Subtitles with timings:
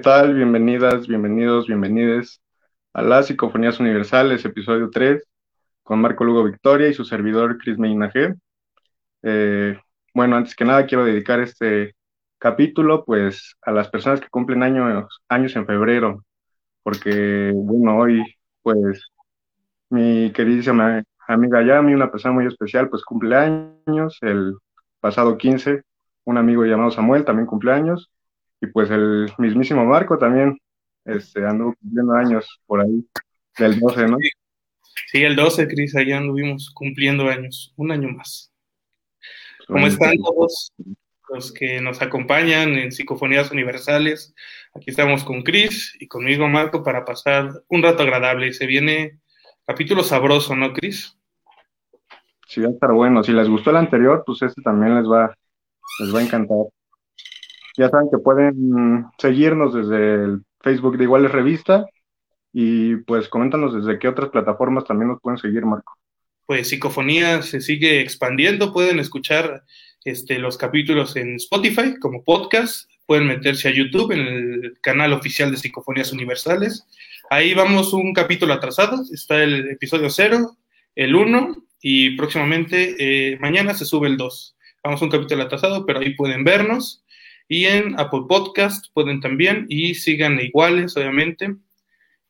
[0.00, 0.34] ¿Qué tal?
[0.34, 2.40] Bienvenidas, bienvenidos, bienvenides
[2.94, 5.22] a las Psicofonías Universales, episodio 3,
[5.82, 8.10] con Marco Lugo Victoria y su servidor Cris Medina.
[9.22, 9.78] Eh,
[10.14, 11.94] bueno, antes que nada quiero dedicar este
[12.38, 16.24] capítulo pues a las personas que cumplen años, años en febrero,
[16.82, 18.22] porque bueno, hoy
[18.62, 19.10] pues
[19.90, 24.56] mi queridísima amiga Yami, una persona muy especial, pues cumple años, el
[24.98, 25.82] pasado 15,
[26.24, 28.10] un amigo llamado Samuel también cumple años,
[28.60, 30.58] y pues el mismísimo Marco también
[31.04, 33.04] este, anduvo cumpliendo años por ahí,
[33.58, 34.18] del 12, ¿no?
[35.10, 38.52] Sí, el 12, Cris, allá anduvimos cumpliendo años, un año más.
[39.66, 40.72] ¿Cómo están todos
[41.28, 44.34] los que nos acompañan en Psicofonías Universales?
[44.74, 48.52] Aquí estamos con Cris y conmigo Marco para pasar un rato agradable.
[48.52, 49.20] Se viene
[49.64, 51.16] capítulo sabroso, ¿no, Cris?
[52.46, 53.22] Sí, va a estar bueno.
[53.22, 55.32] Si les gustó el anterior, pues este también les va,
[56.00, 56.66] les va a encantar.
[57.76, 61.86] Ya saben que pueden seguirnos desde el Facebook de Iguales Revista
[62.52, 65.94] y pues coméntanos desde qué otras plataformas también nos pueden seguir, Marco.
[66.46, 69.62] Pues Psicofonía se sigue expandiendo, pueden escuchar
[70.04, 75.50] este, los capítulos en Spotify como podcast, pueden meterse a YouTube en el canal oficial
[75.50, 76.86] de Psicofonías Universales.
[77.28, 80.56] Ahí vamos un capítulo atrasado, está el episodio 0,
[80.96, 84.56] el 1 y próximamente eh, mañana se sube el 2.
[84.82, 87.04] Vamos un capítulo atrasado, pero ahí pueden vernos.
[87.52, 91.56] Y en Apple Podcast pueden también y sigan iguales, obviamente.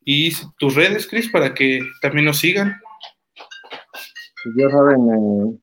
[0.03, 2.81] Y tus redes, Chris, para que también nos sigan.
[4.43, 5.59] Pues ya saben,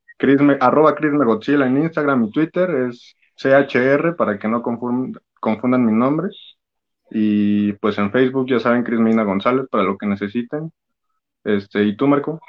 [0.53, 5.85] eh, arroba Chris Megochila en Instagram y Twitter es CHR para que no confundan, confundan
[5.85, 6.29] mi nombre.
[7.11, 10.71] Y pues en Facebook ya saben Chris Mina González para lo que necesiten.
[11.43, 12.41] Este, ¿y tú, Marco?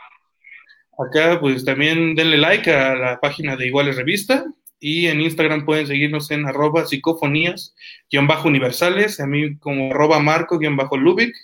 [0.99, 4.45] Acá pues también denle like a la página de Iguales Revista
[4.79, 11.35] y en Instagram pueden seguirnos en arroba psicofonías-universales, a mí como arroba marco-lubic,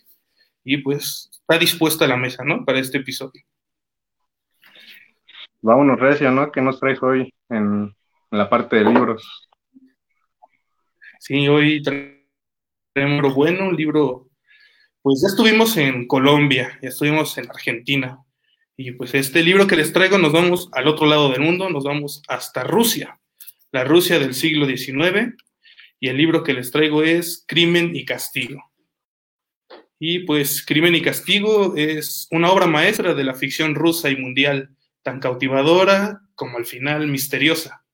[0.64, 2.64] y pues está dispuesta la mesa, ¿no?
[2.64, 3.44] Para este episodio.
[5.62, 6.50] Vámonos, Recio, ¿no?
[6.52, 7.94] ¿Qué nos traes hoy en,
[8.32, 9.50] la parte de libros?
[11.20, 12.16] Sí, hoy traemos
[12.96, 14.30] un libro bueno, un libro,
[15.02, 18.20] pues ya estuvimos en Colombia, ya estuvimos en Argentina,
[18.78, 21.84] y pues este libro que les traigo nos vamos al otro lado del mundo, nos
[21.84, 23.20] vamos hasta Rusia
[23.72, 25.36] la Rusia del siglo XIX,
[26.00, 28.64] y el libro que les traigo es Crimen y Castigo.
[29.98, 34.76] Y pues Crimen y Castigo es una obra maestra de la ficción rusa y mundial,
[35.04, 37.86] tan cautivadora como al final misteriosa.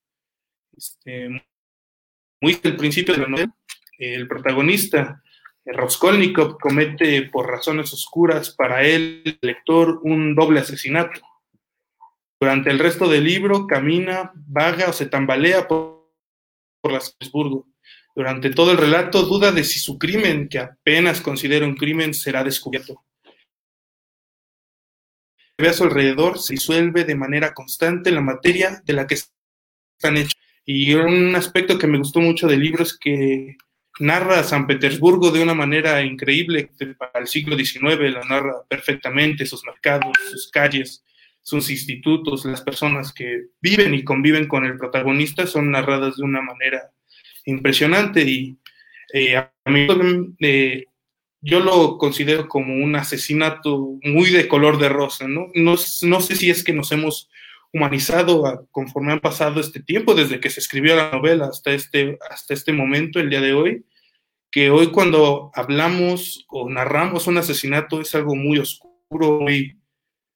[0.75, 1.29] Este,
[2.41, 3.55] muy al principio de la novela,
[3.97, 5.21] el protagonista,
[5.63, 11.21] Raskolnikov, comete por razones oscuras para él, el lector, un doble asesinato
[12.41, 16.11] durante el resto del libro camina, vaga o se tambalea por,
[16.81, 17.15] por las
[18.15, 22.43] Durante todo el relato duda de si su crimen, que apenas considera un crimen, será
[22.43, 23.05] descubierto.
[25.59, 30.17] Ve a su alrededor, se disuelve de manera constante la materia de la que están
[30.17, 30.35] hechos.
[30.65, 33.55] Y un aspecto que me gustó mucho del libro es que
[33.99, 39.45] narra a San Petersburgo de una manera increíble para el siglo XIX, la narra perfectamente,
[39.45, 41.03] sus mercados, sus calles,
[41.41, 46.41] sus institutos, las personas que viven y conviven con el protagonista son narradas de una
[46.41, 46.91] manera
[47.45, 48.57] impresionante y
[49.13, 49.87] eh, a mí
[50.39, 50.85] eh,
[51.41, 55.47] yo lo considero como un asesinato muy de color de rosa, ¿no?
[55.55, 57.29] No, sé si es que nos hemos
[57.73, 62.53] humanizado conforme han pasado este tiempo, desde que se escribió la novela hasta este, hasta
[62.53, 63.85] este momento, el día de hoy,
[64.51, 69.80] que hoy cuando hablamos o narramos un asesinato es algo muy oscuro, muy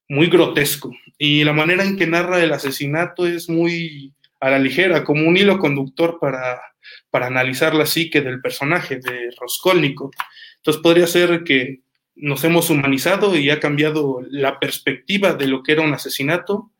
[0.08, 0.92] muy grotesco.
[1.18, 5.38] Y la manera en que narra el asesinato es muy a la ligera, como un
[5.38, 6.62] hilo conductor para,
[7.10, 10.12] para analizar la psique del personaje, de Raskolnikov.
[10.58, 11.82] Entonces podría ser que
[12.16, 16.72] nos hemos humanizado y ha cambiado la perspectiva de lo que era un asesinato.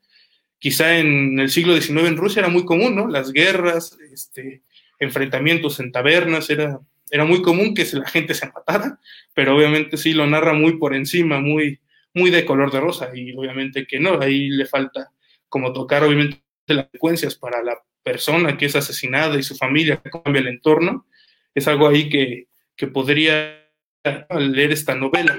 [0.58, 3.08] Quizá en el siglo XIX en Rusia era muy común, ¿no?
[3.08, 4.62] Las guerras, este,
[4.98, 6.80] enfrentamientos en tabernas, era,
[7.10, 8.98] era muy común que la gente se matara,
[9.34, 11.80] pero obviamente sí lo narra muy por encima, muy,
[12.16, 15.12] muy de color de rosa y obviamente que no, ahí le falta
[15.50, 20.10] como tocar obviamente las secuencias para la persona que es asesinada y su familia que
[20.10, 21.06] cambia el entorno,
[21.54, 23.68] es algo ahí que, que podría
[24.30, 25.38] leer esta novela.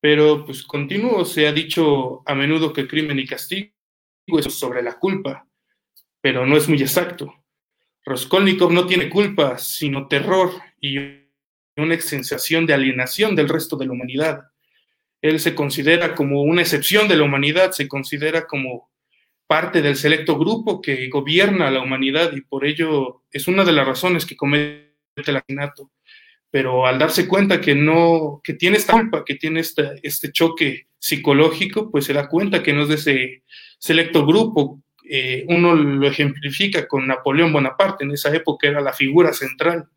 [0.00, 3.70] Pero pues continuo, se ha dicho a menudo que crimen y castigo
[4.38, 5.46] es sobre la culpa,
[6.22, 7.34] pero no es muy exacto.
[8.04, 10.96] Raskolnikov no tiene culpa, sino terror y
[11.76, 14.48] una sensación de alienación del resto de la humanidad
[15.22, 18.90] él se considera como una excepción de la humanidad, se considera como
[19.46, 23.86] parte del selecto grupo que gobierna la humanidad y por ello es una de las
[23.86, 25.90] razones que comete el asesinato.
[26.50, 30.86] pero al darse cuenta que no, que tiene esta culpa, que tiene este, este choque
[30.98, 33.42] psicológico, pues se da cuenta que no es de ese
[33.78, 34.80] selecto grupo.
[35.10, 39.88] Eh, uno lo ejemplifica con Napoleón Bonaparte, en esa época era la figura central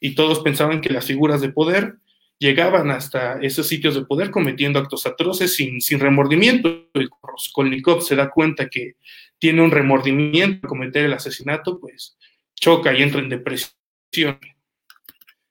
[0.00, 1.96] y todos pensaban que las figuras de poder
[2.38, 6.68] llegaban hasta esos sitios de poder cometiendo actos atroces sin, remordimiento.
[6.94, 8.94] Y Raskolnikov se da cuenta que
[9.38, 12.16] tiene un remordimiento al cometer el asesinato, pues
[12.54, 14.38] choca y entra en depresión.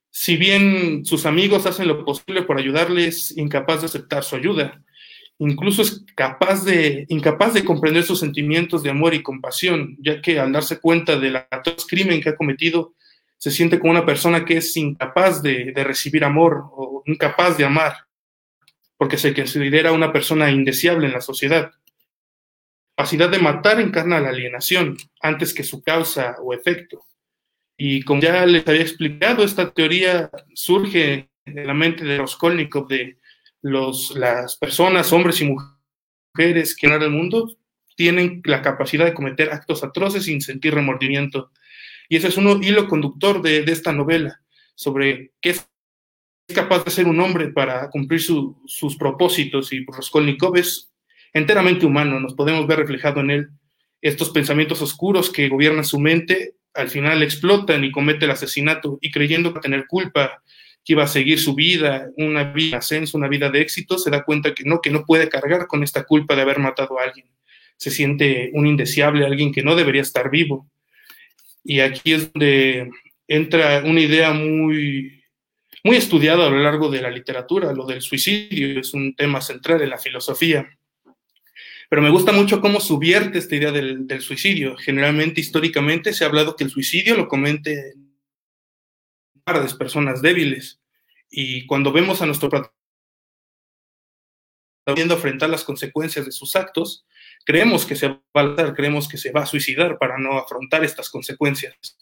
[0.10, 4.82] Si bien sus amigos hacen lo posible por ayudarle, es incapaz de aceptar su ayuda.
[5.40, 10.40] Incluso es capaz de, incapaz de comprender sus sentimientos de amor y compasión, ya que
[10.40, 12.96] al darse cuenta del atroz crimen que ha cometido,
[13.38, 17.66] se siente como una persona que es incapaz de, de recibir amor o incapaz de
[17.66, 17.94] amar,
[18.98, 21.72] porque se considera una persona indeseable en la sociedad
[22.98, 27.06] capacidad de matar encarna la alienación antes que su causa o efecto.
[27.78, 33.20] Y como ya les había explicado, esta teoría surge en la mente de Raskolnikov de
[33.62, 37.56] los, las personas, hombres y mujeres que en el mundo
[37.96, 41.52] tienen la capacidad de cometer actos atroces sin sentir remordimiento.
[42.10, 44.42] Y ese es un hilo conductor de, de esta novela,
[44.76, 45.68] sobre qué es
[46.54, 49.74] capaz de ser un hombre para cumplir su, sus propósitos.
[49.74, 50.92] Y Raskolnikov es
[51.34, 53.50] enteramente humano, nos podemos ver reflejado en él.
[54.02, 59.12] Estos pensamientos oscuros que gobiernan su mente al final explotan y comete el asesinato y
[59.12, 60.44] creyendo que tener culpa,
[60.86, 64.12] que iba a seguir su vida, una vida de ascenso, una vida de éxito, se
[64.12, 67.04] da cuenta que no, que no puede cargar con esta culpa de haber matado a
[67.04, 67.26] alguien.
[67.78, 70.70] Se siente un indeseable, alguien que no debería estar vivo.
[71.64, 72.90] Y aquí es donde
[73.28, 75.24] entra una idea muy,
[75.84, 79.82] muy estudiada a lo largo de la literatura, lo del suicidio, es un tema central
[79.82, 80.70] en la filosofía.
[81.90, 84.76] Pero me gusta mucho cómo subvierte esta idea del, suicidio.
[84.78, 87.94] Generalmente, históricamente, se ha hablado que el suicidio lo comete
[89.46, 90.82] las personas débiles.
[91.30, 92.50] Y cuando vemos a nuestro
[94.86, 97.06] pudiendo enfrentar las consecuencias de sus actos,
[97.48, 101.10] creemos que se va a creemos que se va a suicidar para no afrontar estas
[101.10, 101.98] consecuencias.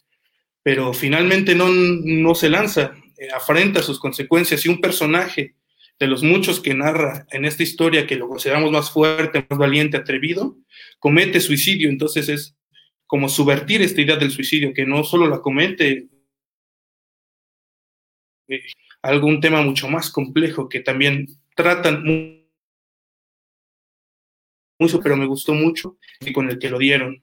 [0.64, 5.54] Pero finalmente no, no se lanza, eh, afrenta sus consecuencias y un personaje
[6.00, 9.96] de los muchos que narra en esta historia, que lo consideramos más fuerte, más valiente,
[9.96, 10.56] atrevido,
[10.98, 11.90] comete suicidio.
[11.90, 12.56] Entonces es
[13.06, 16.08] como subvertir esta idea del suicidio, que no solo la comete
[18.48, 18.62] eh,
[19.00, 22.02] algún tema mucho más complejo que también tratan
[24.78, 27.22] mucho, pero me gustó mucho y con el que lo dieron.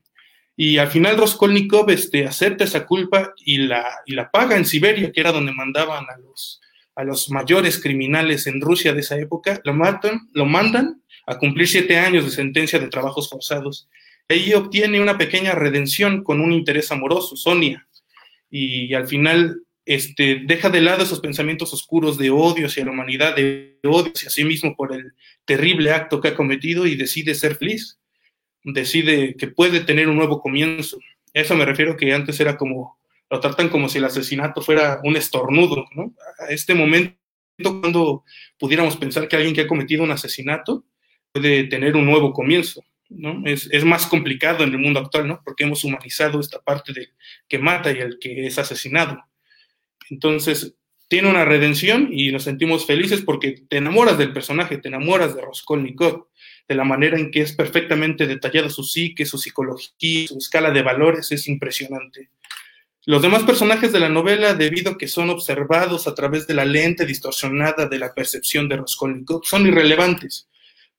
[0.56, 5.12] Y al final Roskolnikov este, acepta esa culpa y la, y la paga en Siberia,
[5.12, 6.62] que era donde mandaban a los,
[6.96, 11.68] a los mayores criminales en Rusia de esa época, lo matan, lo mandan a cumplir
[11.68, 13.90] siete años de sentencia de trabajos forzados.
[14.30, 17.88] Ahí obtiene una pequeña redención con un interés amoroso, Sonia,
[18.50, 23.36] y, al final este, deja de lado esos pensamientos oscuros de odio hacia la humanidad,
[23.36, 25.14] de odio hacia sí mismo por el
[25.46, 28.00] terrible acto que ha cometido y decide ser feliz,
[28.64, 30.98] decide que puede tener un nuevo comienzo.
[31.34, 32.98] Eso me refiero que antes era como
[33.34, 36.14] lo tratan como si el asesinato fuera un estornudo, ¿no?
[36.38, 37.18] A este momento,
[37.82, 38.24] cuando
[38.60, 40.86] pudiéramos pensar que alguien que ha cometido un asesinato
[41.32, 43.42] puede tener un nuevo comienzo, ¿no?
[43.46, 45.42] Es, es más complicado en el mundo actual, ¿no?
[45.44, 47.10] Porque hemos humanizado esta parte del
[47.50, 49.24] que mata y el que es asesinado.
[50.10, 50.76] Entonces,
[51.08, 55.42] tiene una redención y nos sentimos felices porque te enamoras del personaje, te enamoras de
[55.42, 56.28] Raskolnikov,
[56.68, 60.82] de la manera en que es perfectamente detallada su psique, su psicología, su escala de
[60.82, 62.30] valores, es impresionante.
[63.06, 66.64] Los demás personajes de la novela, debido a que son observados a través de la
[66.64, 70.48] lente distorsionada de la percepción de Raskolnikov, son irrelevantes.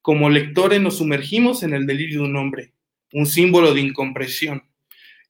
[0.02, 2.72] Como lectores nos sumergimos en el delirio de un hombre,
[3.12, 4.62] un símbolo de incomprensión,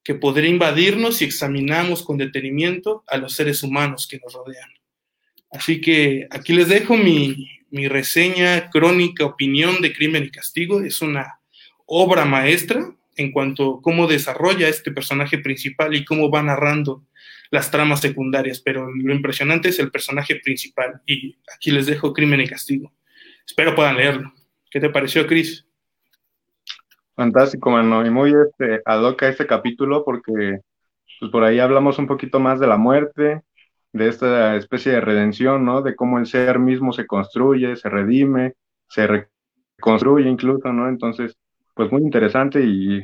[0.05, 4.71] que podría invadirnos si examinamos con detenimiento a los seres humanos que nos rodean.
[5.51, 10.83] Así que aquí les dejo mi, mi reseña, crónica, opinión de Crimen y Castigo.
[10.83, 11.41] Es una
[11.87, 17.07] obra maestra, en cuanto a cómo desarrolla este personaje principal y cómo va narrando
[17.51, 22.41] las tramas secundarias, pero lo impresionante es el personaje principal y aquí les dejo Crimen
[22.41, 22.93] y Castigo.
[23.47, 24.33] Espero puedan leerlo.
[24.71, 25.65] ¿Qué te pareció, Chris?
[27.17, 30.59] Fantástico, mano, y muy este, adoca este capítulo porque
[31.21, 33.43] pues, por ahí hablamos un poquito más de la muerte,
[33.93, 35.83] de esta especie de redención, ¿no?
[35.83, 38.55] De cómo el ser mismo se construye, se redime,
[38.89, 39.07] se
[39.79, 40.89] reconstruye incluso, ¿no?
[40.89, 41.37] Entonces,
[41.75, 43.03] pues muy interesante y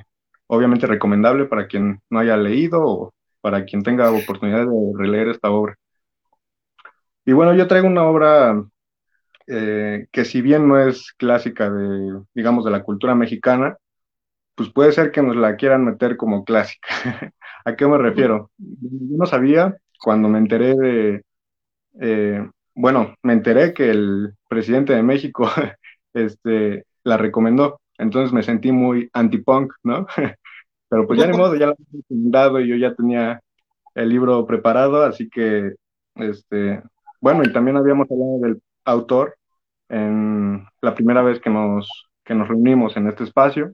[0.48, 5.50] obviamente recomendable para quien no haya leído o para quien tenga oportunidad de releer esta
[5.50, 5.76] obra.
[7.24, 8.64] Y bueno, yo traigo una obra
[9.46, 13.76] eh, que si bien no es clásica de, digamos, de la cultura mexicana,
[14.60, 16.88] pues puede ser que nos la quieran meter como clásica.
[17.64, 18.50] ¿A qué me refiero?
[18.58, 21.22] Yo no sabía, cuando me enteré de,
[21.98, 25.48] eh, bueno, me enteré que el presidente de México
[26.12, 30.06] este, la recomendó, entonces me sentí muy anti-punk, ¿no?
[30.90, 33.40] Pero pues ya ni modo, ya lo había recomendado y yo ya tenía
[33.94, 35.72] el libro preparado, así que,
[36.16, 36.82] este,
[37.22, 39.38] bueno, y también habíamos hablado del autor
[39.88, 43.72] en la primera vez que nos, que nos reunimos en este espacio,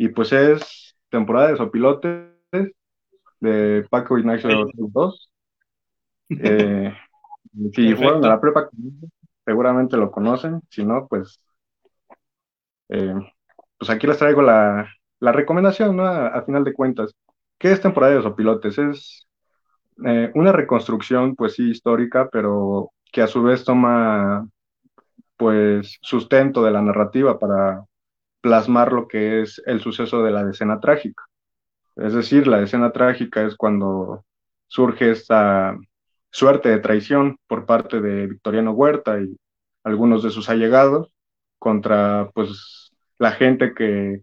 [0.00, 2.30] y pues es temporada de Sopilotes
[3.38, 5.26] de Paco Ignacio 2.
[6.30, 6.94] Eh,
[7.72, 8.70] si fueron a la prepa,
[9.44, 10.60] seguramente lo conocen.
[10.70, 11.40] Si no, pues,
[12.88, 13.16] eh,
[13.76, 14.88] pues aquí les traigo la,
[15.18, 16.06] la recomendación, ¿no?
[16.06, 17.12] A, final de cuentas.
[17.58, 18.78] ¿Qué es temporada de Sopilotes?
[18.78, 19.28] Es
[20.06, 24.48] eh, una reconstrucción, pues sí, histórica, pero que a su vez toma,
[25.36, 27.84] pues, sustento de la narrativa para
[28.40, 31.24] plasmar lo que es el suceso de la decena trágica.
[31.96, 34.24] Es decir, la escena trágica es cuando
[34.68, 35.76] surge esta
[36.30, 39.36] suerte de traición por parte de Victoriano Huerta y
[39.84, 41.12] algunos de sus allegados
[41.58, 44.22] contra pues la gente que,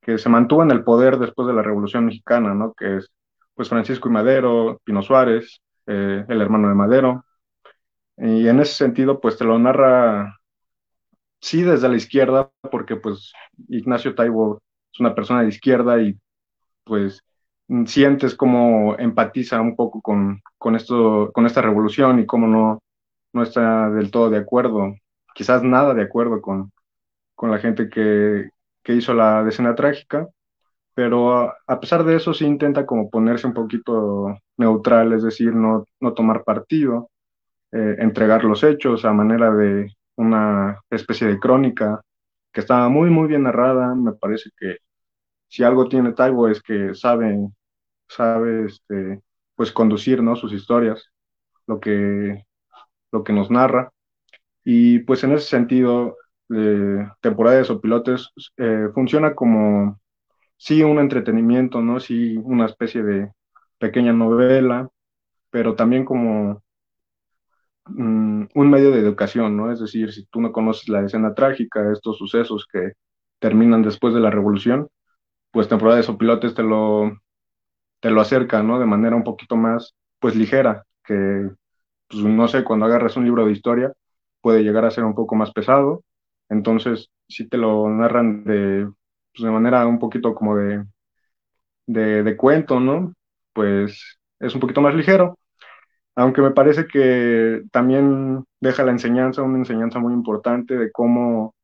[0.00, 2.74] que se mantuvo en el poder después de la Revolución Mexicana, ¿no?
[2.74, 3.10] Que es
[3.54, 7.24] pues Francisco y Madero, Pino Suárez, eh, el hermano de Madero.
[8.16, 10.38] Y en ese sentido, pues te lo narra,
[11.44, 13.32] sí, desde la izquierda, porque pues
[13.68, 16.18] Ignacio Taibo es una persona de izquierda y
[16.84, 17.22] pues
[17.86, 22.82] sientes cómo empatiza un poco con, con, esto, con esta revolución y cómo no,
[23.34, 24.94] no está del todo de acuerdo,
[25.34, 26.72] quizás nada de acuerdo con,
[27.34, 28.50] con la gente que,
[28.82, 30.28] que hizo la decena trágica,
[30.94, 35.84] pero a, pesar de eso sí intenta como ponerse un poquito neutral, es decir, no,
[36.00, 37.10] no tomar partido,
[37.72, 42.02] eh, entregar los hechos a manera de una especie de crónica
[42.52, 44.78] que estaba muy, muy bien narrada, me parece que
[45.48, 47.48] si algo tiene Taibo es que sabe,
[48.08, 49.22] sabe este,
[49.54, 50.36] pues conducir ¿no?
[50.36, 51.10] sus historias,
[51.66, 52.44] lo que,
[53.12, 53.92] lo que nos narra.
[54.64, 56.16] Y pues en ese sentido,
[56.54, 60.00] eh, temporada de pilotes eh, funciona como,
[60.56, 62.00] sí, un entretenimiento, ¿no?
[62.00, 63.32] Sí, una especie de
[63.78, 64.88] pequeña novela,
[65.50, 66.63] pero también como
[67.86, 69.72] mm, un medio de educación, ¿no?
[69.72, 72.92] Es decir, si tú no conoces la escena trágica, estos sucesos que
[73.38, 74.88] terminan después de la revolución,
[75.52, 77.12] pues temporada de sopilotes te lo,
[78.00, 78.78] te lo acerca, ¿no?
[78.78, 81.50] De manera un poquito más, pues ligera, que,
[82.08, 83.92] pues no sé, cuando agarras un libro de historia
[84.42, 86.04] puede llegar a ser un poco más pesado,
[86.50, 88.90] entonces si te lo narran de,
[89.34, 90.84] pues, de manera un poquito como de,
[91.86, 93.14] de, de cuento, ¿no?
[93.52, 95.38] Pues es un poquito más ligero,
[96.16, 101.54] aunque me parece que también deja la enseñanza, una enseñanza muy importante de cómo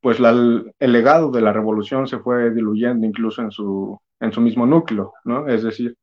[0.00, 4.64] pues el legado de la revolución se fue diluyendo incluso en su, en su mismo
[4.66, 5.48] núcleo, ¿no?
[5.48, 5.96] Es decir,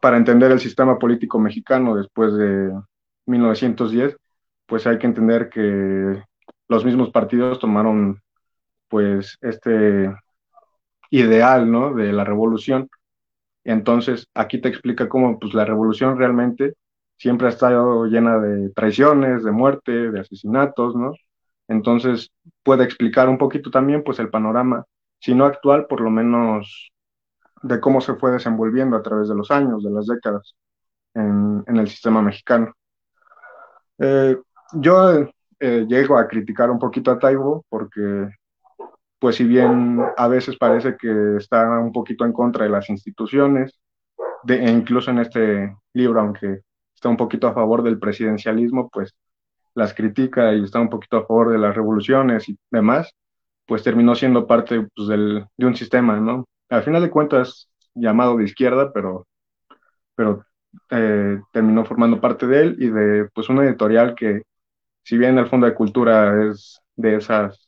[0.00, 2.72] para entender el sistema político mexicano después de
[3.26, 4.16] 1910,
[4.66, 6.22] pues hay que entender que
[6.68, 8.20] los mismos partidos tomaron
[8.88, 10.12] pues este
[11.10, 11.94] ideal, ¿no?
[11.94, 12.88] De la revolución.
[13.66, 16.74] Entonces, aquí te explica cómo pues la revolución realmente
[17.18, 21.14] siempre ha estado llena de traiciones, de muerte, de asesinatos, ¿no?
[21.68, 22.30] Entonces
[22.62, 24.84] puede explicar un poquito también pues el panorama,
[25.18, 26.92] si no actual, por lo menos
[27.62, 30.54] de cómo se fue desenvolviendo a través de los años, de las décadas
[31.14, 32.72] en, el sistema mexicano.
[33.98, 34.36] Eh,
[34.74, 38.28] yo eh, llego a criticar un poquito a Taibo porque,
[39.18, 43.78] pues si bien a veces parece que está un poquito en contra de las instituciones,
[44.44, 46.60] de, e incluso en este libro, aunque
[46.94, 49.14] está un poquito a favor del presidencialismo, pues
[49.74, 53.12] las critica y está un poquito a favor de las revoluciones y demás,
[53.66, 56.46] pues terminó siendo parte pues, del, de un sistema, ¿no?
[56.70, 59.26] Al final de cuentas, llamado de izquierda, pero,
[60.14, 60.44] pero
[60.90, 64.42] eh, terminó formando parte de él y de pues una editorial que,
[65.02, 67.65] si bien el Fondo de Cultura es de esas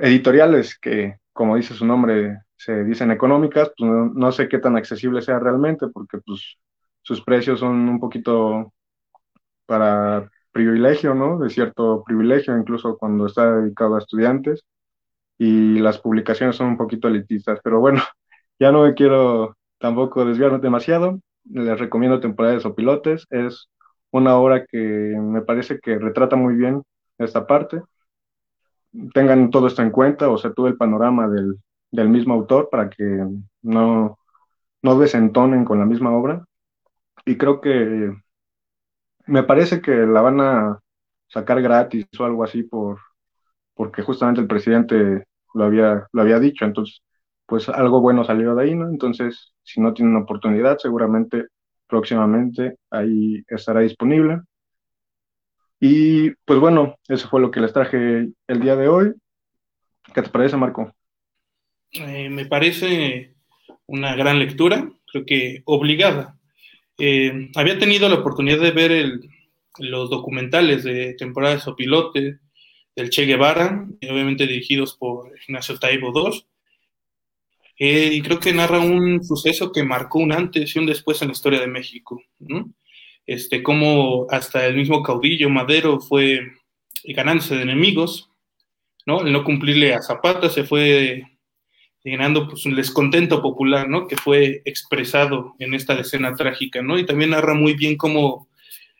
[0.00, 4.76] editoriales que, como dice su nombre, se dicen económicas, pues no, no sé qué tan
[4.76, 6.58] accesible sea realmente, porque pues
[7.02, 8.72] sus precios son un poquito
[9.66, 11.38] para privilegio, ¿no?
[11.38, 14.64] De cierto privilegio, incluso cuando está dedicado a estudiantes,
[15.38, 18.02] y las publicaciones son un poquito elitistas, pero bueno,
[18.60, 23.68] ya no me quiero tampoco desviarme demasiado, les recomiendo Temporades o Pilotes, es
[24.10, 26.82] una obra que me parece que retrata muy bien
[27.18, 27.80] esta parte.
[29.14, 31.56] Tengan todo esto en cuenta, o sea, todo el panorama del,
[31.90, 33.04] del mismo autor para que
[33.62, 34.18] no,
[34.82, 36.44] no desentonen con la misma obra.
[37.26, 38.12] Y creo que
[39.26, 40.80] me parece que la van a
[41.28, 42.98] sacar gratis o algo así por
[43.74, 47.02] porque justamente el presidente lo había, lo había dicho, entonces
[47.46, 48.88] pues algo bueno salió de ahí, ¿no?
[48.88, 51.46] Entonces, si no tienen oportunidad, seguramente
[51.88, 54.40] próximamente ahí estará disponible.
[55.80, 59.14] Y pues bueno, eso fue lo que les traje el día de hoy.
[60.14, 60.94] ¿Qué te parece, Marco?
[61.92, 63.34] Eh, me parece
[63.86, 66.38] una gran lectura, creo que obligada.
[66.98, 69.20] Eh, había tenido la oportunidad de ver
[69.78, 72.38] los documentales de temporadas o pilote
[72.94, 76.44] del Che Guevara, obviamente dirigidos por Ignacio Taibo II,
[77.78, 81.28] eh, y creo que narra un suceso que marcó un antes y un después en
[81.28, 82.22] la historia de México.
[83.26, 86.40] Este, como hasta el mismo caudillo Madero fue
[87.04, 88.30] ganándose de enemigos,
[89.06, 89.24] ¿no?
[89.24, 91.24] El no cumplirle a Zapata se fue
[92.02, 94.06] llenando pues, un descontento popular, ¿no?
[94.06, 96.98] Que fue expresado en esta escena trágica, ¿no?
[96.98, 98.48] Y también narra muy bien cómo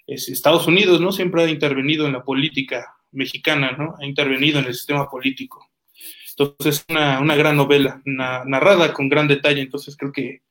[0.06, 1.12] Estados Unidos, ¿no?
[1.12, 3.94] Siempre ha intervenido en la política mexicana, ¿no?
[4.00, 5.70] Ha intervenido en el sistema político.
[6.36, 10.42] Entonces, una, una gran novela, narrada con gran detalle, entonces creo que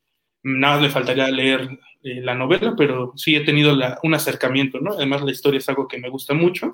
[0.44, 4.94] nada le faltaría leer eh, la novela, pero sí he tenido un acercamiento, ¿no?
[4.94, 6.74] Además, la historia es algo que me gusta mucho.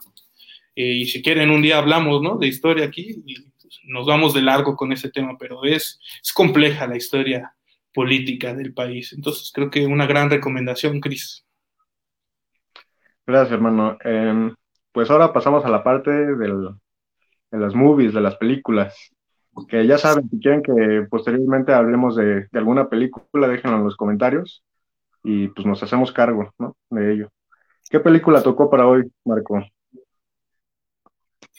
[0.75, 2.37] Eh, y si quieren, un día hablamos, ¿no?
[2.37, 6.33] De historia aquí y pues, nos vamos de largo con ese tema, pero es, es
[6.33, 7.55] compleja la historia
[7.93, 9.13] política del país.
[9.13, 11.45] Entonces, creo que una gran recomendación, Cris.
[13.25, 13.97] Gracias, hermano.
[14.03, 14.53] Em,
[14.91, 16.69] pues ahora pasamos a la parte del,
[17.51, 19.14] de las movies, de las películas.
[19.69, 24.63] Que ya saben, si quieren que posteriormente hablemos de, alguna película, déjenlo en los comentarios
[25.23, 26.75] y pues nos hacemos cargo ¿no?
[26.89, 27.29] de ello.
[27.89, 29.63] ¿Qué película tocó para hoy, Marco?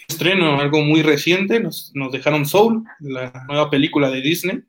[0.08, 4.62] Estreno, algo muy reciente, nos, nos dejaron Soul, la nueva película de Disney.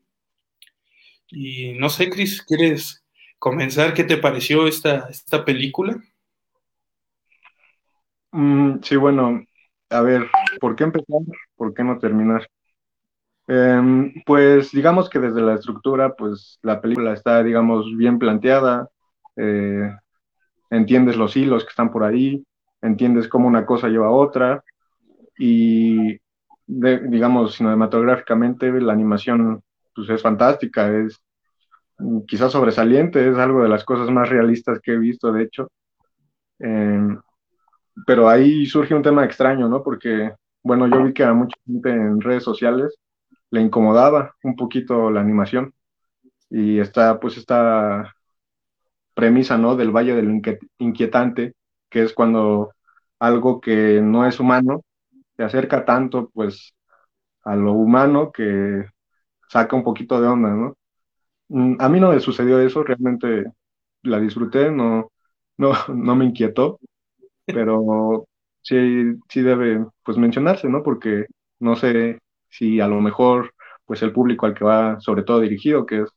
[1.30, 3.04] Y no sé, Chris, ¿quieres
[3.38, 3.94] comenzar?
[3.94, 6.02] ¿Qué te pareció esta, esta película?
[8.32, 9.44] Mm, sí, bueno,
[9.90, 11.22] a ver, ¿por qué empezar?
[11.56, 12.48] ¿Por qué no terminar?
[13.48, 18.90] Em, pues digamos que desde la estructura, pues la película está, digamos, bien planteada,
[19.38, 19.96] eh,
[20.70, 22.44] entiendes los hilos que están por ahí,
[22.82, 24.64] entiendes cómo una cosa lleva a otra,
[25.38, 26.20] y
[26.68, 29.62] digamos, cinematográficamente la animación
[29.96, 31.22] pues es fantástica, es
[32.28, 35.72] quizás sobresaliente, es algo de las cosas más realistas que he visto, de hecho.
[36.60, 37.20] Em,
[38.06, 39.84] pero ahí surge un tema extraño, ¿no?
[39.84, 40.34] Porque,
[40.64, 42.98] bueno, yo vi que a mucha gente en redes sociales
[43.52, 45.74] le incomodaba un poquito la animación
[46.50, 48.16] y está, pues, esta
[49.14, 49.76] premisa, ¿no?
[49.76, 50.42] Del valle del
[50.80, 51.54] inquietante,
[51.90, 52.72] que es cuando
[53.20, 54.82] algo que no es humano
[55.38, 56.74] se acerca tanto, pues,
[57.44, 58.86] a lo humano que
[59.50, 60.76] saca un poquito de onda, ¿no?
[61.50, 63.46] Mm, a mí no me sucedió eso, realmente
[64.04, 65.12] la disfruté, no,
[65.58, 66.80] no, no me inquietó,
[67.46, 68.28] pero
[68.62, 68.76] sí,
[69.30, 70.84] sí debe pues mencionarse, ¿no?
[70.84, 71.28] Porque
[71.60, 73.54] no sé si a lo mejor
[73.86, 76.10] pues el público al que va sobre todo dirigido, que es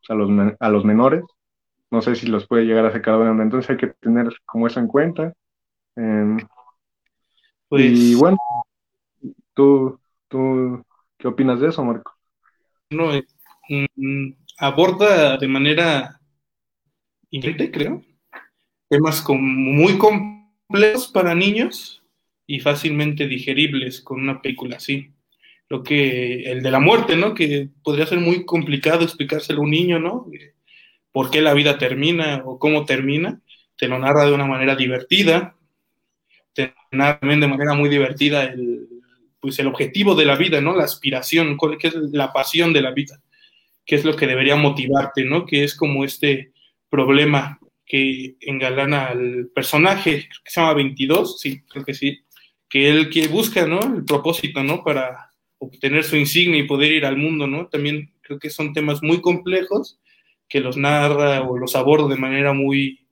[0.00, 1.24] pues, a, los, a los menores,
[1.90, 4.66] no sé si los puede llegar a sacar de onda, entonces hay que tener como
[4.66, 5.32] eso en cuenta.
[5.94, 6.38] Em,
[7.68, 7.92] pues...
[7.92, 8.38] Y bueno,
[9.54, 10.84] ¿tú, ¿tú
[11.18, 12.12] qué opinas de eso, Marco?
[12.90, 13.24] No, eh,
[13.96, 16.20] mm, aborda de manera
[17.30, 18.02] increíble, creo,
[18.88, 22.02] temas como muy complejos para niños
[22.46, 25.12] y fácilmente digeribles con una película así.
[25.72, 27.32] Lo que el de la muerte, ¿no?
[27.32, 30.26] Que podría ser muy complicado explicárselo a un niño, ¿no?
[31.12, 33.40] ¿Por qué la vida termina o cómo termina?
[33.78, 35.56] Te lo narra de una manera divertida,
[36.52, 38.86] te narra también de manera muy divertida el,
[39.40, 40.76] pues el objetivo de la vida, ¿no?
[40.76, 43.22] La aspiración, qué es la pasión de la vida,
[43.86, 45.46] qué es lo que debería motivarte, ¿no?
[45.46, 46.52] Que es como este
[46.90, 52.20] problema que engalana al personaje, que se llama 22, sí, creo que sí,
[52.68, 53.80] que él que busca, ¿no?
[53.80, 54.84] El propósito, ¿no?
[54.84, 55.31] Para
[55.62, 57.68] obtener su insignia y poder ir al mundo, ¿no?
[57.68, 59.98] También creo que son temas muy complejos
[60.48, 63.06] que los narra o los aborda de manera muy,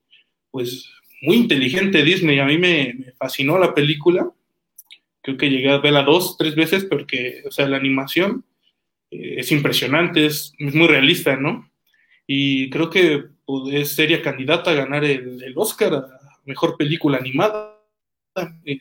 [0.51, 0.89] pues,
[1.21, 2.39] muy inteligente Disney.
[2.39, 4.29] A mí me, fascinó la película.
[5.21, 8.43] Creo que llegué a verla dos, tres veces porque, o sea, la animación
[9.09, 11.71] eh, es impresionante, es, muy realista, ¿no?
[12.27, 13.25] Y creo que
[13.71, 16.05] es seria candidata a ganar el, Oscar a
[16.45, 17.79] Mejor Película Animada.
[18.65, 18.77] Eh,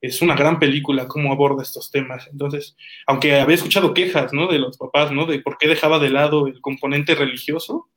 [0.00, 2.28] es una gran película cómo aborda estos temas.
[2.30, 4.46] Entonces, aunque había escuchado quejas, ¿no?
[4.46, 5.26] De los papás, ¿no?
[5.26, 7.88] De por qué dejaba de lado el componente religioso,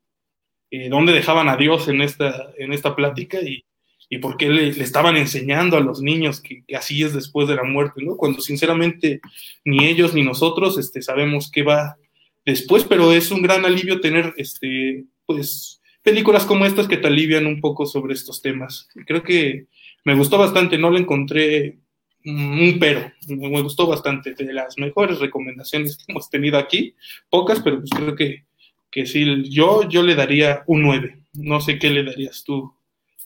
[0.72, 3.64] eh, dónde dejaban a Dios en esta, en esta plática y,
[4.10, 7.64] y por qué le, estaban enseñando a los niños que, así es después de la
[7.64, 8.18] muerte, ¿no?
[8.18, 9.22] Cuando sinceramente
[9.66, 11.98] ni ellos ni nosotros este, sabemos qué va
[12.46, 17.48] después, pero es un gran alivio tener, este, pues, películas como estas que te alivian
[17.48, 18.90] un poco sobre estos temas.
[19.08, 19.68] Creo que
[20.04, 21.80] me gustó bastante, no le encontré
[22.26, 26.96] un pero, me gustó bastante, de las mejores recomendaciones que hemos tenido aquí,
[27.30, 28.46] pocas, pero pues creo que,
[28.90, 31.20] que sí, yo, yo le daría un 9.
[31.34, 32.74] No sé qué le darías tú,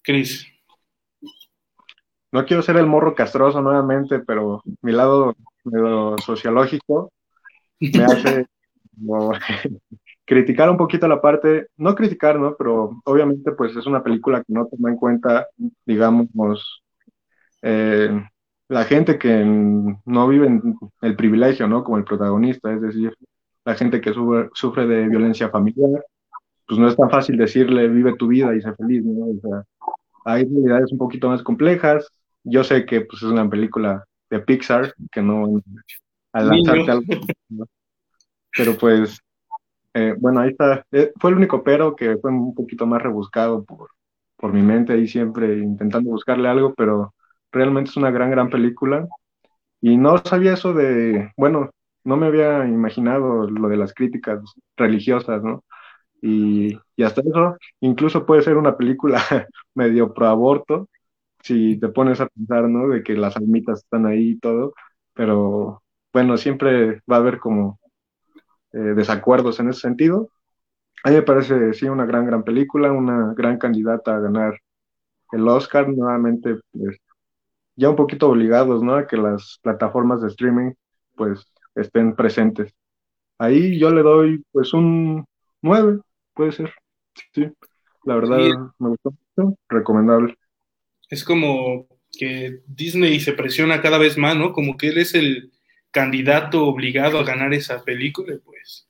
[0.01, 0.47] Chris.
[2.31, 5.35] No quiero ser el morro castroso nuevamente, pero mi lado
[6.23, 7.11] sociológico
[7.79, 8.45] me hace
[10.25, 12.55] criticar un poquito la parte, no criticar, ¿no?
[12.57, 15.47] Pero obviamente pues es una película que no toma en cuenta,
[15.85, 16.83] digamos,
[17.61, 18.21] eh,
[18.69, 21.83] la gente que no vive en el privilegio, ¿no?
[21.83, 23.13] Como el protagonista, es decir,
[23.63, 24.13] la gente que
[24.53, 26.03] sufre, de violencia familiar,
[26.67, 29.25] pues no es tan fácil decirle vive tu vida y sé feliz, ¿no?
[29.25, 29.63] O sea,
[30.25, 32.09] hay realidades un poquito más complejas.
[32.43, 35.61] Yo sé que pues es una película de Pixar, que no
[36.33, 37.03] al lanzarte algo,
[38.57, 39.21] pero pues
[39.93, 40.85] eh, bueno, ahí está.
[40.91, 43.89] Eh, fue el único pero que fue un poquito más rebuscado por,
[44.35, 47.13] por mi mente ahí siempre intentando buscarle algo, pero
[47.51, 49.07] realmente es una gran, gran película.
[49.81, 51.71] Y no sabía eso de, bueno,
[52.03, 54.41] no me había imaginado lo de las críticas
[54.77, 55.63] religiosas, ¿no?
[56.21, 59.21] Y, y hasta eso, incluso puede ser una película
[59.75, 60.89] medio pro aborto,
[61.41, 62.89] si te pones a pensar, ¿no?
[62.89, 64.73] De que las almitas están ahí y todo,
[65.13, 65.83] pero
[66.13, 67.79] bueno, siempre va a haber como
[68.73, 70.29] eh, desacuerdos en ese sentido.
[71.03, 74.59] A mí me parece, sí, una gran, gran película, una gran candidata a ganar
[75.31, 76.97] el Oscar, nuevamente, pues,
[77.77, 78.95] ya un poquito obligados, ¿no?
[78.95, 80.73] A que las plataformas de streaming,
[81.15, 82.73] pues, estén presentes.
[83.37, 85.25] Ahí yo le doy, pues, un
[85.61, 85.99] 9,
[86.33, 86.73] puede ser.
[87.33, 87.47] Sí,
[88.03, 88.39] la verdad
[88.79, 90.35] me gustó mucho, recomendable.
[91.09, 94.51] Es como que Disney se presiona cada vez más, ¿no?
[94.53, 95.51] Como que él es el
[95.91, 98.87] candidato obligado a ganar esa película, pues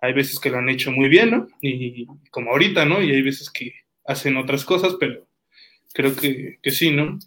[0.00, 1.48] hay veces que lo han hecho muy bien, ¿no?
[1.62, 3.02] Y como ahorita, ¿no?
[3.02, 3.72] Y hay veces que
[4.06, 5.26] hacen otras cosas, pero
[5.94, 7.18] creo que, que sí, ¿no?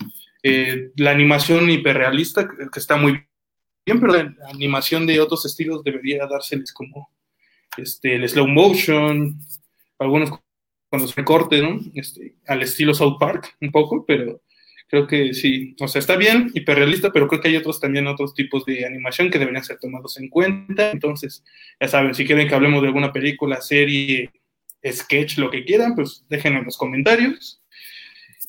[0.47, 3.23] Eh, la animación hiperrealista, que está muy
[3.85, 7.09] bien, pero la animación de otros estilos debería dárseles como
[7.77, 9.39] este, el slow motion,
[9.99, 10.31] algunos
[10.89, 11.79] cuando se corte, ¿no?
[11.95, 14.41] Este, al estilo South Park, un poco, pero
[14.89, 18.33] Creo que sí, o sea, está bien, hiperrealista, pero creo que hay otros también, otros
[18.33, 20.91] tipos de animación que deberían ser tomados en cuenta.
[20.91, 21.43] Entonces,
[21.79, 24.31] ya saben, si quieren que hablemos de alguna película, serie,
[24.85, 27.61] sketch, lo que quieran, pues déjenlo en los comentarios.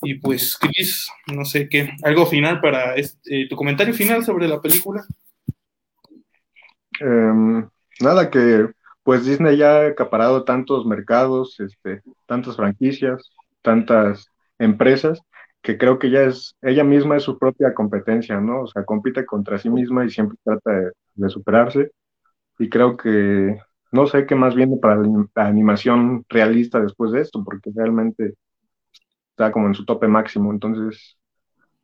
[0.02, 4.60] Y pues, Chris, no sé qué, algo final para este, tu comentario final sobre la
[4.60, 5.04] película.
[7.00, 7.68] Em,
[8.00, 8.68] nada, que
[9.02, 13.30] pues Disney ya ha acaparado tantos mercados, este, tantas franquicias,
[13.62, 15.22] tantas empresas,
[15.62, 18.62] que creo que ella es, ella misma es su propia competencia, ¿no?
[18.62, 20.70] O sea, compite contra sí misma y siempre trata
[21.14, 21.90] de, superarse.
[22.58, 23.58] Y creo que
[23.92, 28.34] no sé qué más viene para la, animación realista después de esto, porque realmente
[29.38, 30.52] está como en su tope máximo.
[30.52, 31.16] Entonces,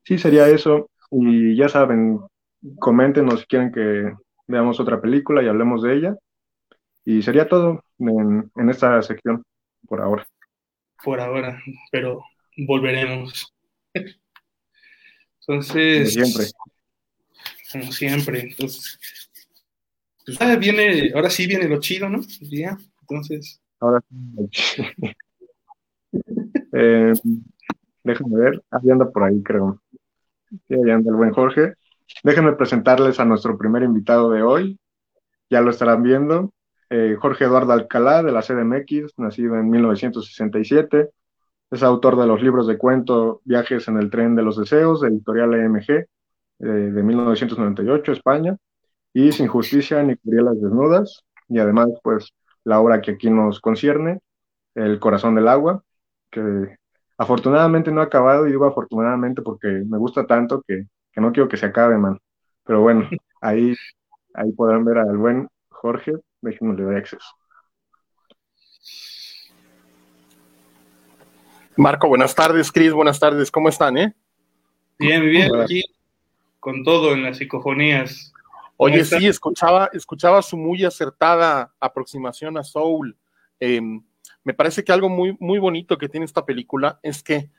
[0.02, 0.90] sí sería eso.
[1.12, 2.20] Y ya saben,
[2.80, 4.12] coméntenos si quieren que
[4.48, 6.16] veamos otra película y hablemos de ella.
[7.04, 9.44] Y sería todo en, en esta sección
[9.86, 10.26] por ahora.
[11.04, 11.62] Por ahora,
[11.92, 12.24] pero
[12.56, 13.54] volveremos.
[15.40, 16.16] Entonces.
[16.16, 16.46] Como siempre.
[17.70, 18.40] Como siempre.
[18.40, 18.98] Entonces.
[20.24, 22.20] Pues ahora viene, ahora sí viene lo chido, ¿no?
[22.40, 22.76] día.
[23.02, 23.60] Entonces.
[23.78, 24.00] Ahora
[24.50, 24.82] sí.
[26.74, 27.12] eh,
[28.02, 28.62] déjenme ver.
[28.70, 29.80] Ahí anda por ahí, creo.
[30.50, 31.74] Sí, ahí anda el buen Jorge.
[32.22, 34.78] Déjenme presentarles a nuestro primer invitado de hoy.
[35.50, 36.52] Ya lo estarán viendo.
[36.90, 41.10] Eh, Jorge Eduardo Alcalá, de la CDMX, nacido en 1967
[41.74, 45.08] es autor de los libros de cuento Viajes en el tren de los deseos, de
[45.08, 46.06] editorial EMG, eh,
[46.58, 48.56] de 1998, España,
[49.12, 52.32] y Sin justicia ni las desnudas, y además, pues,
[52.64, 54.20] la obra que aquí nos concierne,
[54.74, 55.82] El corazón del agua,
[56.34, 56.76] que
[57.16, 61.48] afortunadamente no ha acabado, y digo afortunadamente porque me gusta tanto que, que no quiero
[61.48, 62.18] que se acabe, man.
[62.64, 63.08] Pero bueno,
[63.40, 63.74] ahí,
[64.34, 67.26] ahí podrán ver al buen Jorge, déjenme le doy acceso.
[71.76, 72.70] Marco, buenas tardes.
[72.70, 73.50] Cris, buenas tardes.
[73.50, 74.14] ¿Cómo están, eh?
[74.98, 75.82] Bien, bien, aquí
[76.64, 78.32] con todo en las psicofonías.
[78.78, 83.14] Oye, sí, escuchaba, escuchaba su muy acertada aproximación a Soul.
[83.60, 84.02] Em,
[84.44, 87.50] me parece que algo muy, muy bonito que tiene esta película es que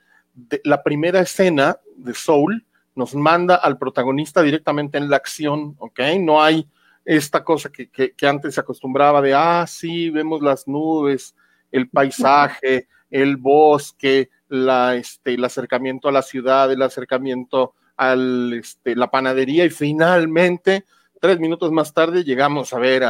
[0.64, 6.00] la primera escena de Soul nos manda al protagonista directamente en la acción, ¿ok?
[6.20, 6.68] No hay
[7.04, 11.34] esta cosa que, que antes se acostumbraba de, ah, sí, vemos las nubes,
[11.70, 18.14] el paisaje, el bosque, la, este, el acercamiento a la ciudad, el acercamiento a
[18.54, 20.84] este, la panadería y finalmente,
[21.20, 23.04] tres minutos más tarde, llegamos a ver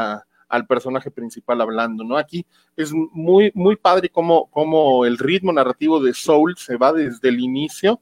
[0.49, 2.17] al personaje principal hablando, ¿no?
[2.17, 7.29] Aquí es muy, muy padre como, como el ritmo narrativo de Soul se va desde
[7.29, 8.01] el inicio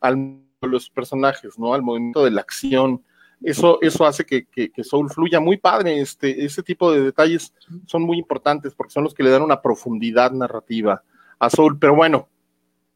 [0.00, 1.74] al los personajes, ¿no?
[1.74, 3.02] Al momento de la acción.
[3.42, 6.00] Eso, eso hace que, que, que, Soul fluya muy padre.
[6.00, 7.52] Este, ese tipo de detalles
[7.86, 11.02] son muy importantes porque son los que le dan una profundidad narrativa
[11.38, 12.28] a Soul, pero bueno,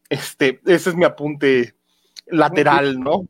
[0.08, 1.74] este, ese es mi apunte
[2.26, 3.28] lateral, ¿no?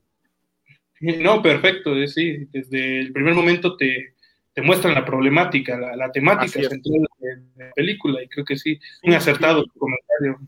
[1.00, 4.14] No, perfecto, sí, desde el primer momento te,
[4.56, 9.14] te muestran la problemática, la, temática central de, la película, y creo que sí, muy
[9.14, 10.40] acertado tu comentario.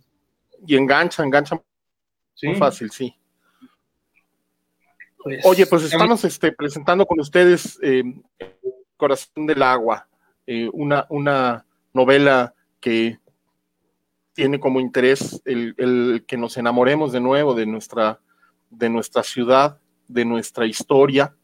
[0.66, 1.61] Y engancha, engancha
[2.42, 3.14] muy fácil, sí.
[5.23, 8.03] Pues, Oye, pues estamos este, presentando con ustedes eh,
[8.97, 10.09] Corazón del Agua,
[10.47, 13.18] eh, una, una novela que
[14.33, 18.21] tiene como interés el, que nos enamoremos de nuevo de nuestra,
[18.71, 21.37] de nuestra ciudad, de nuestra historia,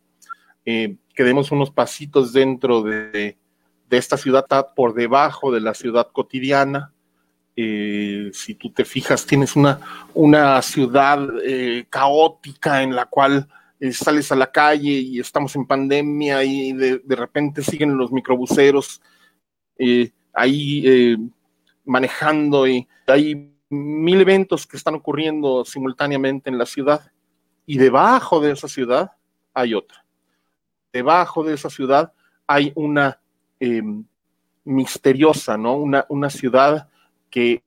[0.64, 3.36] eh, que demos unos pasitos dentro de,
[3.90, 6.92] esta ciudad por debajo de la ciudad cotidiana.
[7.54, 9.78] Eh, si tú te fijas, tienes una,
[10.14, 13.48] una ciudad eh, caótica en la cual
[13.92, 19.00] sales a la calle y estamos en pandemia y de, de repente siguen los microbuseros
[20.32, 21.16] ahí
[21.84, 27.12] manejando y hay mil eventos que están ocurriendo simultáneamente en la ciudad
[27.66, 29.12] y debajo de esa ciudad
[29.52, 30.03] hay otra.
[30.94, 32.12] Debajo de esa ciudad
[32.46, 33.18] hay una
[33.58, 34.04] em,
[34.62, 35.74] misteriosa, ¿no?
[35.74, 36.88] Una, una ciudad
[37.30, 37.64] que,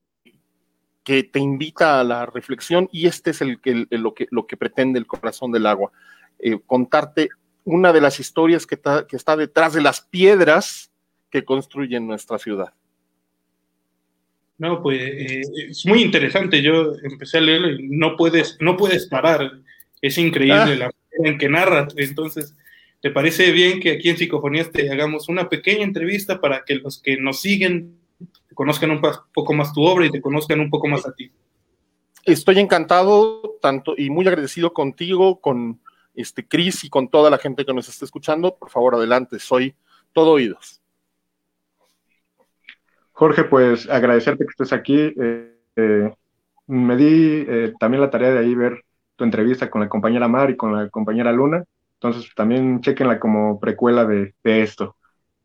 [1.03, 3.59] que, te invita a la reflexión y este es el,
[3.91, 5.91] lo, que, lo que pretende el corazón del agua.
[6.39, 7.27] Eh, contarte
[7.65, 10.89] una de las historias que, que está detrás de las piedras
[11.29, 12.73] que construyen nuestra ciudad.
[14.57, 16.61] No, pues eh, es muy interesante.
[16.61, 19.59] Yo empecé a leerlo y no puedes, no puedes parar.
[20.01, 20.65] Es increíble ah.
[20.65, 21.87] la manera en que narra.
[21.97, 22.55] Entonces,
[23.01, 27.01] ¿te parece bien que aquí en Psicofonías te hagamos una pequeña entrevista para que los
[27.01, 27.97] que nos siguen
[28.53, 29.01] conozcan un
[29.33, 31.31] poco más tu obra y te conozcan un poco más a ti?
[32.25, 35.79] Estoy encantado, tanto y muy agradecido contigo, con
[36.13, 38.55] este Cris y con toda la gente que nos está escuchando.
[38.57, 39.75] Por favor, adelante, soy
[40.11, 40.81] todo oídos.
[43.11, 44.95] Jorge, pues agradecerte que estés aquí.
[44.95, 46.13] Eh, eh,
[46.67, 48.83] me di eh, también la tarea de ahí ver
[49.15, 51.63] tu entrevista con la compañera Mar y con la compañera Luna.
[51.99, 54.95] Entonces también chequenla como precuela de, esto.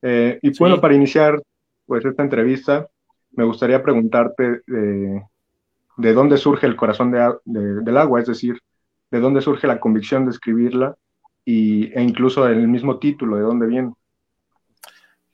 [0.03, 1.43] y bueno, para iniciar
[1.87, 2.89] pues esta entrevista,
[3.33, 7.13] me gustaría preguntarte de dónde surge el corazón
[7.45, 8.59] del agua, es decir,
[9.11, 10.97] de dónde surge la convicción de escribirla
[11.45, 13.93] y, e incluso el mismo título, de dónde viene.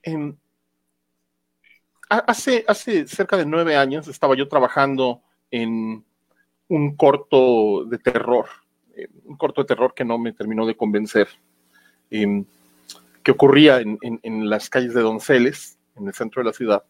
[0.03, 0.37] Em,
[2.11, 6.03] Hace, hace cerca de nueve años estaba yo trabajando en
[6.69, 8.47] un corto de terror,
[8.99, 11.29] eh, un corto de terror que no me terminó de convencer,
[12.11, 16.83] que ocurría en, las calles de Donceles, en el centro de la ciudad.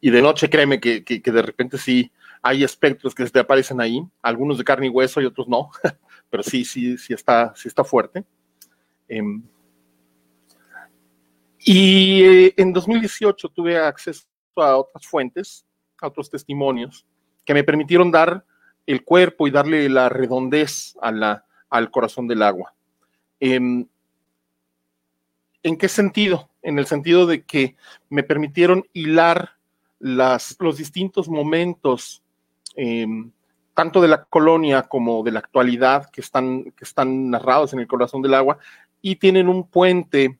[0.00, 4.00] Y de noche, créeme que, de repente sí hay espectros que se te aparecen ahí,
[4.22, 5.70] algunos de carne y hueso y otros no,
[6.30, 8.24] pero sí, sí, sí está, sí está fuerte.
[9.08, 9.42] Em,
[11.58, 15.66] y eh, en 2018 tuve acceso a otras fuentes,
[16.00, 17.04] a otros testimonios,
[17.44, 18.44] que me permitieron dar
[18.86, 22.74] el cuerpo y darle la redondez al corazón del agua.
[23.40, 23.86] Em,
[25.62, 26.50] ¿En qué sentido?
[26.62, 27.76] En el sentido de que
[28.10, 29.52] me permitieron hilar
[29.98, 32.22] los distintos momentos,
[32.76, 33.30] em,
[33.72, 38.34] tanto de la colonia como de la actualidad, que están, narrados en el corazón del
[38.34, 38.58] agua,
[39.00, 40.38] y tienen un puente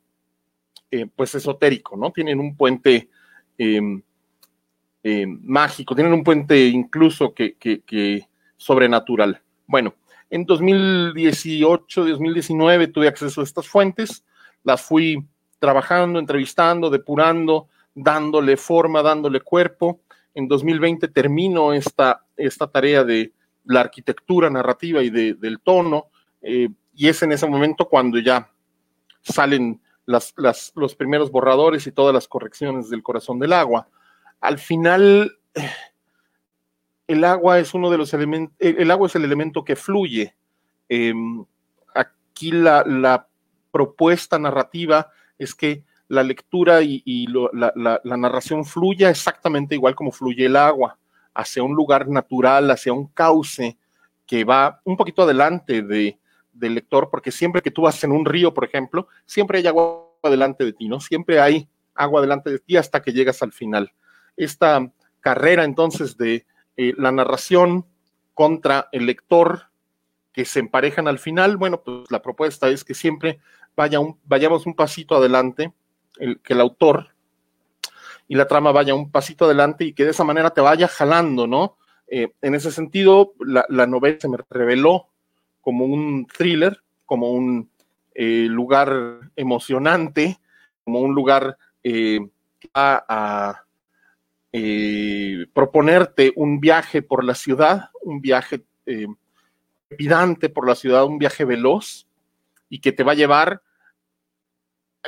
[0.90, 2.12] eh, pues esotérico, ¿no?
[2.12, 3.08] Tienen un puente
[3.56, 4.02] em,
[5.42, 7.56] mágico, tienen un puente incluso que,
[8.64, 9.42] sobrenatural.
[9.66, 9.94] Bueno,
[10.30, 14.24] en 2018, 2019 tuve acceso a estas fuentes,
[14.62, 15.22] las fui
[15.58, 20.00] trabajando, entrevistando, depurando, dándole forma, dándole cuerpo.
[20.32, 23.34] En 2020 termino esta, esta tarea de
[23.66, 26.06] la arquitectura narrativa y del tono,
[26.40, 28.50] eh, y es en ese momento cuando ya
[29.20, 30.32] salen las,
[30.74, 33.88] los primeros borradores y todas las correcciones del corazón del agua.
[34.40, 35.36] Al final,
[37.06, 40.34] el agua es uno de los el agua es el elemento que fluye.
[40.88, 41.44] Em,
[41.94, 43.26] aquí la,
[43.70, 50.54] propuesta narrativa es que la lectura y, la, narración fluya exactamente igual como fluye el
[50.54, 50.96] agua,
[51.34, 53.76] hacia un lugar natural, hacia un cauce
[54.26, 56.20] que va un poquito adelante de,
[56.52, 60.08] del lector, porque siempre que tú vas en un río, por ejemplo, siempre hay agua
[60.22, 61.00] delante de ti, ¿no?
[61.00, 63.92] Siempre hay agua delante de ti hasta que llegas al final.
[64.36, 64.88] Esta
[65.20, 67.86] carrera entonces de eh, la narración
[68.34, 69.70] contra el lector
[70.32, 73.38] que se emparejan al final, bueno, pues la propuesta es que siempre
[73.76, 75.72] vaya un, vayamos un pasito adelante,
[76.18, 77.14] el, que el autor
[78.26, 81.46] y la trama vaya un pasito adelante y que de esa manera te vaya jalando,
[81.46, 81.76] ¿no?
[82.08, 85.08] Eh, en ese sentido, la, la novela se me reveló
[85.60, 87.70] como un thriller, como un
[88.14, 90.38] eh, lugar emocionante,
[90.84, 91.56] como un lugar
[92.74, 93.63] a
[94.56, 99.08] eh, proponerte un viaje por la ciudad, un viaje eh,
[100.54, 102.06] por la ciudad, un viaje veloz
[102.68, 103.62] y que te va a llevar,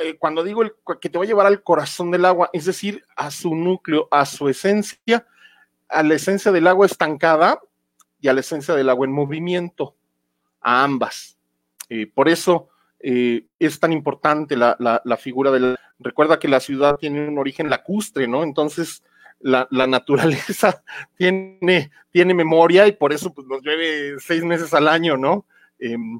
[0.03, 0.63] eh, cuando digo
[0.99, 4.25] que te va a llevar al corazón del agua, es decir, a su núcleo, a
[4.25, 5.25] su esencia,
[5.87, 7.61] a la esencia del agua estancada
[8.19, 9.95] y a la esencia del agua en movimiento,
[10.59, 11.37] a ambas.
[12.13, 12.67] por eso
[12.99, 15.77] es tan importante la, la figura del...
[15.99, 18.43] Recuerda que la ciudad tiene un origen lacustre, ¿no?
[18.43, 19.03] Entonces,
[19.39, 20.83] la, naturaleza
[21.17, 25.45] tiene, tiene memoria y por eso pues, nos llueve seis meses al año, ¿no?
[25.79, 26.19] Em,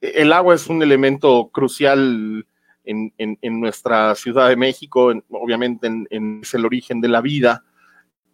[0.00, 2.46] el agua es un elemento crucial
[2.84, 7.64] en, nuestra Ciudad de México, obviamente en, es el origen de la vida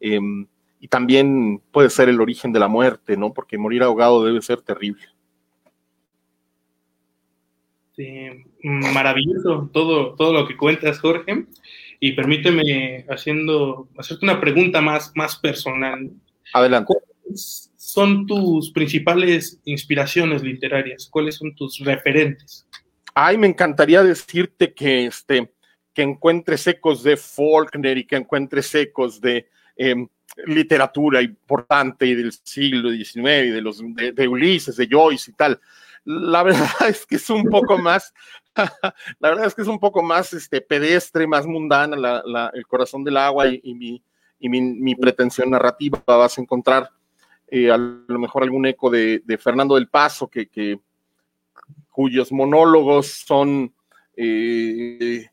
[0.01, 0.47] em,
[0.81, 3.35] y también puede ser el origen de la muerte, ¿no?
[3.35, 5.03] Porque morir ahogado debe ser terrible.
[7.97, 11.47] Sí, maravilloso todo, todo lo que cuentas, Jorge.
[12.01, 16.11] Y permíteme haciendo, hacerte una pregunta más, más personal.
[16.53, 16.95] Adelante.
[16.95, 21.09] ¿Cuáles son tus principales inspiraciones literarias?
[21.11, 22.67] ¿Cuáles son tus referentes?
[23.15, 25.53] Ay, me encantaría decirte que, este,
[25.93, 30.07] que encuentres ecos de Faulkner y que encuentres ecos de em,
[30.47, 33.83] literatura importante y del siglo XIX y de, los,
[34.15, 35.61] de Ulises, de Joyce y tal
[36.09, 38.15] la verdad es que es un poco más,
[39.21, 43.17] la verdad es que es un poco más este, pedestre, más mundana el corazón del
[43.17, 44.03] agua y,
[44.41, 46.03] mi, pretensión narrativa.
[46.07, 46.91] Vas a encontrar
[47.47, 50.81] eh, a lo mejor algún eco de, Fernando del Paso, que,
[51.91, 53.73] cuyos monólogos son
[54.17, 55.27] eh,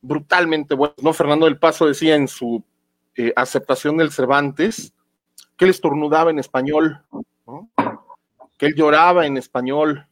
[0.00, 1.02] brutalmente buenos.
[1.02, 1.12] ¿no?
[1.12, 2.62] Fernando del Paso decía en su
[3.16, 4.92] eh, aceptación del Cervantes
[5.56, 7.02] que él estornudaba en español,
[8.56, 10.08] que él lloraba en español,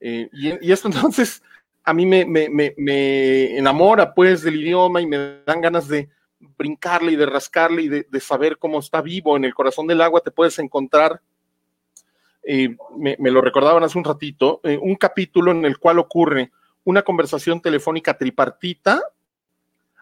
[0.00, 1.42] eh, y, esto entonces
[1.86, 2.26] a mí me,
[3.56, 6.10] enamora pues del idioma y me dan ganas de
[6.58, 10.20] brincarle y de rascarle y de, saber cómo está vivo en el corazón del agua.
[10.20, 11.20] Te puedes encontrar,
[12.42, 16.50] eh, me, lo recordaban hace un ratito, eh, un capítulo en el cual ocurre
[16.82, 19.00] una conversación telefónica tripartita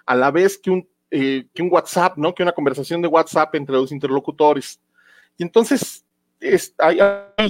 [0.06, 2.34] a la vez que un, que un WhatsApp, ¿no?
[2.34, 4.80] Que una conversación de WhatsApp entre los interlocutores.
[5.36, 6.06] Y entonces,
[6.40, 6.74] es,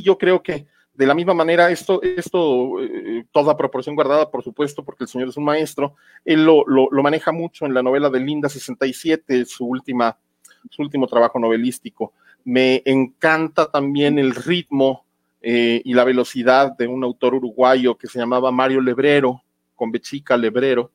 [0.02, 4.84] yo creo que de la misma manera, esto, esto eh, toda proporción guardada, por supuesto,
[4.84, 6.64] porque el señor es un maestro, él lo,
[7.02, 10.16] maneja mucho en la novela de Linda 67, su, última,
[10.70, 12.12] su último trabajo novelístico.
[12.44, 15.04] Me encanta también el ritmo
[15.42, 19.42] eh, y la velocidad de un autor uruguayo que se llamaba Mario Lebrero,
[19.74, 20.92] con Bechica Lebrero,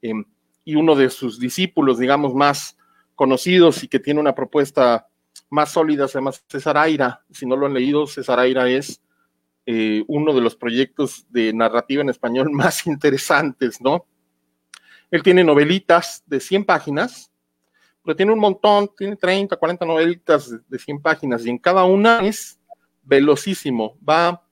[0.00, 0.24] em,
[0.64, 2.76] y uno de sus discípulos, digamos, más
[3.16, 5.08] conocidos y que tiene una propuesta
[5.50, 7.24] más sólida, se llama César Aira.
[7.32, 9.01] Si no lo han leído, César Aira es
[9.66, 14.06] eh, uno de los proyectos de narrativa en español más interesantes, ¿no?
[15.10, 17.30] Él tiene novelitas de 100 páginas,
[18.02, 22.20] pero tiene un montón, tiene 30, 40 novelitas de, 100 páginas y en cada una
[22.20, 22.58] es
[23.02, 24.42] velocísimo, va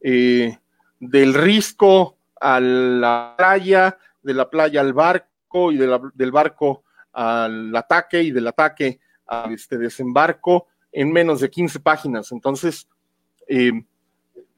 [0.00, 0.56] eh,
[1.00, 8.22] del risco a la playa, de la playa al barco y del barco al ataque
[8.22, 12.32] y del ataque a este desembarco en menos de 15 páginas.
[12.32, 12.88] Entonces,
[13.48, 13.72] eh,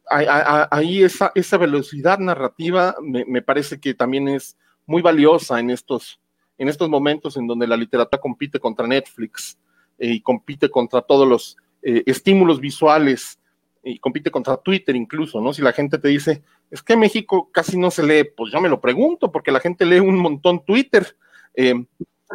[0.08, 6.20] ahí esa, velocidad narrativa me, parece que también es muy valiosa en estos,
[6.58, 9.58] en estos momentos en donde la literatura compite contra Netflix
[9.98, 13.38] eh, y compite contra todos los eh, estímulos visuales
[13.82, 15.52] y compite contra Twitter incluso, ¿no?
[15.52, 18.68] Si la gente te dice, es que México casi no se lee, pues yo me
[18.68, 21.16] lo pregunto, porque la gente lee un montón Twitter.
[21.54, 21.86] Eh,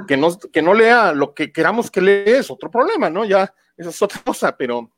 [0.07, 3.25] que, no, que no lea lo que queramos que lea es otro problema, ¿no?
[3.25, 4.89] Ya, esa es otra cosa, pero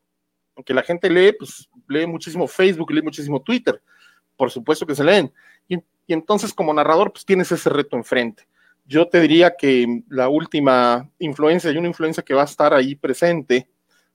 [0.66, 3.82] que la gente lee, pues lee muchísimo Facebook, lee muchísimo Twitter,
[4.36, 5.34] por supuesto que se leen.
[5.68, 5.78] Y,
[6.08, 8.48] entonces como narrador, pues tienes ese reto enfrente.
[8.86, 12.96] Yo te diría que la última influencia y una influencia que va a estar ahí
[12.96, 13.70] presente,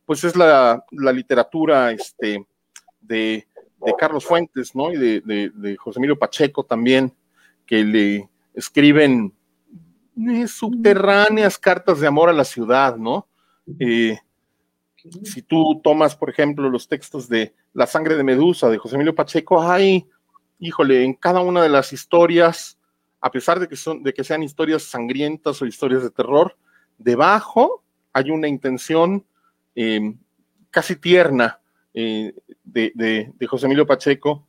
[0.04, 2.46] pues es la, literatura este,
[3.00, 3.46] de,
[3.98, 4.92] Carlos Fuentes, ¿no?
[4.92, 7.12] Y de, Emilio Pacheco también,
[7.66, 9.32] que le escriben
[10.30, 13.26] eh, subterráneas cartas de amor a la ciudad, ¿no?
[13.78, 14.18] Eh,
[15.24, 19.14] si tú tomas, por ejemplo, los textos de La sangre de Medusa de José Emilio
[19.14, 20.06] Pacheco, hay,
[20.58, 22.78] híjole, en cada una de las historias,
[23.20, 26.56] a pesar de que, son, de que sean historias sangrientas o historias de terror,
[26.98, 27.82] debajo
[28.12, 29.24] hay una intención
[29.74, 30.18] em,
[30.70, 31.60] casi tierna
[31.94, 32.34] eh,
[32.64, 34.46] de, José Emilio Pacheco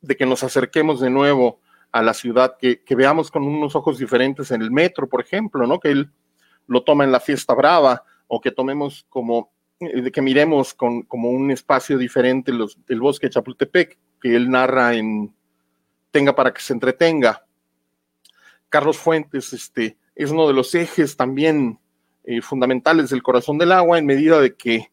[0.00, 1.60] de que nos acerquemos de nuevo
[1.92, 5.66] a la ciudad, que, que, veamos con unos ojos diferentes en el metro, por ejemplo,
[5.66, 5.78] ¿no?
[5.78, 6.10] Que él
[6.66, 8.04] lo toma en la fiesta brava,
[8.40, 13.32] que tomemos como, eh, que miremos con, como un espacio diferente los, el bosque de
[13.32, 15.34] Chapultepec, que él narra en
[16.10, 17.44] Tenga para que se entretenga.
[18.68, 21.78] Carlos Fuentes este, es uno de los ejes también
[22.24, 24.90] eh, fundamentales del corazón del agua en medida de que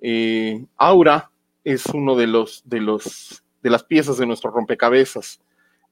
[0.00, 1.30] eh, Aura
[1.64, 5.40] es uno de los, de los, de las piezas de nuestro rompecabezas.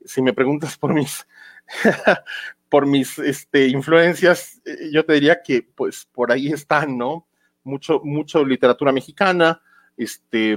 [0.05, 1.27] Si me preguntas por mis,
[2.73, 7.29] por mis este, influencias, eh, yo te diría que pues por ahí están, ¿no?
[7.65, 9.61] Mucho, mucho literatura mexicana,
[9.95, 10.57] este,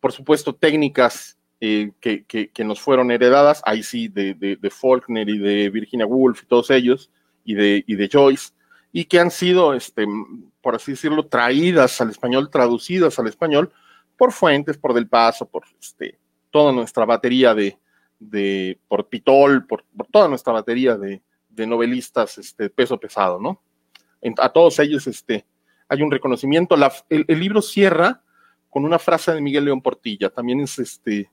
[0.00, 5.36] por supuesto técnicas que, que, nos fueron heredadas, ahí sí, de, de, de, Faulkner y
[5.36, 7.10] de Virginia Woolf y todos ellos,
[7.44, 8.54] y de, y de Joyce,
[8.90, 10.06] y que han sido, este,
[10.62, 13.70] por así decirlo, traídas al español, traducidas al español
[14.16, 16.18] por Fuentes, por Del Paso, por este,
[16.50, 17.78] toda nuestra batería de,
[18.18, 21.22] de por Pitol, por, toda nuestra batería de,
[21.56, 23.60] de novelistas este, peso pesado, ¿no?
[24.38, 25.46] a todos ellos este,
[25.88, 26.76] hay un reconocimiento.
[27.08, 28.22] el, libro cierra
[28.70, 31.30] con una frase de Miguel León Portilla, también es este,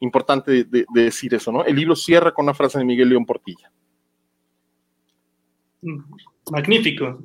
[0.00, 1.64] importante de, decir eso, ¿no?
[1.64, 3.70] El libro cierra con una frase de Miguel León Portilla.
[6.50, 7.22] Magnífico.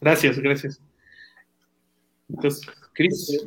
[0.00, 0.80] Gracias, gracias.
[2.28, 3.46] Entonces, Cris.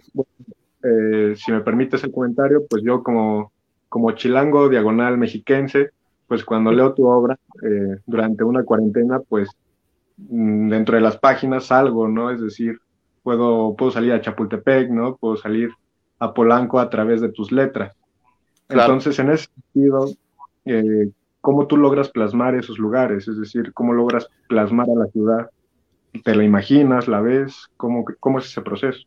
[0.83, 3.51] Eh, si me permites el comentario, pues yo como,
[3.89, 5.89] como chilango diagonal mexiquense,
[6.27, 9.49] pues cuando leo tu obra eh, durante una cuarentena, pues
[10.17, 12.31] mm, dentro de las páginas salgo, ¿no?
[12.31, 12.79] Es decir,
[13.23, 15.15] puedo, puedo salir a Chapultepec, ¿no?
[15.17, 15.71] Puedo salir
[16.19, 17.95] a Polanco a través de tus letras.
[18.69, 20.09] Entonces, en ese sentido,
[20.65, 21.11] eh,
[21.41, 25.49] cómo tú logras plasmar esos lugares, es decir, cómo logras plasmar a la ciudad.
[26.23, 27.67] ¿Te la imaginas, la ves?
[27.77, 29.05] ¿Cómo, cómo es ese proceso?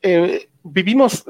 [0.00, 1.24] Eh, vivimos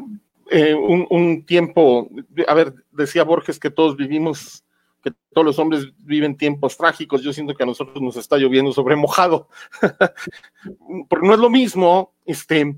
[0.53, 2.09] eh, un, tiempo,
[2.47, 4.65] a ver, decía Borges que todos vivimos,
[5.03, 8.73] que todos los hombres viven tiempos trágicos, yo siento que a nosotros nos está lloviendo
[8.73, 9.49] sobre mojado,
[11.09, 12.77] porque no es lo mismo este,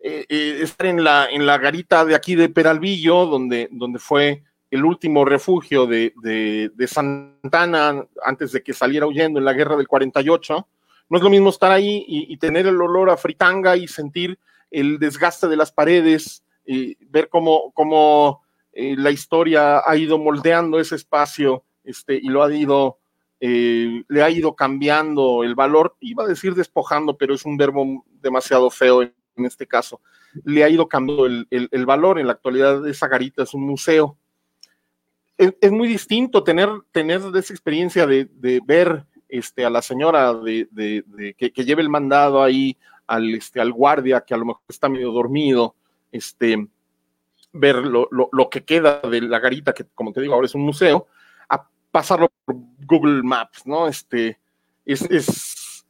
[0.00, 4.84] eh, estar en la, en la garita de aquí de Peralvillo, donde, donde fue el
[4.84, 10.68] último refugio de, Santana antes de que saliera huyendo en la guerra del 48.
[11.10, 14.38] No es lo mismo estar ahí y, tener el olor a fritanga y sentir
[14.70, 16.44] el desgaste de las paredes,
[17.08, 18.42] ver cómo, cómo
[18.72, 22.98] eh, la historia ha ido moldeando ese espacio este, y lo ha ido,
[23.40, 28.04] eh, le ha ido cambiando el valor, iba a decir despojando, pero es un verbo
[28.20, 30.00] demasiado feo en, este caso,
[30.44, 32.18] le ha ido cambiando el, el valor.
[32.18, 34.18] En la actualidad esa garita es un museo.
[35.38, 38.28] Es, muy distinto tener, tener esa experiencia de,
[38.66, 44.20] ver este, a la señora de, que, lleve el mandado ahí al, este, al guardia
[44.22, 45.76] que a lo mejor está medio dormido,
[46.12, 46.68] este,
[47.52, 51.06] ver lo, que queda de la garita, que como te digo, ahora es un museo,
[51.48, 52.56] a pasarlo por
[52.86, 53.88] Google Maps, ¿no?
[53.88, 54.38] Este,
[54.84, 55.84] es,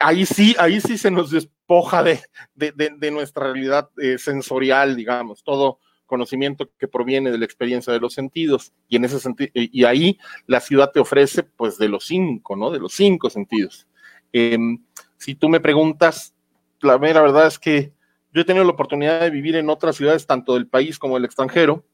[0.00, 2.20] ahí sí, ahí sí se nos despoja de,
[2.54, 5.78] de, nuestra realidad eh, sensorial, digamos, todo,
[6.12, 8.74] conocimiento que proviene de la experiencia de los sentidos.
[8.86, 12.70] Y en ese sentido, y ahí la ciudad te ofrece, pues, de los cinco, ¿no?
[12.70, 13.86] De los cinco sentidos.
[14.30, 14.84] Em,
[15.16, 16.34] si tú me preguntas,
[16.82, 17.94] la mera verdad es que
[18.32, 21.24] yo he tenido la oportunidad de vivir en otras ciudades, tanto del país como del
[21.24, 21.84] extranjero,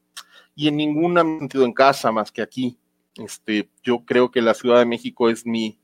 [0.55, 2.77] y en ninguna me he sentido en casa más que aquí.
[3.15, 5.79] Este, yo creo que la Ciudad de México es mi,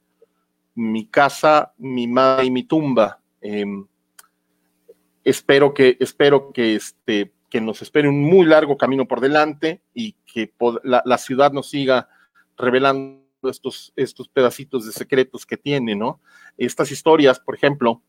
[0.74, 3.20] mi casa, mi madre y mi tumba.
[3.42, 3.86] Em,
[5.24, 10.14] espero que, espero que este, que nos espere un muy largo camino por delante y
[10.26, 10.54] que
[10.84, 12.10] la, ciudad nos siga
[12.58, 16.20] revelando estos, estos pedacitos de secretos que tiene, ¿no?
[16.58, 18.02] Estas historias, por ejemplo,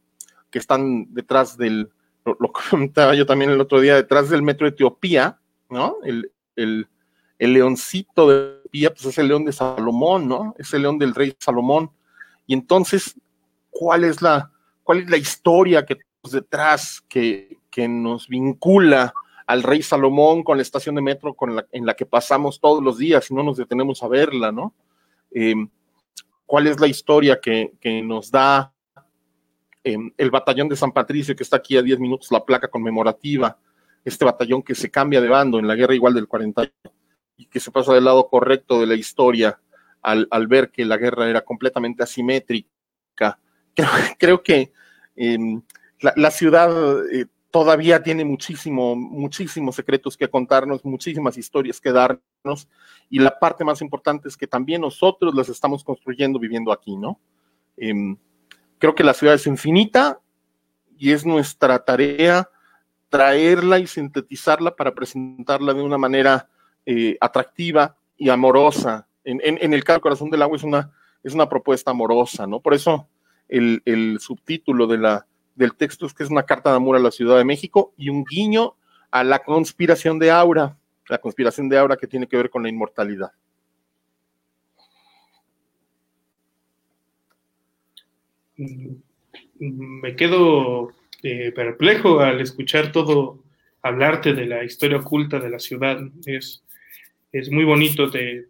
[0.50, 1.90] que están detrás del,
[2.26, 5.38] lo, comentaba yo también el otro día, detrás del metro Etiopía,
[5.70, 5.96] ¿no?
[6.04, 6.88] El, el,
[7.38, 10.54] leoncito de Etiopía, pues es el león de Salomón, ¿no?
[10.58, 11.90] Es el león del rey Salomón.
[12.46, 13.14] Y entonces,
[13.70, 14.50] ¿cuál es la,
[14.82, 19.12] cuál es la historia que tenemos detrás que, que nos vincula
[19.46, 22.98] al rey Salomón con la estación de metro con en la que pasamos todos los
[22.98, 24.74] días y no nos detenemos a verla, ¿no?
[25.30, 25.68] Em,
[26.46, 27.72] ¿Cuál es la historia que,
[28.04, 28.72] nos da
[30.16, 33.58] el batallón de San Patricio que está aquí a 10 minutos, la placa conmemorativa?
[34.04, 36.70] Este batallón que se cambia de bando en la guerra igual del 40
[37.36, 39.60] y que se pasa del lado correcto de la historia
[40.02, 43.38] al, ver que la guerra era completamente asimétrica.
[44.18, 44.72] Creo, que
[45.16, 45.60] em,
[46.00, 46.70] la, ciudad
[47.12, 52.68] eh, todavía tiene muchísimo, muchísimos secretos que contarnos, muchísimas historias que darnos,
[53.10, 57.20] y la parte más importante es que también nosotros las estamos construyendo viviendo aquí, ¿no?
[57.76, 58.16] Em,
[58.78, 60.20] creo que la ciudad es infinita
[60.98, 62.48] y es nuestra tarea
[63.08, 66.48] traerla y sintetizarla para presentarla de una manera
[66.84, 69.06] eh, atractiva y amorosa.
[69.24, 72.60] En, el caso Corazón del Agua es una, es una propuesta amorosa, ¿no?
[72.60, 73.08] Por eso
[73.48, 77.44] el, subtítulo del texto es que es una carta de amor a la Ciudad de
[77.44, 78.76] México y un guiño
[79.10, 80.76] a la conspiración de Aura,
[81.08, 83.32] la conspiración de Aura que tiene que ver con la inmortalidad.
[89.58, 90.92] Me quedo
[91.22, 93.42] eh, perplejo al escuchar todo
[93.82, 95.98] hablarte de la historia oculta de la ciudad.
[96.24, 96.62] Es,
[97.32, 98.48] es muy bonito de,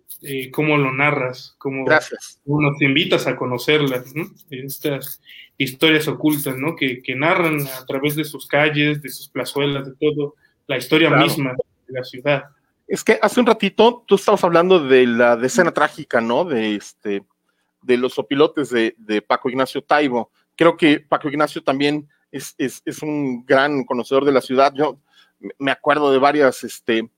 [0.50, 2.40] cómo lo narras, cómo Gracias.
[2.44, 4.12] nos invitas a conocerlas,
[4.50, 5.20] estas
[5.59, 6.74] historias ocultas ¿no?
[6.76, 10.34] que, narran a través de sus calles, de sus plazuelas, de todo,
[10.66, 11.54] la historia misma
[11.86, 12.44] de la ciudad.
[12.88, 16.44] Es que hace un ratito tú estabas hablando de la decena trágica, ¿no?
[16.44, 17.22] De este,
[17.87, 20.30] de los opilotes de, Paco Ignacio Taibo.
[20.57, 24.72] Creo que Paco Ignacio también es, es, es, un gran conocedor de la ciudad.
[24.74, 24.99] Yo
[25.59, 27.09] me acuerdo de varias este,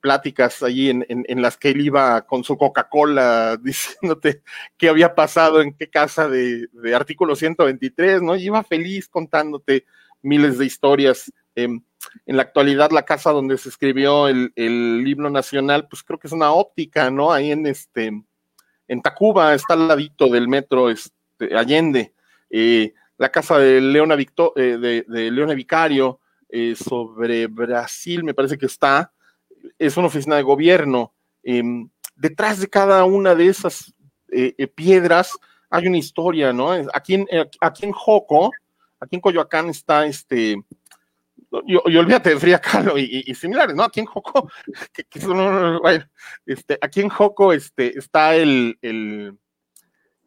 [0.00, 4.42] pláticas allí en, en, las que él iba con su Coca-Cola diciéndote
[4.76, 8.36] qué había pasado en qué casa de, artículo 123, ¿no?
[8.36, 9.84] Y iba feliz contándote
[10.22, 11.32] miles de historias.
[11.56, 11.68] Eh,
[12.26, 16.28] en la actualidad, la casa donde se escribió el, el himno nacional, pues creo que
[16.28, 17.32] es una óptica, ¿no?
[17.32, 18.12] Ahí en este,
[18.88, 22.14] en Tacuba, está al ladito del metro este, Allende.
[22.50, 28.66] Eh, la casa de Leona, eh, de, de Vicario, eh, sobre Brasil, me parece que
[28.66, 29.12] está,
[29.78, 31.14] es una oficina de gobierno.
[31.42, 33.92] Em, detrás de cada una de esas
[34.74, 35.38] piedras
[35.70, 36.72] hay una historia, ¿no?
[36.92, 37.26] Aquí en,
[37.60, 38.50] aquí en Joco,
[39.00, 40.56] aquí en Coyoacán está este,
[41.66, 43.84] y, olvídate de Fría Kahlo y, similares, ¿no?
[43.84, 44.50] Aquí en Joco,
[44.92, 45.06] que,
[46.46, 49.38] este, aquí en Joco este, está el, el,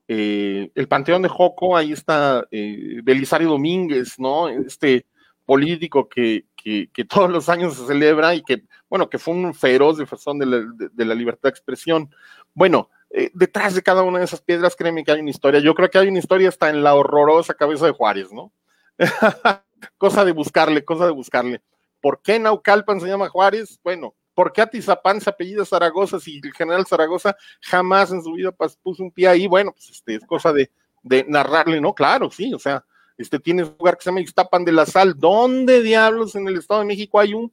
[0.07, 4.49] el Panteón de Joco, ahí está Belisario Domínguez, ¿no?
[4.49, 5.05] Este
[5.49, 9.97] político que, que, todos los años se celebra y que, bueno, que fue un feroz
[9.97, 12.13] defensor de la, de, la libertad de expresión.
[12.53, 15.59] Bueno, eh, detrás de cada una de esas piedras, créeme que hay una historia.
[15.59, 18.53] Yo creo que hay una historia hasta en la horrorosa cabeza de Juárez, ¿no?
[19.97, 21.61] cosa de buscarle, cosa de buscarle.
[22.01, 23.79] ¿Por qué Naucalpan se llama Juárez?
[23.83, 28.51] Bueno, ¿por qué Atizapán se apellida Zaragoza si el general Zaragoza jamás en su vida
[28.51, 29.47] puso un pie ahí?
[29.47, 30.71] Bueno, pues este, es cosa de,
[31.03, 31.93] de narrarle, ¿no?
[31.93, 32.83] Claro, sí, o sea,
[33.17, 35.13] este, tienes un lugar que se llama Ixtapan de la Sal.
[35.17, 37.51] ¿Dónde diablos en el Estado de México hay un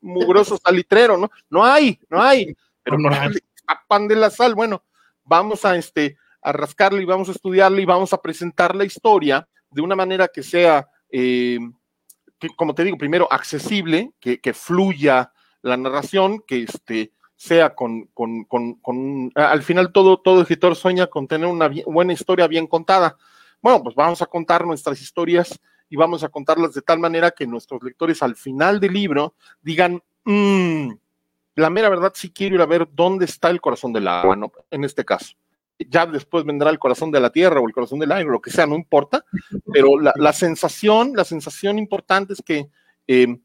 [0.00, 1.18] mugroso salitrero?
[1.18, 2.56] No, no hay, no hay.
[2.82, 4.82] Pero no Ixtapan de la Sal, bueno,
[5.24, 9.46] vamos a, este, a rascarle y vamos a estudiarle y vamos a presentar la historia
[9.70, 11.60] de una manera que sea, eh,
[12.56, 19.32] como te digo, primero accesible, que, fluya la narración, que este, sea con, con, con,
[19.36, 23.16] al final todo, todo escritor sueña con tener una buena historia bien contada.
[23.62, 27.46] Bueno, pues vamos a contar nuestras historias y vamos a contarlas de tal manera que
[27.46, 30.90] nuestros lectores al final del libro digan, mmm,
[31.54, 34.50] la mera verdad sí quiero ir a ver dónde está el corazón del agua, ¿no?
[34.68, 35.36] En este caso.
[35.78, 38.50] Ya después vendrá el corazón de la tierra o el corazón del aire, lo que
[38.50, 39.24] sea, no importa,
[39.72, 42.68] pero la, sensación, la sensación importante es que
[43.08, 43.36] eh,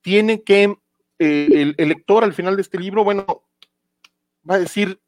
[0.00, 0.74] tiene que
[1.18, 3.44] eh, el, lector al final de este libro, bueno,
[4.48, 5.00] va a decir,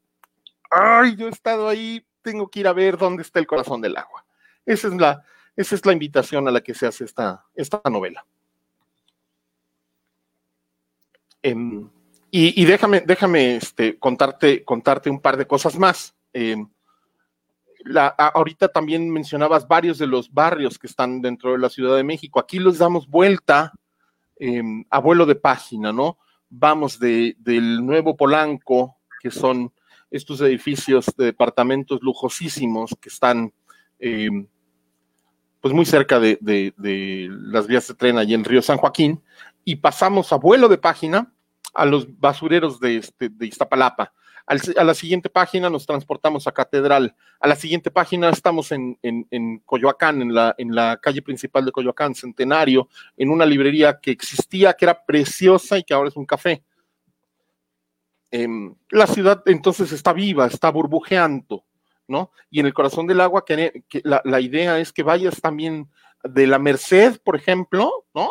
[0.70, 3.97] ay, yo he estado ahí, tengo que ir a ver dónde está el corazón del
[3.97, 4.24] agua.
[4.66, 5.24] Esa es la,
[5.57, 8.24] esa es la invitación a la que se hace esta, esta novela.
[11.42, 11.90] Em,
[12.30, 16.13] y, déjame, déjame este, contarte, contarte un par de cosas más.
[16.35, 16.68] Em,
[17.85, 22.05] la, ahorita también mencionabas varios de los barrios que están dentro de la Ciudad de
[22.05, 22.39] México.
[22.39, 23.72] Aquí los damos vuelta
[24.39, 26.18] eh, a vuelo de página, ¿no?
[26.51, 29.72] Vamos de, del Nuevo Polanco, que son
[30.11, 33.53] estos edificios de departamentos lujosísimos que están
[35.64, 36.39] pues muy cerca de,
[36.76, 39.22] las vías de tren allí en Río San Joaquín,
[39.64, 41.32] y pasamos a vuelo de página
[41.72, 44.12] a los basureros de, este, de Iztapalapa.
[44.47, 47.14] A la siguiente página nos transportamos a Catedral.
[47.40, 48.99] A la siguiente página estamos en,
[49.64, 54.74] Coyoacán, en la, en la calle principal de Coyoacán, Centenario, en una librería que existía,
[54.74, 56.62] que era preciosa y que ahora es un café.
[58.30, 61.64] Em, la ciudad entonces está viva, está burbujeando.
[62.07, 62.30] ¿no?
[62.51, 63.72] Y en el corazón del agua, que,
[64.03, 65.88] la, idea es que vayas también
[66.22, 68.30] de la Merced, por ejemplo, ¿no?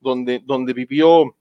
[0.00, 1.36] Donde, donde vivió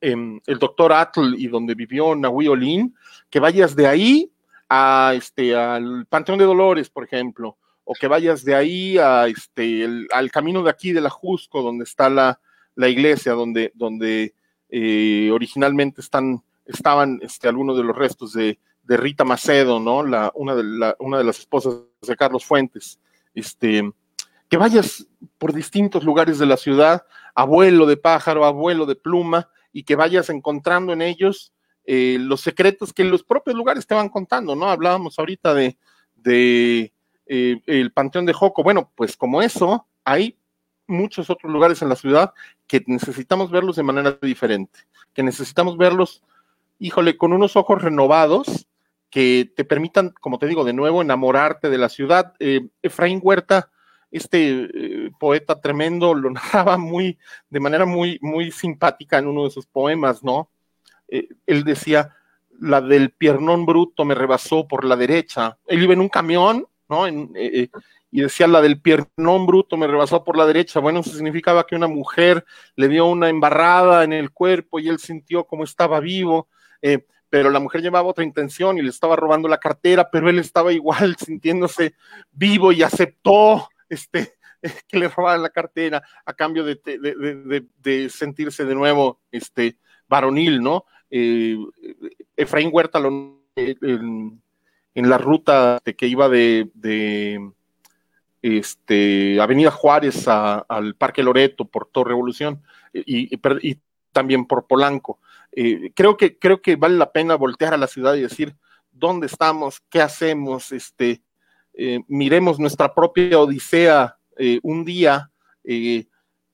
[0.00, 2.94] el doctor Atl y donde vivió Nahui Olin,
[3.28, 4.32] que vayas de ahí
[4.68, 9.86] a este, al Panteón de Dolores, por ejemplo, o que vayas de ahí a este,
[10.12, 12.38] al camino de aquí de la Jusco, donde está la,
[12.76, 14.34] iglesia, donde, donde
[14.68, 19.98] eh, originalmente están, estaban este, algunos de los restos de, Rita Macedo, ¿no?
[20.34, 22.98] Una, de la, una de las esposas de Carlos Fuentes.
[23.32, 23.88] Este,
[24.48, 25.06] que vayas
[25.38, 30.30] por distintos lugares de la ciudad, abuelo de pájaro, abuelo de pluma, y que vayas
[30.30, 31.52] encontrando en ellos
[31.84, 34.70] eh, los secretos que los propios lugares te van contando, ¿no?
[34.70, 35.76] Hablábamos ahorita de,
[37.26, 38.62] eh, el Panteón de Joco.
[38.62, 40.38] Bueno, pues como eso, hay
[40.86, 42.32] muchos otros lugares en la ciudad
[42.66, 44.80] que necesitamos verlos de manera diferente,
[45.12, 46.22] que necesitamos verlos,
[46.78, 48.66] híjole, con unos ojos renovados
[49.10, 52.34] que te permitan, como te digo, de nuevo enamorarte de la ciudad.
[52.38, 53.70] Eh, Efraín Huerta,
[54.10, 59.50] este eh, poeta tremendo, lo narraba muy, de manera muy, muy simpática en uno de
[59.50, 60.50] sus poemas, ¿no?
[61.08, 62.14] Eh, él decía,
[62.60, 65.58] la del piernón bruto me rebasó por la derecha.
[65.66, 67.06] Él iba en un camión, ¿no?
[68.12, 70.80] y decía, la del piernón bruto me rebasó por la derecha.
[70.80, 72.44] Bueno, eso significaba que una mujer
[72.74, 76.48] le dio una embarrada en el cuerpo y él sintió como estaba vivo
[77.30, 80.72] pero la mujer llevaba otra intención y le estaba robando la cartera, pero él estaba
[80.72, 81.94] igual sintiéndose
[82.32, 84.34] vivo y aceptó este,
[84.88, 89.76] que le robaran la cartera a cambio de, sentirse de nuevo este,
[90.08, 90.86] varonil, ¿no?
[91.10, 91.58] Eh,
[92.36, 93.00] Efraín Huerta
[93.56, 94.40] en,
[94.94, 97.50] la ruta que iba de,
[98.40, 102.62] este, Avenida Juárez al Parque Loreto por Torre Revolución
[102.94, 103.80] y, y
[104.12, 105.18] también por Polanco.
[105.52, 108.56] Eh, creo, que, creo que vale la pena voltear a la ciudad y decir
[108.92, 111.22] dónde estamos, qué hacemos, este,
[111.82, 115.30] eh, miremos nuestra propia odisea eh, un día,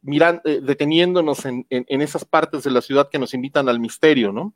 [0.02, 4.54] miran, deteniéndonos en, esas partes de la ciudad que nos invitan al misterio, ¿no?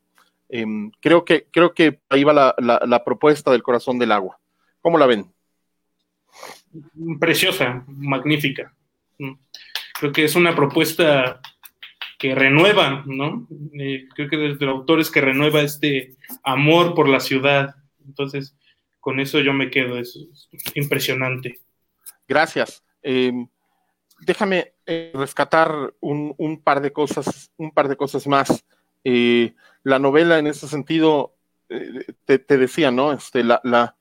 [0.49, 4.39] Em, creo, que, creo que ahí va la, la propuesta del corazón del agua.
[4.81, 5.33] ¿Cómo la ven?
[7.19, 8.75] Preciosa, magnífica.
[9.19, 9.33] Mm.
[9.99, 11.41] Creo que es una propuesta
[12.19, 13.49] que renueva, ¿no?
[13.79, 17.75] Eh, creo que desde el autor es que renueva este amor por la ciudad.
[18.07, 18.57] Entonces,
[19.01, 20.19] con eso yo me quedo, es,
[20.75, 21.61] impresionante.
[22.29, 22.85] Gracias.
[23.03, 23.49] Em,
[24.21, 28.65] déjame eh, rescatar un, par de cosas, un par de cosas más.
[29.03, 31.35] Eh, la novela, en ese sentido,
[32.25, 33.13] te, decía, ¿no?
[33.13, 33.97] Este, la, la,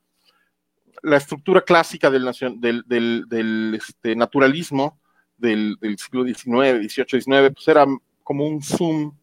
[1.18, 2.26] estructura clásica del,
[2.60, 5.00] del, este, naturalismo
[5.38, 7.86] del, siglo XIX, XVIII, XIX, pues era
[8.24, 9.16] como un zoom,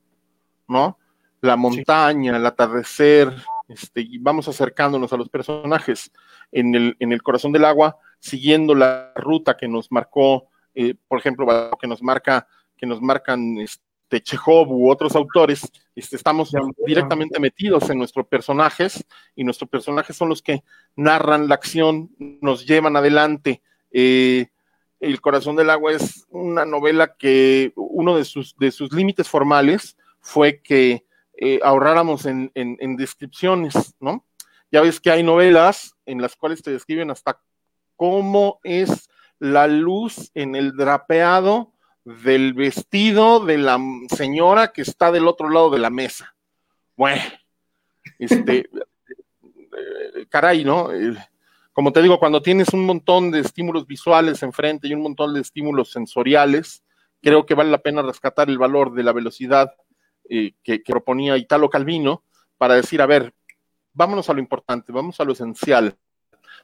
[0.69, 0.99] ¿no?
[1.41, 3.35] La montaña, el atardecer,
[3.69, 6.13] este, y vamos acercándonos a los personajes
[6.53, 11.19] en el, en el corazón del agua, siguiendo la ruta que nos marcó, eh, por
[11.19, 11.47] ejemplo,
[11.81, 12.47] que nos marca,
[12.77, 16.53] que nos marcan este, Chekhov u otros autores, este, estamos
[16.87, 19.05] directamente metidos en nuestros personajes
[19.35, 20.63] y nuestros personajes son los que
[20.95, 23.63] narran la acción, nos llevan adelante.
[23.91, 24.47] Eh,
[25.01, 29.97] el corazón del agua es una novela que uno de sus, de sus límites formales
[30.21, 31.06] fue que
[31.39, 32.51] eh, ahorráramos en,
[32.97, 34.25] descripciones, ¿no?
[34.73, 37.41] Ya ves que hay novelas en las cuales te describen hasta
[37.95, 39.09] cómo es
[39.39, 41.73] la luz en el drapeado
[42.05, 43.79] del vestido de la
[44.09, 46.35] señora que está del otro lado de la mesa.
[46.97, 47.23] Bueno,
[48.19, 50.93] este, eh, caray, ¿no?
[50.93, 51.17] Eh,
[51.73, 55.43] como te digo, cuando tienes un montón de estímulos visuales enfrente y un montón de
[55.43, 56.83] estímulos sensoriales,
[57.21, 59.75] creo que vale la pena rescatar el valor de la velocidad
[60.29, 62.23] eh, que, proponía Italo Calvino
[62.59, 63.35] para decir, a ver,
[63.93, 65.97] vámonos a lo importante, vamos a lo esencial,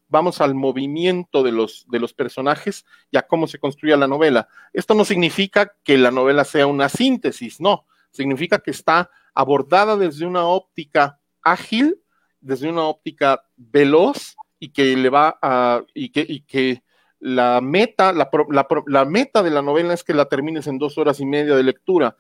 [0.09, 4.49] vamos al movimiento de los, de los personajes y a cómo se construye la novela.
[4.73, 10.27] Esto no significa que la novela sea una síntesis, no, significa que está abordada desde
[10.27, 12.01] una óptica ágil,
[12.41, 16.83] desde una óptica veloz y que le va a, y que, y que
[17.19, 18.29] la meta, la,
[18.87, 21.63] la, meta de la novela es que la termines en dos horas y media de
[21.63, 22.17] lectura.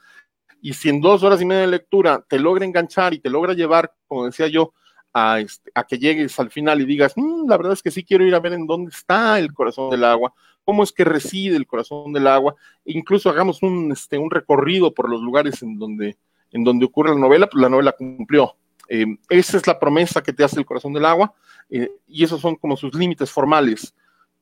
[0.62, 3.52] Y si en dos horas y media de lectura te logra enganchar y te logra
[3.52, 4.72] llevar, como decía yo,
[5.12, 8.24] a, este, que llegues al final y digas, mm, la verdad es que sí quiero
[8.24, 10.32] ir a ver en dónde está el corazón del agua,
[10.64, 12.54] cómo es que reside el corazón del agua,
[12.84, 16.16] incluso hagamos un, este, recorrido por los lugares en donde,
[16.52, 18.54] en donde ocurre la novela, pues la novela cumplió.
[18.88, 21.34] Eh, esa es la promesa que te hace el corazón del agua
[21.70, 23.94] eh, y esos son como sus límites formales.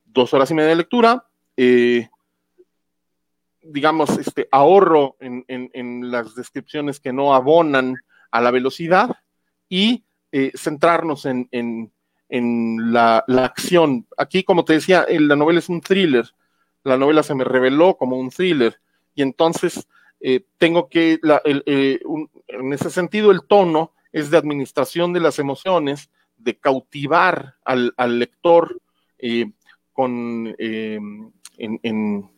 [0.04, 1.24] Dos horas y media de lectura,
[1.56, 2.08] eh,
[3.62, 7.96] digamos, este ahorro en, las descripciones que no abonan
[8.30, 9.10] a la velocidad
[9.68, 10.04] y
[10.54, 11.92] centrarnos en,
[12.92, 14.06] la, acción.
[14.16, 16.26] Aquí, como te decía, la novela es un thriller.
[16.84, 18.80] La novela se me reveló como un thriller
[19.14, 19.86] y entonces
[20.58, 27.56] tengo que, en ese sentido, el tono es de administración de las emociones, de cautivar
[27.64, 28.80] al, lector
[29.18, 29.50] eh,
[29.92, 30.98] con eh,
[31.58, 32.30] en,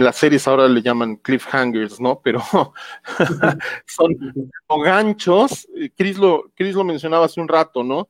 [0.00, 2.20] las series ahora le llaman cliffhangers, ¿no?
[2.22, 2.42] Pero
[3.86, 4.16] son
[4.82, 8.08] ganchos, eh, Chris lo, Chris lo mencionaba hace un rato, ¿no?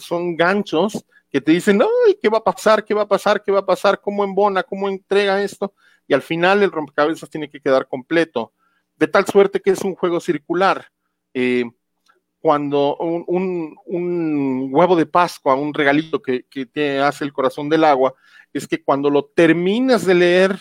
[0.00, 2.84] son ganchos que te dicen, ay, ¿qué va a pasar?
[2.84, 3.42] ¿Qué va a pasar?
[3.42, 3.98] ¿Qué va a pasar?
[4.02, 4.62] ¿Cómo embona?
[4.62, 5.72] ¿Cómo entrega esto?
[6.06, 8.52] Y al final el rompecabezas tiene que quedar completo,
[8.96, 10.92] de tal suerte que es un juego circular
[12.42, 13.78] cuando un,
[14.72, 18.14] huevo de Pascua, un regalito que, te hace el corazón del agua,
[18.52, 20.58] es que cuando lo terminas de leer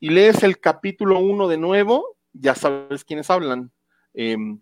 [0.00, 3.70] y lees el capítulo 1 de nuevo, ya sabes quiénes hablan.
[4.14, 4.60] Em,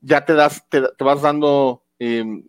[0.00, 2.44] ya te das, te, vas dando em,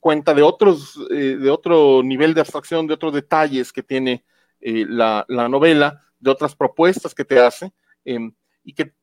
[0.00, 4.24] cuenta de otros, eh, de otro nivel de abstracción, de otros detalles que tiene
[4.60, 7.72] eh, la, novela, de otras propuestas que te hace,
[8.04, 8.32] em,
[8.64, 8.94] y que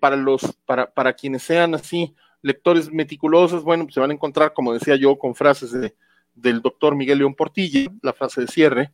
[0.00, 4.52] para los, para, para quienes sean así lectores meticulosos, bueno, pues se van a encontrar,
[4.52, 5.96] como decía yo, con frases de,
[6.34, 8.92] del doctor Miguel León Portilla, la frase de cierre,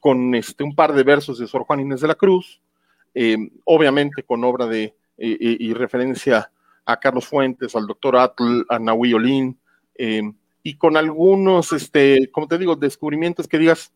[0.00, 2.60] con este, un par de versos de Sor Juan Inés de la Cruz,
[3.14, 6.52] em, obviamente con obra de y referencia
[6.84, 9.58] a Carlos Fuentes, al doctor Atl, a Nahui Olin,
[10.62, 13.92] y con algunos, este, como te digo, descubrimientos que digas,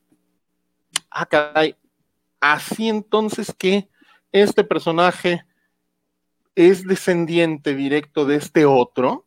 [1.10, 1.76] ah, caray,
[2.40, 3.88] así entonces que
[4.32, 5.44] este personaje
[6.54, 9.26] es descendiente directo de este otro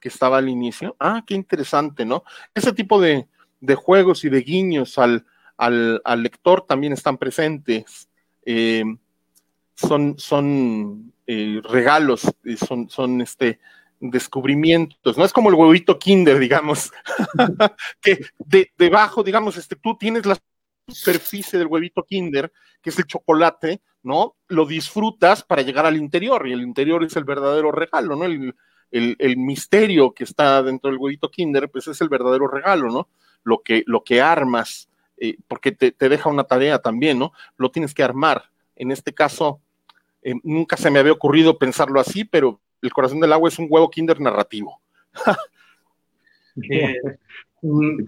[0.00, 0.96] que estaba al inicio.
[0.98, 2.24] Ah, qué interesante, ¿no?
[2.54, 3.28] Ese tipo de,
[3.76, 5.26] juegos y de guiños al,
[5.60, 8.08] al, lector también están presentes.
[8.44, 8.98] Em,
[9.74, 12.22] son, son eh, regalos,
[12.66, 13.60] son, son este,
[14.00, 16.90] descubrimientos, no es como el huevito Kinder, digamos,
[18.00, 18.26] que
[18.76, 20.36] debajo, digamos, este, tú tienes la
[20.88, 22.50] superficie del huevito Kinder,
[22.82, 24.36] que es el chocolate, ¿no?
[24.48, 28.24] Lo disfrutas para llegar al interior, y el interior es el verdadero regalo, ¿no?
[28.24, 33.08] El, misterio que está dentro del huevito Kinder, pues es el verdadero regalo, ¿no?
[33.44, 34.89] Lo que, lo que armas,
[35.20, 37.32] eh, porque te, te deja una tarea también, ¿no?
[37.56, 38.50] Lo tienes que armar.
[38.74, 39.60] En este caso,
[40.22, 43.66] eh, nunca se me había ocurrido pensarlo así, pero el corazón del agua es un
[43.68, 44.80] huevo kinder narrativo.
[46.68, 46.96] Eh,
[47.62, 48.04] mm,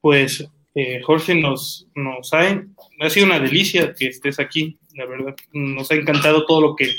[0.00, 2.64] pues eh, Jorge nos, nos ha,
[3.10, 5.36] sido una delicia que estés aquí, la verdad.
[5.52, 6.90] Nos ha encantado todo lo que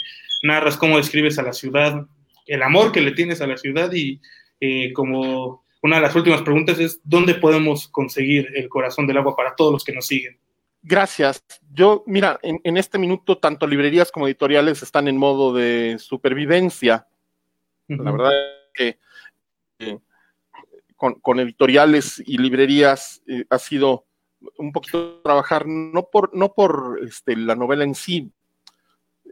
[0.43, 2.06] narras, cómo describes a la ciudad,
[2.45, 4.22] el amor que le tienes a la ciudad y
[4.93, 9.55] como una de las últimas preguntas es, ¿dónde podemos conseguir el corazón del agua para
[9.55, 10.39] todos los que nos siguen?
[10.82, 11.43] Gracias.
[11.73, 17.07] Yo, mira, en, este minuto tanto librerías como editoriales están en modo de supervivencia.
[17.88, 18.99] La verdad es que
[19.80, 19.99] eh,
[20.95, 24.05] con, editoriales y librerías eh, ha sido
[24.57, 28.32] un poquito trabajar, no por, no por este, la novela en sí,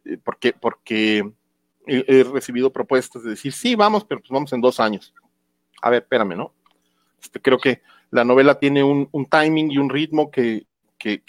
[0.04, 1.32] eh, porque, porque
[1.88, 5.14] he, recibido propuestas de decir, sí, vamos, pero pues vamos en dos años.
[5.82, 6.54] A ver, espérame, ¿no?
[7.22, 10.66] Este, creo que la novela tiene un timing y un ritmo que,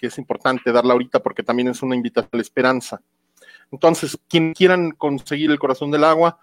[0.01, 3.01] es importante darla ahorita porque también es una invitación a la esperanza.
[3.70, 6.38] Entonces, quien quieran conseguir el corazón del agua,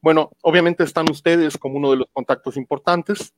[0.00, 3.34] bueno, obviamente están ustedes como uno de los contactos importantes.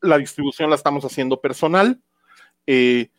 [0.00, 2.00] la distribución la estamos haciendo personal.
[2.66, 3.10] Eh,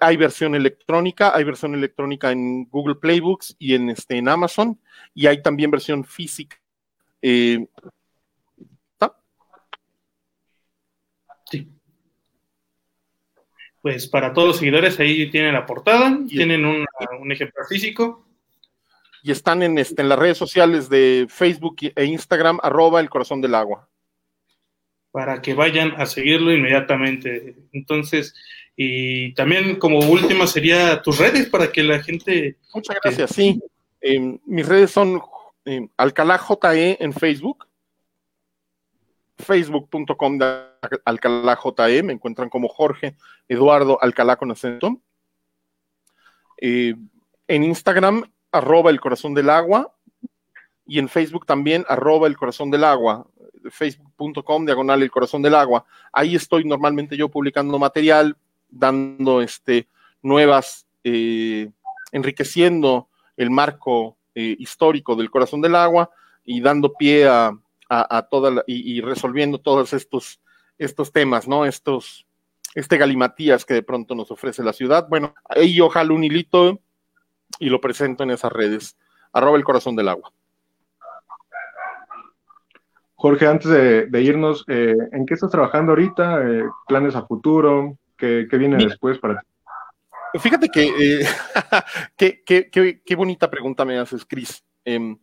[0.00, 4.80] hay versión electrónica, hay versión electrónica en Google Playbooks y en, este, Amazon,
[5.14, 6.60] y hay también versión física.
[7.22, 7.66] Eh,
[13.82, 16.86] pues para todos los seguidores ahí tienen la portada, tienen un,
[17.30, 18.26] ejemplar físico.
[19.22, 23.40] Y están en, este, en las redes sociales de Facebook e Instagram, arroba el corazón
[23.40, 23.88] del agua.
[25.10, 27.56] Para que vayan a seguirlo inmediatamente.
[27.72, 28.34] Entonces,
[28.76, 32.56] y también como última sería tus redes para que la gente...
[32.74, 33.60] Muchas gracias, sí.
[34.00, 35.20] Em, mis redes son
[35.66, 37.66] eh, Alcalá JE en Facebook,
[39.38, 40.69] facebook.com de
[41.04, 43.16] Alcalá JE, me encuentran como Jorge
[43.48, 45.00] Eduardo Alcalá con acento.
[46.58, 47.08] En
[47.48, 49.94] Instagram, arroba el corazón del agua.
[50.86, 53.26] Y en Facebook también, arroba el corazón del agua.
[53.70, 55.84] Facebook.com, diagonal el corazón del agua.
[56.12, 58.36] Ahí estoy normalmente yo publicando material,
[58.68, 59.88] dando este,
[60.22, 61.70] nuevas, eh,
[62.12, 66.10] enriqueciendo el marco eh, histórico del corazón del agua
[66.44, 67.52] y dando pie a,
[67.88, 70.40] a, toda y, resolviendo todos estos,
[70.80, 71.64] estos temas, ¿no?
[71.64, 72.26] Estos,
[72.74, 75.06] este galimatías que de pronto nos ofrece la ciudad.
[75.08, 76.80] Bueno, ahí yo jalo un hilito
[77.58, 78.96] y lo presento en esas redes.
[79.32, 80.32] Arroba el corazón del agua.
[83.14, 86.42] Jorge, antes de, irnos, eh, ¿en qué estás trabajando ahorita?
[86.42, 87.98] Eh, ¿Planes a futuro?
[88.16, 89.46] ¿Qué, viene después para ti?
[90.38, 91.26] Fíjate que, eh,
[93.04, 94.64] qué, bonita pregunta me haces, Cris.
[94.86, 95.18] Em,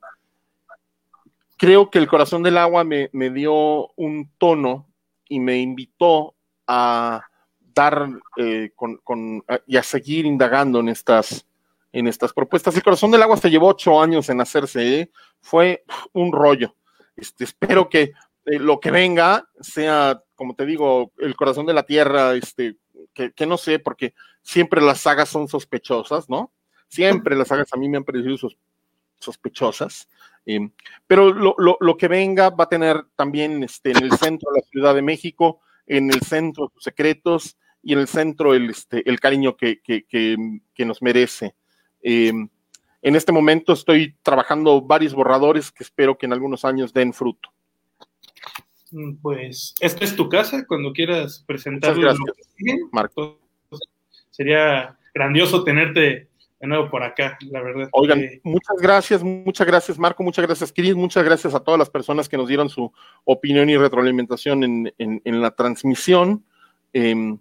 [1.57, 4.87] creo que el corazón del agua me, dio un tono
[5.29, 6.35] y me invitó
[6.67, 7.21] a
[7.73, 11.45] dar eh, con, y a seguir indagando en estas,
[11.91, 12.75] en estas propuestas.
[12.75, 15.11] El corazón del agua se llevó ocho años en hacerse, ¿eh?
[15.41, 16.75] fue un rollo.
[17.15, 18.13] Este, espero que
[18.45, 22.77] eh, lo que venga sea, como te digo, el corazón de la tierra, este,
[23.13, 26.51] que, que, no sé, porque siempre las sagas son sospechosas, ¿no?
[26.87, 28.37] Siempre las sagas a mí me han parecido
[29.19, 30.07] sospechosas.
[30.49, 30.71] Em,
[31.05, 34.95] pero lo, que venga va a tener también este, en el centro de la Ciudad
[34.95, 39.57] de México, en el centro sus secretos y en el centro el, este, el cariño
[39.57, 39.81] que,
[40.85, 41.53] nos merece.
[42.01, 42.47] Em,
[43.01, 47.49] en este momento estoy trabajando varios borradores que espero que en algunos años den fruto.
[48.91, 52.03] Mm, pues esta es tu casa cuando quieras presentarlo.
[52.03, 52.47] Gracias,
[52.93, 53.41] Marco.
[54.31, 56.26] Sería grandioso tenerte
[56.59, 57.89] de nuevo por acá, la verdad.
[57.91, 62.27] Oigan, muchas gracias, muchas gracias Marco, muchas gracias Cris, muchas gracias a todas las personas
[62.27, 62.91] que nos dieron su
[63.25, 66.43] opinión y retroalimentación en, en, la transmisión.
[66.93, 67.37] Em,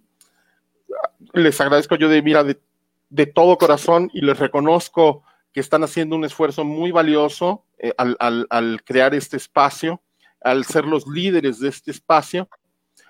[1.32, 2.60] les agradezco yo de mira de,
[3.08, 8.16] de, todo corazón y les reconozco que están haciendo un esfuerzo muy valioso eh, al,
[8.20, 10.02] al, al crear este espacio,
[10.42, 12.48] al ser los líderes de este espacio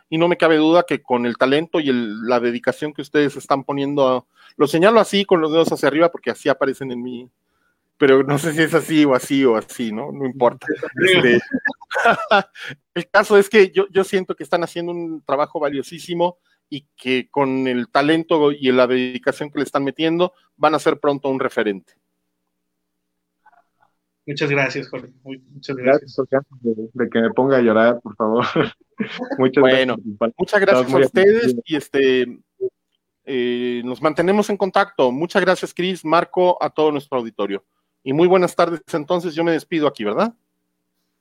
[0.09, 3.65] y no me cabe duda que con el talento y la dedicación que ustedes están
[3.65, 4.27] poniendo,
[4.57, 7.29] lo señalo así con los dedos hacia arriba porque así aparecen en mí,
[7.99, 10.13] pero no sé si es así o así o así, ¿no?
[10.13, 10.67] No importa.
[11.05, 11.41] Este,
[12.95, 16.39] el caso es que yo, yo siento que están haciendo un trabajo valiosísimo
[16.69, 20.99] y que con el talento y la dedicación que le están metiendo van a ser
[20.99, 21.95] pronto un referente.
[24.27, 25.13] Muchas gracias, Jorge.
[25.23, 26.17] muchas gracias.
[26.61, 28.45] de, que me ponga a llorar, por favor.
[29.39, 30.35] muchas bueno, gracias.
[30.37, 32.39] Muchas gracias a ustedes y este
[33.25, 35.11] eh, nos mantenemos en contacto.
[35.11, 37.65] Muchas gracias, Cris, Marco, a todo nuestro auditorio.
[38.03, 38.83] Y muy buenas tardes.
[38.93, 40.33] Entonces, yo me despido aquí, ¿verdad?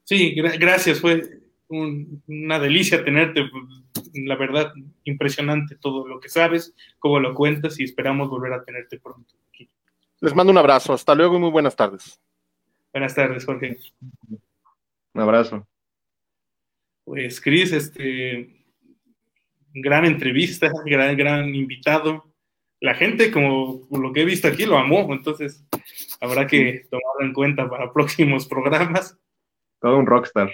[0.03, 0.99] Sí, gracias.
[0.99, 3.49] Fue una delicia tenerte.
[4.14, 4.72] La verdad,
[5.03, 9.68] impresionante todo lo que sabes, cómo lo cuentas y esperamos volver a tenerte pronto aquí.
[10.22, 10.93] Les mando un abrazo.
[10.93, 12.20] Hasta luego y muy buenas tardes.
[12.96, 13.78] Buenas tardes, Jorge.
[14.30, 15.68] Un abrazo.
[17.04, 18.64] Pues, Cris, este,
[19.74, 22.34] gran entrevista, gran, gran invitado.
[22.80, 25.68] La gente, como lo que he visto aquí, lo amó, entonces
[26.22, 29.20] habrá que tomarlo en cuenta para próximos programas.
[29.82, 30.54] Todo un rockstar,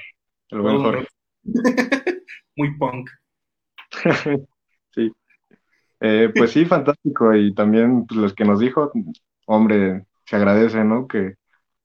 [0.50, 1.08] el buen Jorge.
[2.56, 3.08] Muy punk.
[4.96, 5.12] sí.
[6.00, 7.36] Eh, pues sí, fantástico.
[7.36, 8.92] Y también pues, los que nos dijo,
[9.46, 11.08] hombre, se agradece, ¿no?
[11.08, 11.36] Que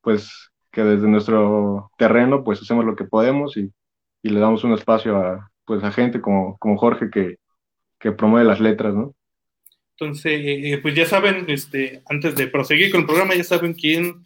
[0.07, 3.73] pues que desde nuestro terreno pues hacemos lo que podemos y,
[4.23, 7.39] y le damos un espacio a, pues, a gente como, como Jorge que,
[7.99, 9.17] que promueve las letras, ¿no?
[9.99, 14.25] Entonces, eh, pues ya saben, este, antes de proseguir con el programa, ya saben quién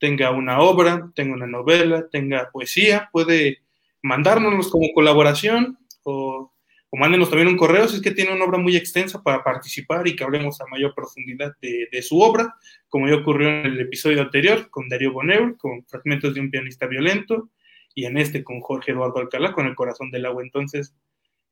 [0.00, 3.60] tenga una obra, tenga una novela, tenga poesía, puede
[4.02, 6.52] mandárnoslos como colaboración o
[6.90, 10.08] o mándenos también un correo si es que tiene una obra muy extensa para participar
[10.08, 12.56] y que hablemos a mayor profundidad de, su obra,
[12.88, 16.86] como ya ocurrió en el episodio anterior con Darío Boneur, con Fragmentos de un pianista
[16.86, 17.48] violento,
[17.94, 20.42] y en este con Jorge Eduardo Alcalá, con El corazón del agua.
[20.42, 20.96] Entonces,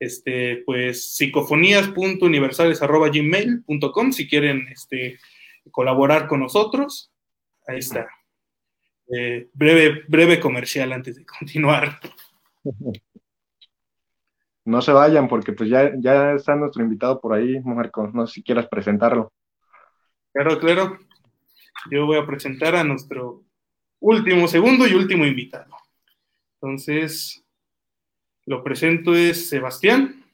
[0.01, 5.19] este, pues psicofonías.universales.gmail.com si quieren este,
[5.71, 7.13] colaborar con nosotros.
[7.67, 8.09] Ahí está.
[9.17, 12.01] Eh, breve, breve comercial antes de continuar.
[14.69, 18.35] no se vayan porque pues ya, ya está nuestro invitado por ahí, Marco, no sé
[18.35, 19.33] si quieras presentarlo.
[20.33, 20.99] Claro, claro.
[21.91, 23.45] Yo voy a presentar a nuestro
[24.01, 25.75] último, segundo y último invitado.
[26.61, 27.45] Entonces,
[28.45, 30.25] lo presento es Sebastián,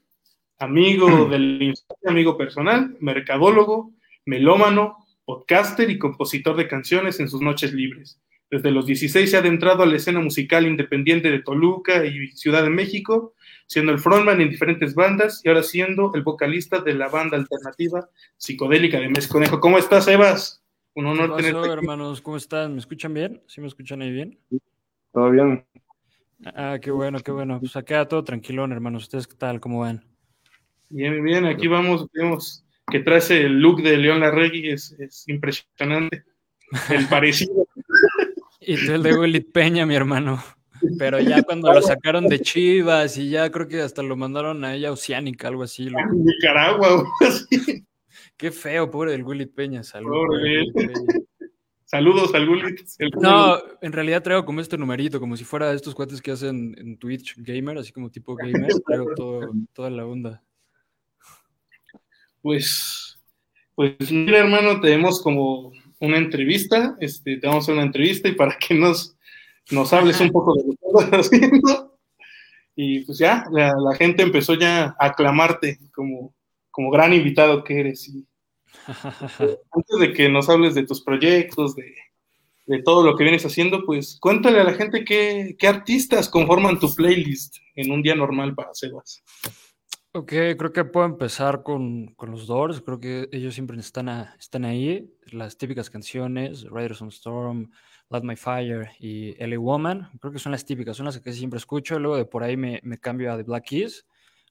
[0.59, 1.73] amigo del
[2.05, 3.93] amigo personal, mercadólogo,
[4.25, 8.19] melómano, podcaster y compositor de canciones en sus noches libres.
[8.49, 12.63] Desde los 16 se ha adentrado a la escena musical independiente de Toluca y Ciudad
[12.63, 13.33] de México,
[13.67, 18.09] siendo el frontman en diferentes bandas y ahora siendo el vocalista de la banda alternativa
[18.37, 19.59] psicodélica de Mes Conejo.
[19.59, 20.63] ¿Cómo estás, Evas?
[20.93, 21.69] Un honor tenerte.
[21.69, 22.21] hermanos?
[22.21, 22.73] ¿Cómo están?
[22.73, 23.41] ¿Me escuchan bien?
[23.47, 24.39] ¿Sí me escuchan ahí bien?
[25.11, 25.65] Todo bien.
[26.45, 27.59] Ah, qué bueno, qué bueno.
[27.59, 29.03] Pues acá todo tranquilón, hermanos.
[29.03, 29.59] ¿Ustedes qué tal?
[29.59, 30.05] ¿Cómo van?
[30.89, 31.45] Bien, bien.
[31.45, 36.23] Aquí vamos, vemos que traes el look de León Larregui, es, es impresionante.
[36.89, 37.67] El parecido.
[38.59, 40.43] y tú el de Willy Peña, mi hermano.
[40.97, 44.75] Pero ya cuando lo sacaron de Chivas y ya creo que hasta lo mandaron a
[44.75, 45.87] ella Oceánica, algo así.
[46.13, 47.85] Nicaragua, así.
[48.37, 49.83] Qué feo, pobre del Willy Peña.
[49.83, 50.27] Saludos.
[51.85, 52.75] Saludos al Willy.
[53.21, 56.97] No, en realidad traigo como este numerito, como si fuera estos cuates que hacen en
[56.97, 58.71] Twitch gamer, así como tipo gamer.
[58.85, 60.43] Traigo todo, toda la onda.
[62.41, 63.17] Pues,
[63.75, 66.97] pues mira, hermano, tenemos como una entrevista.
[66.99, 69.14] Este, te vamos a hacer una entrevista y para que nos
[69.71, 71.97] nos hables un poco de lo que estás haciendo.
[72.75, 76.33] Y pues ya, la, gente empezó ya a aclamarte como,
[76.71, 78.07] como gran invitado que eres.
[78.09, 78.25] Y,
[78.87, 81.93] antes de que nos hables de tus proyectos, de,
[82.65, 86.79] de, todo lo que vienes haciendo, pues cuéntale a la gente qué, qué artistas conforman
[86.79, 89.23] tu playlist en un día normal para Sebas.
[90.17, 92.79] Ok, creo que puedo empezar con, con, los Doors.
[92.79, 94.07] Creo que ellos siempre están,
[94.39, 95.13] están ahí.
[95.33, 97.69] Las típicas canciones, Riders on Storm,
[98.09, 100.09] Light My Fire y LA Woman.
[100.21, 101.99] Creo que son las típicas, son las que siempre escucho.
[101.99, 104.05] Luego de por ahí me, me cambio a The Black Keys.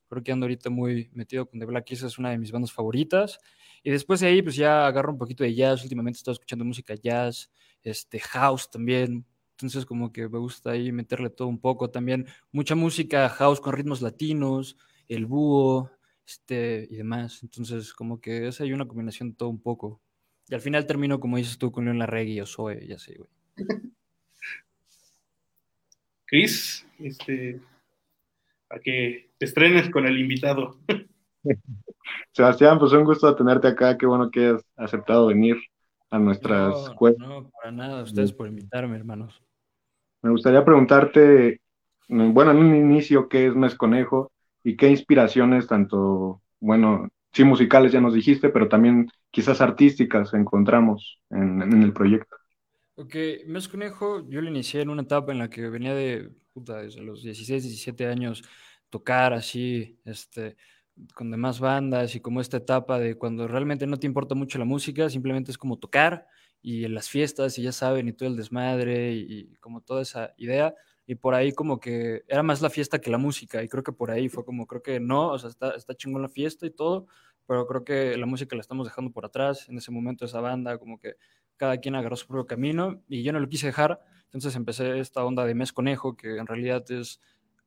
[0.07, 2.71] Creo que ando ahorita muy metido con The Black Keys, es una de mis bandas
[2.71, 3.39] favoritas.
[3.83, 5.83] Y después de ahí, pues ya agarro un poquito de jazz.
[5.83, 7.51] Últimamente he estado escuchando música jazz,
[7.83, 11.89] este, house también, Entonces como que me gusta ahí meterle todo un poco.
[11.91, 14.77] También mucha música house con ritmos latinos,
[15.09, 15.91] el búho,
[16.27, 17.43] este, y demás.
[17.43, 20.01] Entonces como que es ahí una combinación de todo un poco.
[20.49, 23.31] Y al final termino, como dices tú, con Leon Larregui o Zoe, ya sé, güey.
[26.27, 27.61] Chris, este,
[28.69, 30.79] a que te estrenes con el invitado.
[32.33, 35.57] Sebastián, pues un gusto tenerte acá, qué bueno que has aceptado venir
[36.11, 39.43] a nuestras no, No, para nada, ustedes por invitarme, hermanos.
[40.23, 41.61] Me gustaría preguntarte,
[42.09, 44.33] bueno, en un inicio, ¿qué es Mes Conejo?
[44.65, 51.21] Y qué inspiraciones, tanto, bueno, sí musicales ya nos dijiste, pero también quizás artísticas encontramos
[51.31, 52.37] en, el proyecto.
[52.97, 53.15] Ok,
[53.47, 57.03] Mes Conejo, yo lo inicié en una etapa en la que venía de, puta, desde
[57.03, 58.43] los 16, 17 años,
[58.89, 60.57] tocar así, este,
[61.15, 64.65] con demás bandas y como esta etapa de cuando realmente no te importa mucho la
[64.65, 66.27] música, simplemente es como tocar
[66.63, 70.33] y en las fiestas y ya saben y todo el desmadre y, como toda esa
[70.37, 70.75] idea
[71.07, 73.93] y por ahí como que era más la fiesta que la música y creo que
[73.93, 76.71] por ahí fue como creo que no, o sea, está, está chingón la fiesta y
[76.71, 77.07] todo,
[77.47, 80.79] pero creo que la música la estamos dejando por atrás en ese momento esa banda
[80.79, 81.17] como que
[81.57, 85.25] cada quien agarró su propio camino y yo no lo quise dejar, entonces empecé esta
[85.25, 87.21] onda de mes conejo que en realidad es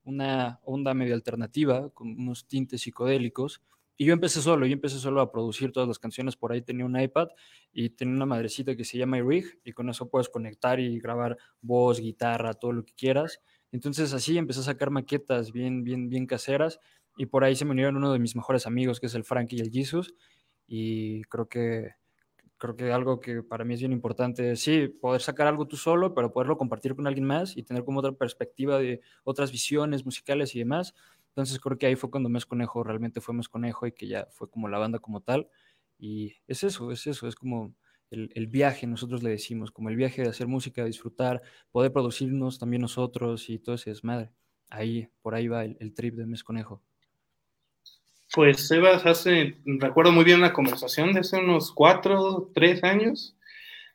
[0.03, 3.61] una onda medio alternativa con unos tintes psicodélicos.
[3.97, 6.35] Y yo empecé solo, yo empecé solo a producir todas las canciones.
[6.35, 7.29] Por ahí tenía un iPad
[7.73, 11.37] y tenía una madrecita que se llama iRig y con eso puedes conectar y grabar
[11.61, 13.41] voz, guitarra, todo lo que quieras.
[13.71, 16.79] Entonces así empecé a sacar maquetas bien, bien, bien caseras
[17.17, 19.57] y por ahí se me unieron uno de mis mejores amigos que es el Frankie
[19.57, 20.13] y el Jesus
[20.67, 21.91] y creo que
[22.57, 26.13] creo que algo que para mí es bien importante, sí, poder sacar algo tú solo,
[26.13, 30.55] pero poderlo compartir con alguien más y tener como otra perspectiva de otras visiones musicales
[30.55, 30.93] y demás.
[31.37, 34.25] Entonces creo que ahí fue cuando Mes Conejo realmente fue Mes Conejo y que ya
[34.31, 35.47] fue como la banda como tal.
[35.99, 37.75] Y es eso, es eso, es como
[38.09, 42.57] el, el viaje, nosotros le decimos, como el viaje de hacer música, disfrutar, poder producirnos
[42.57, 44.31] también nosotros y todo ese desmadre.
[44.71, 46.81] Ahí, por ahí va el, el trip de Mes Conejo.
[48.33, 53.37] Pues Sebas, hace, recuerdo muy bien una conversación de hace unos cuatro, tres años,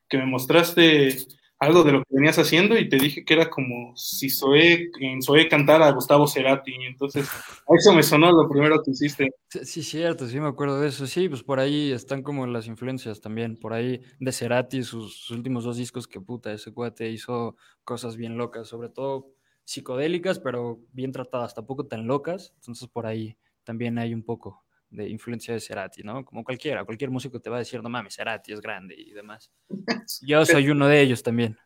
[0.09, 1.27] que me mostraste
[1.63, 5.23] algo de lo que venías haciendo y te dije que era como si Zoe, en
[5.23, 9.31] Zoe cantara a Gustavo Cerati, entonces a eso me sonó lo primero que hiciste.
[9.49, 13.21] Sí, cierto, sí me acuerdo de eso, sí, pues por ahí están como las influencias
[13.21, 17.55] también, por ahí de Cerati, sus últimos dos discos, que puta, ese cuate hizo
[17.85, 19.31] cosas bien locas, sobre todo
[19.63, 25.09] psicodélicas, pero bien tratadas, tampoco tan locas, entonces por ahí también hay un poco de
[25.09, 26.25] influencia de Cerati, ¿no?
[26.25, 29.51] Como cualquiera, cualquier músico te va a decir, no mames, Cerati es grande y demás.
[30.23, 31.59] Yo soy uno de ellos también.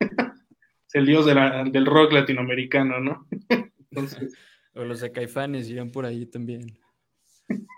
[0.00, 3.28] Es el dios de la, del rock latinoamericano, ¿no?
[3.90, 4.34] Entonces...
[4.72, 6.78] O los de Caifanes irán por ahí también.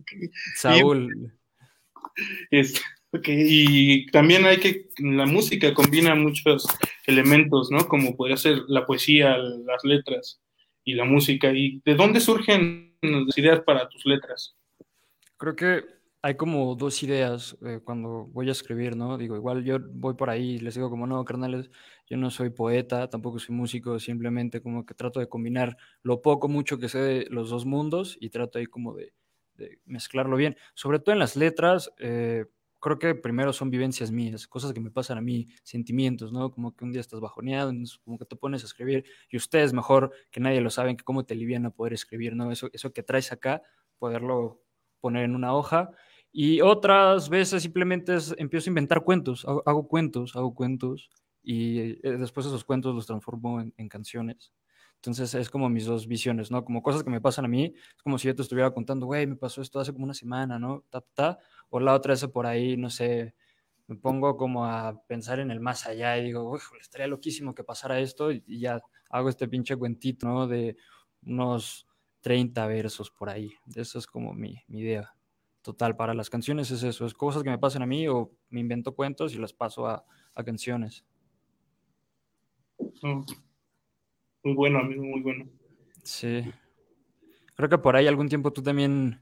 [0.00, 0.30] Okay.
[0.56, 1.32] Saúl.
[2.50, 2.82] Y, es,
[3.12, 3.46] okay.
[3.46, 6.66] y también hay que, la música combina muchos
[7.06, 7.86] elementos, ¿no?
[7.86, 10.40] Como podría ser la poesía, las letras
[10.82, 11.52] y la música.
[11.52, 14.56] ¿Y de dónde surgen ideas para tus letras?
[15.36, 15.84] Creo que
[16.20, 19.16] hay como dos ideas eh, cuando voy a escribir, ¿no?
[19.16, 21.70] Digo, igual yo voy por ahí y les digo como, no, carnales,
[22.10, 26.48] yo no soy poeta, tampoco soy músico, simplemente como que trato de combinar lo poco,
[26.48, 29.12] mucho que sé de los dos mundos y trato ahí como de,
[29.54, 30.56] de mezclarlo bien.
[30.74, 32.46] Sobre todo en las letras, eh,
[32.80, 36.50] creo que primero son vivencias mías, cosas que me pasan a mí, sentimientos, ¿no?
[36.50, 37.72] Como que un día estás bajoneado,
[38.04, 41.24] como que te pones a escribir y ustedes mejor que nadie lo saben, que cómo
[41.24, 42.50] te a poder escribir, ¿no?
[42.52, 43.62] Eso, eso que traes acá,
[43.98, 44.62] poderlo
[45.00, 45.90] poner en una hoja.
[46.32, 51.10] Y otras veces simplemente empiezo a inventar cuentos, hago, cuentos, hago cuentos
[51.42, 54.52] y eh, después esos cuentos los transformo en canciones.
[54.98, 56.64] Entonces es como mis dos visiones, ¿no?
[56.64, 59.26] Como cosas que me pasan a mí, es como si yo te estuviera contando, güey,
[59.28, 60.84] me pasó esto hace como una semana, ¿no?
[60.90, 61.38] Ta, ta,
[61.70, 63.34] o la otra eso por ahí, no sé,
[63.86, 67.62] me pongo como a pensar en el más allá y digo, uy, estaría loquísimo que
[67.62, 68.80] pasara esto y ya
[69.10, 70.46] hago este pinche cuentito, ¿no?
[70.48, 70.76] De
[71.22, 71.86] unos
[72.20, 73.52] 30 versos por ahí.
[73.76, 75.14] Eso es como mi, mi idea
[75.62, 78.60] total para las canciones, es eso, es cosas que me pasan a mí o me
[78.60, 81.04] invento cuentos y las paso a, a canciones.
[83.02, 83.47] Mm.
[84.48, 85.46] Muy bueno, amigo, muy bueno.
[86.02, 86.42] Sí.
[87.54, 89.20] Creo que por ahí algún tiempo tú también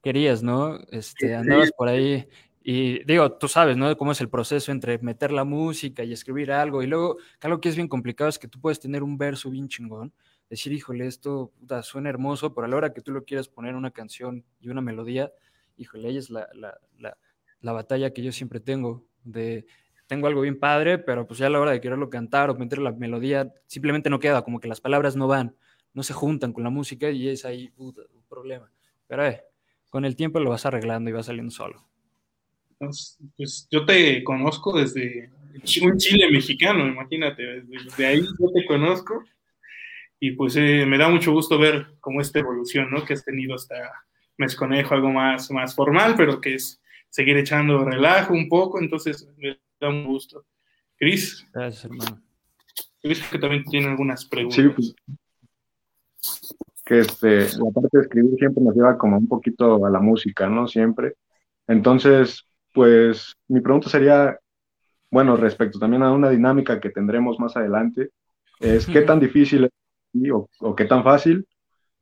[0.00, 0.78] querías, ¿no?
[0.92, 2.28] Este, andabas por ahí
[2.62, 3.96] y digo, tú sabes, ¿no?
[3.96, 6.84] Cómo es el proceso entre meter la música y escribir algo.
[6.84, 9.66] Y luego, algo que es bien complicado es que tú puedes tener un verso bien
[9.66, 10.12] chingón,
[10.48, 13.74] decir, híjole, esto puta, suena hermoso, pero a la hora que tú lo quieras poner
[13.74, 15.32] una canción y una melodía,
[15.78, 17.18] híjole, ella es la, la, la,
[17.60, 19.66] la batalla que yo siempre tengo de
[20.10, 22.80] tengo algo bien padre, pero pues ya a la hora de quererlo cantar o meter
[22.80, 25.54] la melodía, simplemente no queda, como que las palabras no van,
[25.94, 27.94] no se juntan con la música y es ahí un
[28.28, 28.72] problema.
[29.06, 29.40] Pero eh,
[29.88, 31.86] con el tiempo lo vas arreglando y va saliendo solo.
[32.76, 35.30] Pues, pues, yo te conozco desde
[35.84, 39.22] un chile mexicano, imagínate, desde ahí yo te conozco
[40.18, 43.04] y pues eh, me da mucho gusto ver cómo esta evolución, ¿no?
[43.04, 43.76] Que has tenido hasta
[44.38, 49.28] Mezconejo, algo más, más formal, pero que es seguir echando relajo un poco, entonces
[49.80, 50.44] da un gusto.
[50.96, 51.46] Cris.
[51.52, 52.22] Gracias, hermano.
[53.02, 54.56] Cris que también tiene algunas preguntas.
[54.56, 54.94] Sí, pues,
[56.84, 60.48] que este, la parte de escribir siempre nos lleva como un poquito a la música,
[60.48, 60.66] ¿no?
[60.68, 61.14] Siempre.
[61.66, 64.38] Entonces, pues mi pregunta sería,
[65.10, 68.10] bueno, respecto también a una dinámica que tendremos más adelante,
[68.58, 69.70] es qué tan difícil es
[70.32, 71.46] o, qué tan fácil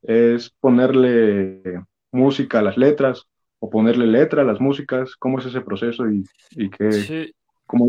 [0.03, 3.27] es ponerle música a las letras
[3.59, 6.93] o ponerle letra a las músicas, cómo es ese proceso y, y qué...
[6.93, 7.35] Sí,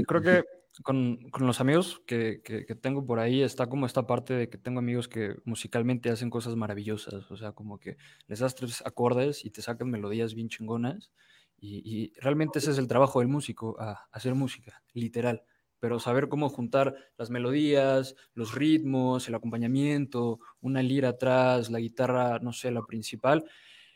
[0.05, 0.43] creo que
[0.83, 4.57] con, con los amigos que, que, tengo por ahí está como esta parte de que
[4.57, 9.43] tengo amigos que musicalmente hacen cosas maravillosas, o sea, como que les das tres acordes
[9.43, 11.11] y te sacan melodías bien chingonas
[11.57, 15.43] y, y realmente ese es el trabajo del músico, a, hacer música, literal
[15.79, 22.39] pero saber cómo juntar las melodías, los ritmos, el acompañamiento, una lira atrás, la guitarra,
[22.39, 23.45] no sé, la principal,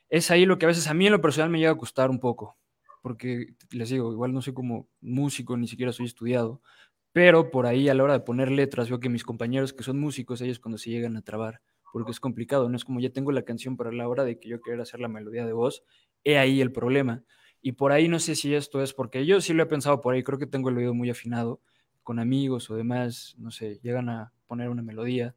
[0.09, 2.09] es ahí lo que a veces a mí en lo personal me llega a costar
[2.09, 2.57] un poco,
[3.03, 6.61] porque les digo, igual no soy como músico, ni siquiera soy estudiado,
[7.11, 9.99] pero por ahí a la hora de poner letras veo que mis compañeros que son
[9.99, 13.33] músicos, ellos cuando se llegan a trabar, porque es complicado, no es como ya tengo
[13.33, 15.83] la canción, pero a la hora de que yo quiera hacer la melodía de voz,
[16.23, 17.23] he ahí el problema.
[17.61, 20.15] Y por ahí no sé si esto es porque yo sí lo he pensado por
[20.15, 21.59] ahí, creo que tengo el oído muy afinado,
[22.03, 25.35] con amigos o demás, no sé, llegan a poner una melodía,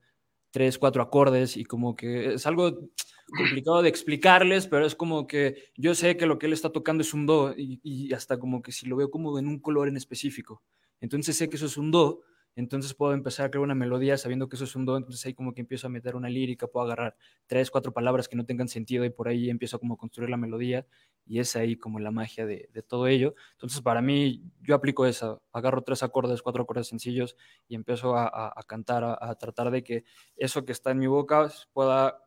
[0.52, 2.78] tres, cuatro acordes y como que es algo
[3.27, 7.03] complicado de explicarles, pero es como que yo sé que lo que él está tocando
[7.03, 9.97] es un do y, hasta como que si lo veo como en un color en
[9.97, 10.62] específico.
[11.01, 12.22] Entonces sé que eso es un do,
[12.57, 15.35] entonces puedo empezar a crear una melodía sabiendo que eso es un do, entonces ahí
[15.35, 17.14] como que empiezo a meter una lírica, puedo agarrar
[17.47, 20.39] tres, cuatro palabras que no tengan sentido y por ahí empiezo como a construir la
[20.39, 20.87] melodía
[21.27, 23.35] y es ahí como la magia de, todo ello.
[23.53, 27.37] Entonces para mí yo aplico esa, agarro tres acordes, cuatro acordes sencillos
[27.68, 30.05] y empiezo a, cantar, a, tratar de que
[30.37, 32.26] eso que está en mi boca pueda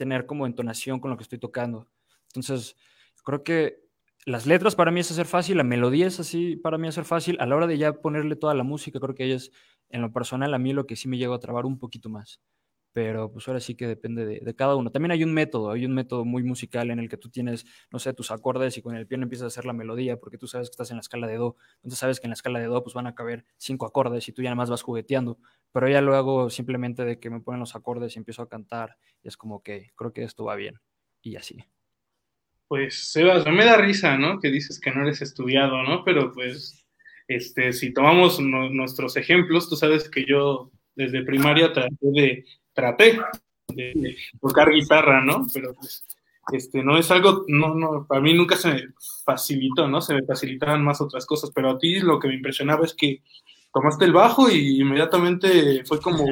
[0.00, 1.86] tener como entonación con lo que estoy tocando.
[2.28, 2.74] Entonces
[3.22, 3.82] creo que
[4.24, 7.36] las letras para mí es hacer fácil, la melodía es así para mí hacer fácil.
[7.38, 9.52] A la hora de ya ponerle toda la música, creo que ella es,
[9.90, 12.40] en lo personal, a mí lo que sí me llega a trabar un poquito más.
[12.92, 14.90] Pero pues ahora sí que depende de, cada uno.
[14.90, 17.98] También hay un método, hay un método muy musical en el que tú tienes, no
[17.98, 20.68] sé, tus acordes y con el piano empiezas a hacer la melodía porque tú sabes
[20.68, 21.56] que estás en la escala de Do.
[21.76, 24.32] Entonces sabes que en la escala de Do pues van a caber cinco acordes y
[24.32, 25.38] tú ya nada más vas jugueteando.
[25.72, 28.96] Pero ya lo hago simplemente de que me ponen los acordes y empiezo a cantar
[29.22, 30.80] y es como que creo que esto va bien
[31.22, 31.64] y así.
[32.70, 34.38] Pues, Sebas, me da risa, ¿no?
[34.38, 36.04] Que dices que no eres estudiado, ¿no?
[36.04, 36.86] Pero pues,
[37.26, 43.20] este, si tomamos nuestros ejemplos, tú sabes que yo desde primaria traté de, traté
[43.68, 45.46] de, tocar guitarra, ¿no?
[45.52, 46.04] Pero pues,
[46.52, 48.82] este, no es algo, no, no, para mí nunca se me
[49.24, 50.00] facilitó, ¿no?
[50.00, 53.22] Se me facilitaban más otras cosas, pero a ti lo que me impresionaba es que
[53.72, 56.24] tomaste el bajo y inmediatamente fue como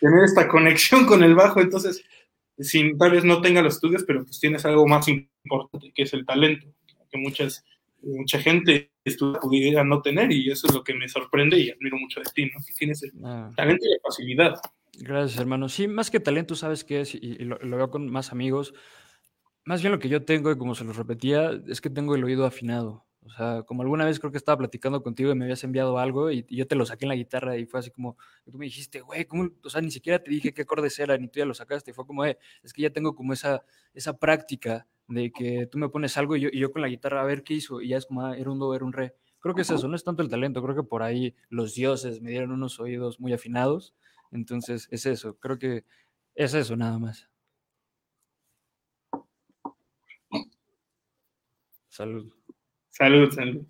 [0.00, 2.04] tener esta conexión con el bajo, entonces
[2.58, 6.12] sin, tal vez no tenga los estudios, pero pues tienes algo más importante, que es
[6.12, 6.66] el talento,
[7.10, 7.64] que muchas,
[8.02, 8.90] mucha gente
[9.40, 12.44] pudiera no tener, y eso es lo que me sorprende y admiro mucho de ti,
[12.46, 12.60] ¿no?
[12.66, 13.50] Que tienes el ah.
[13.56, 14.60] talento y la facilidad.
[14.98, 15.68] Gracias, hermano.
[15.68, 17.14] Sí, más que talento, ¿sabes qué es?
[17.14, 18.74] Y, lo, veo con más amigos.
[19.64, 22.24] Más bien lo que yo tengo, y como se los repetía, es que tengo el
[22.24, 23.06] oído afinado.
[23.24, 26.32] O sea, como alguna vez creo que estaba platicando contigo y me habías enviado algo
[26.32, 28.16] y, yo te lo saqué en la guitarra y fue así como,
[28.50, 29.48] tú me dijiste, güey, ¿cómo?
[29.64, 31.92] O sea, ni siquiera te dije qué acordes eran ni tú ya lo sacaste.
[31.92, 33.64] Y fue como, eh, es que ya tengo como esa,
[33.94, 37.22] esa práctica de que tú me pones algo y yo, y yo con la guitarra
[37.22, 39.14] a ver qué hizo y ya es como, ah, era un do, era un re.
[39.40, 42.22] Creo que es eso, no es tanto el talento, creo que por ahí los dioses
[42.22, 43.92] me dieron unos oídos muy afinados.
[44.32, 45.84] Entonces, es eso, creo que
[46.34, 47.28] es eso nada más.
[51.88, 52.32] Salud.
[52.88, 53.66] Salud, salud.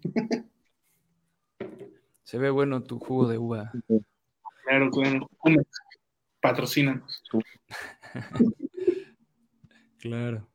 [2.23, 3.73] Se ve bueno tu jugo de uva.
[4.65, 5.29] Claro, claro.
[6.41, 7.23] Patrocínanos.
[9.99, 10.49] claro.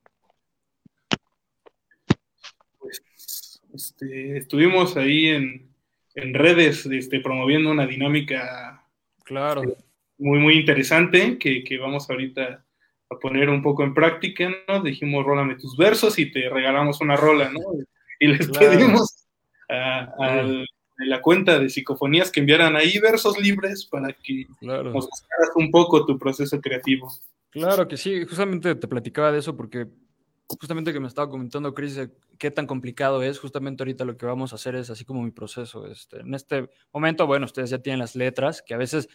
[2.79, 5.73] Pues, este, estuvimos ahí en,
[6.15, 8.84] redes este, promoviendo una dinámica
[9.23, 9.61] claro.
[10.18, 12.65] Muy, muy interesante que, que, vamos ahorita
[13.10, 14.81] a poner un poco en práctica, ¿no?
[14.81, 17.60] Dijimos, rólame tus versos y te regalamos una rola, ¿no?
[18.19, 19.27] y les pedimos
[19.69, 20.44] a,
[20.99, 26.06] la cuenta de psicofonías que enviaran ahí versos libres para que nos mostraras un poco
[26.06, 27.11] tu proceso creativo.
[27.52, 29.88] Claro que sí, justamente te platicaba de eso porque
[30.48, 31.99] justamente que me estaba comentando Chris
[32.39, 35.31] qué tan complicado es, justamente ahorita lo que vamos a hacer es así como mi
[35.31, 35.85] proceso.
[35.85, 39.07] Este, en este momento, bueno, ustedes ya tienen las letras, que a veces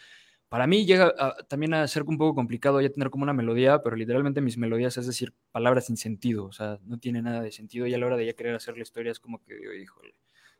[0.53, 1.15] para mí llega
[1.47, 4.95] también a ser un poco complicado ya tener como una melodía, pero literalmente mis melodías
[4.97, 8.05] es decir, palabras sin sentido, o sea, no tiene nada de sentido y a la
[8.05, 10.13] hora de ya querer hacer la historia es como que, híjole,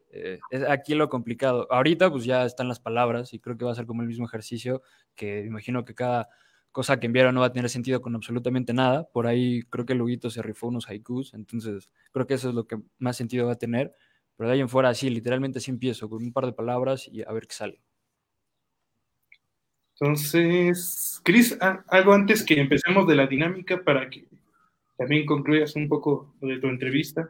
[0.10, 1.68] eh, es aquí lo complicado.
[1.72, 4.26] Ahorita pues ya están las palabras y creo que va a ser como el mismo
[4.26, 4.82] ejercicio
[5.14, 6.28] que imagino que cada
[6.72, 9.08] cosa que enviaron no va a tener sentido con absolutamente nada.
[9.14, 12.66] Por ahí creo que Luguito se rifó unos haikus, entonces creo que eso es lo
[12.66, 13.94] que más sentido va a tener.
[14.38, 17.22] Pero de ahí en fuera, así, literalmente así empiezo, con un par de palabras y
[17.22, 17.84] a ver qué sale.
[20.00, 21.58] Entonces, Cris,
[21.88, 24.28] algo antes que empecemos de la dinámica para que
[24.98, 27.30] también concluyas un poco de tu entrevista.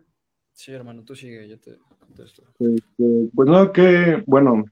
[0.54, 2.44] Sí, hermano, tú sigue, yo te contesto.
[2.60, 4.66] Este, pues no, que, bueno,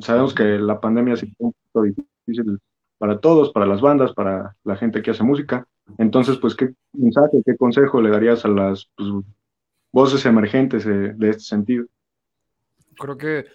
[0.00, 2.58] sabemos que la pandemia ha sido un poco difícil
[2.98, 5.66] para todos, para las bandas, para la gente que hace música.
[5.96, 9.08] Entonces, pues, ¿qué mensaje, qué consejo le darías a las pues,
[9.90, 11.86] voces emergentes de, este sentido?
[12.98, 13.46] Creo que,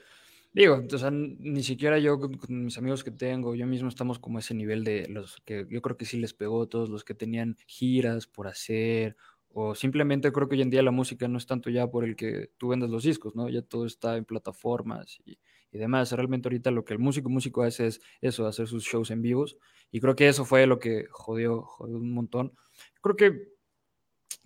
[0.55, 4.37] digo, o sea, ni siquiera yo con, mis amigos que tengo, yo mismo estamos como
[4.37, 7.13] a ese nivel de los que yo creo que sí les pegó, todos los que
[7.13, 9.17] tenían giras por hacer,
[9.49, 12.15] o simplemente creo que hoy en día la música no es tanto ya por el
[12.15, 13.49] que tú vendas los discos, ¿no?
[13.49, 15.37] Ya todo está en plataformas y,
[15.71, 16.11] y demás.
[16.11, 19.57] Realmente ahorita lo que el músico músico hace es eso, hacer sus shows en vivos.
[19.91, 22.53] Y creo que eso fue lo que jodió, jodió un montón.
[23.01, 23.55] Creo que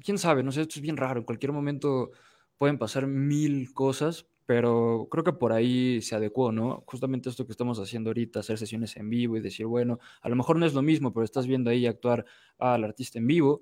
[0.03, 1.19] quién sabe, no sé, esto es bien raro.
[1.19, 2.11] En cualquier momento
[2.57, 6.84] pueden pasar mil cosas, pero creo que por ahí se adecuó, ¿no?
[6.88, 10.35] Justamente esto que estamos haciendo ahorita, hacer sesiones en vivo y decir, bueno, a lo
[10.35, 12.26] mejor no es lo mismo, pero estás viendo ahí actuar
[12.57, 13.61] al artista en vivo,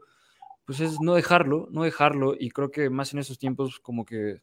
[0.64, 4.42] pues es no dejarlo, no dejarlo, y creo que más en esos tiempos como que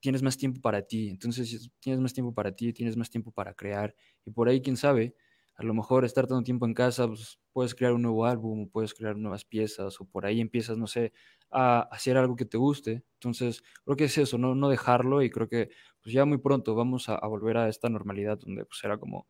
[0.00, 3.54] tienes más tiempo para ti, entonces tienes más tiempo para ti, tienes más tiempo para
[3.54, 3.94] crear,
[4.24, 5.14] y por ahí, quién sabe,
[5.56, 8.92] a lo mejor estar tanto tiempo en casa, pues puedes crear un nuevo álbum, puedes
[8.92, 11.12] crear nuevas piezas, o por ahí empiezas, no sé,
[11.50, 13.04] a hacer algo que te guste.
[13.14, 15.70] Entonces, creo que es eso, no, no dejarlo y creo que
[16.02, 19.28] pues ya muy pronto vamos a, volver a esta normalidad donde pues era como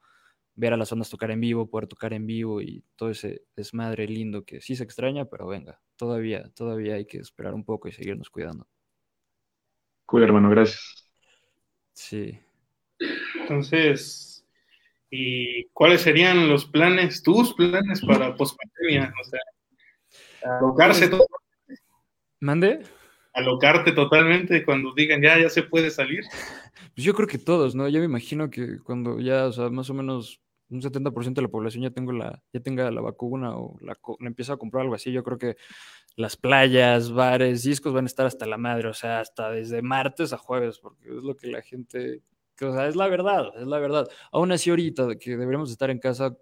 [0.54, 4.08] ver a las ondas tocar en vivo, poder tocar en vivo y todo ese desmadre
[4.08, 7.92] lindo que sí se extraña, pero venga, todavía, todavía hay que esperar un poco y
[7.92, 8.66] seguirnos cuidando.
[10.06, 11.08] Cool, hermano, gracias.
[11.92, 12.38] Sí.
[13.40, 14.35] Entonces,
[15.10, 19.12] ¿Y cuáles serían los planes, tus planes para pospandemia?
[19.20, 19.40] O sea,
[20.58, 21.26] alocarse todo.
[22.40, 22.80] ¿Mande?
[23.32, 26.24] Alocarte totalmente cuando digan ya, ya se puede salir.
[26.94, 27.88] Pues yo creo que todos, ¿no?
[27.88, 31.48] Yo me imagino que cuando ya, o sea, más o menos un 70% de la
[31.48, 34.94] población ya tengo la, ya tenga la vacuna o la, la empieza a comprar algo
[34.94, 35.56] así, yo creo que
[36.16, 40.32] las playas, bares, discos van a estar hasta la madre, o sea, hasta desde martes
[40.32, 42.22] a jueves, porque es lo que la gente
[42.60, 44.08] es la verdad, es la verdad.
[44.32, 46.36] Aún así, ahorita que deberíamos estar en casa,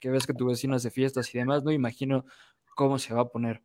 [0.00, 2.24] que ves que tu vecino hace fiestas y demás, no imagino
[2.74, 3.62] cómo se va a poner.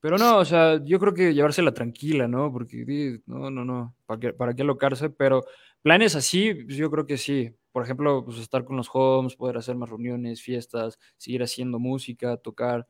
[0.00, 2.52] Pero no, o sea, yo creo que llevársela tranquila, ¿no?
[2.52, 5.10] Porque, no, no, no, ¿para qué, para qué alocarse?
[5.10, 5.44] Pero
[5.82, 7.52] planes así, pues yo creo que sí.
[7.72, 12.36] Por ejemplo, pues estar con los homes, poder hacer más reuniones, fiestas, seguir haciendo música,
[12.38, 12.88] tocar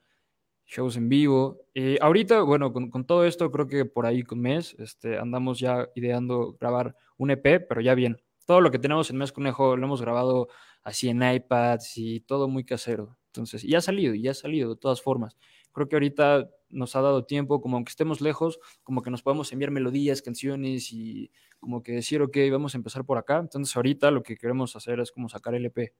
[0.66, 1.60] shows en vivo.
[1.74, 5.60] Y ahorita, bueno, con, con, todo esto, creo que por ahí con mes, este, andamos
[5.60, 8.18] ya ideando grabar un EP, pero ya bien
[8.48, 10.48] todo lo que tenemos en Mes Conejo lo hemos grabado
[10.82, 13.18] así en iPads y todo muy casero.
[13.26, 15.36] Entonces, y ha salido, y ha salido de todas formas.
[15.70, 19.52] Creo que ahorita nos ha dado tiempo, como aunque estemos lejos, como que nos podemos
[19.52, 21.30] enviar melodías, canciones y
[21.60, 23.36] como que decir, ok, vamos a empezar por acá.
[23.36, 25.92] Entonces, ahorita lo que queremos hacer es como sacar el EP.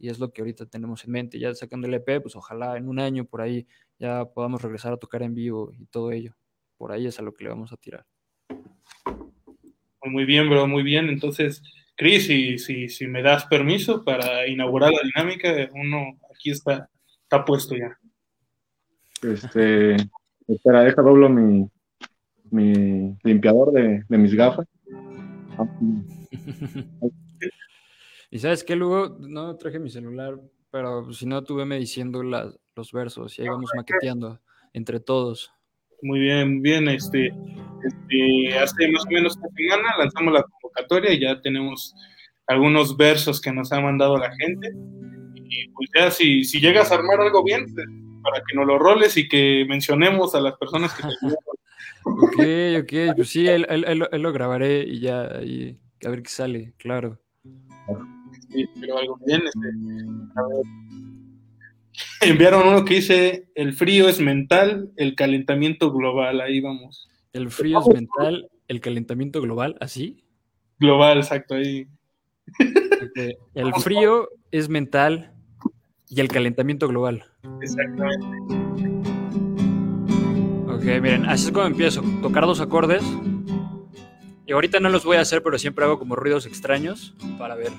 [0.00, 1.38] Y es lo que ahorita tenemos en mente.
[1.38, 3.64] Ya sacando el EP, pues ojalá en un año por ahí
[4.00, 6.34] ya podamos regresar a tocar en vivo y todo ello.
[6.78, 8.04] Por ahí es a lo que le vamos a tirar.
[10.04, 11.08] Muy bien, bro, muy bien.
[11.08, 11.62] Entonces,
[12.02, 16.90] Cris, si, si, si, me das permiso para inaugurar la dinámica, uno aquí está,
[17.22, 17.96] está puesto ya.
[19.22, 19.94] Este,
[20.48, 21.70] espera, deja doblo mi,
[22.50, 24.66] mi limpiador de, de mis gafas.
[28.32, 30.40] y sabes qué, luego no traje mi celular,
[30.72, 34.40] pero si no, tuve me diciendo los versos y ahí vamos maqueteando
[34.72, 35.52] entre todos.
[36.02, 36.88] Muy bien, muy bien.
[36.88, 41.94] Este, este, hace más o menos una semana lanzamos la convocatoria y ya tenemos
[42.48, 44.68] algunos versos que nos ha mandado la gente.
[45.48, 47.86] Y pues ya si, si llegas a armar algo bien, pues,
[48.22, 51.08] para que nos lo roles y que mencionemos a las personas que te
[52.04, 56.74] Ok, ok, pues sí, él, él, él, lo grabaré y ya, a ver qué sale,
[56.76, 57.20] claro.
[58.50, 59.68] Sí, pero algo bien, este,
[60.36, 60.64] a ver,
[62.20, 67.08] Enviaron uno que dice, el frío es mental, el calentamiento global, ahí vamos.
[67.32, 70.24] El frío es mental, el calentamiento global, ¿así?
[70.78, 71.86] Global, exacto, ahí.
[73.54, 75.32] El frío es mental
[76.08, 77.24] y el calentamiento global.
[77.60, 78.26] Exactamente.
[80.68, 82.02] Ok, miren, así es como empiezo.
[82.20, 83.02] Tocar dos acordes.
[84.46, 87.70] Y ahorita no los voy a hacer, pero siempre hago como ruidos extraños para ver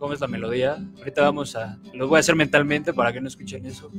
[0.00, 0.78] cómo es la melodía.
[0.98, 1.78] Ahorita vamos a.
[1.92, 3.92] Los voy a hacer mentalmente para que no escuchen eso.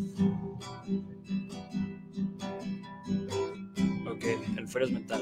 [4.10, 4.23] Ok,
[4.57, 5.22] el fuero es mental.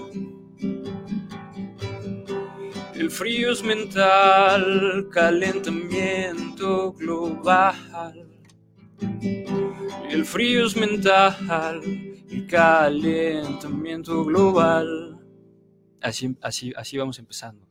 [2.96, 8.28] El frío es mental, calentamiento global.
[10.10, 11.82] El frío es mental,
[12.30, 15.20] el calentamiento global.
[16.02, 17.70] Así, así, así vamos empezando.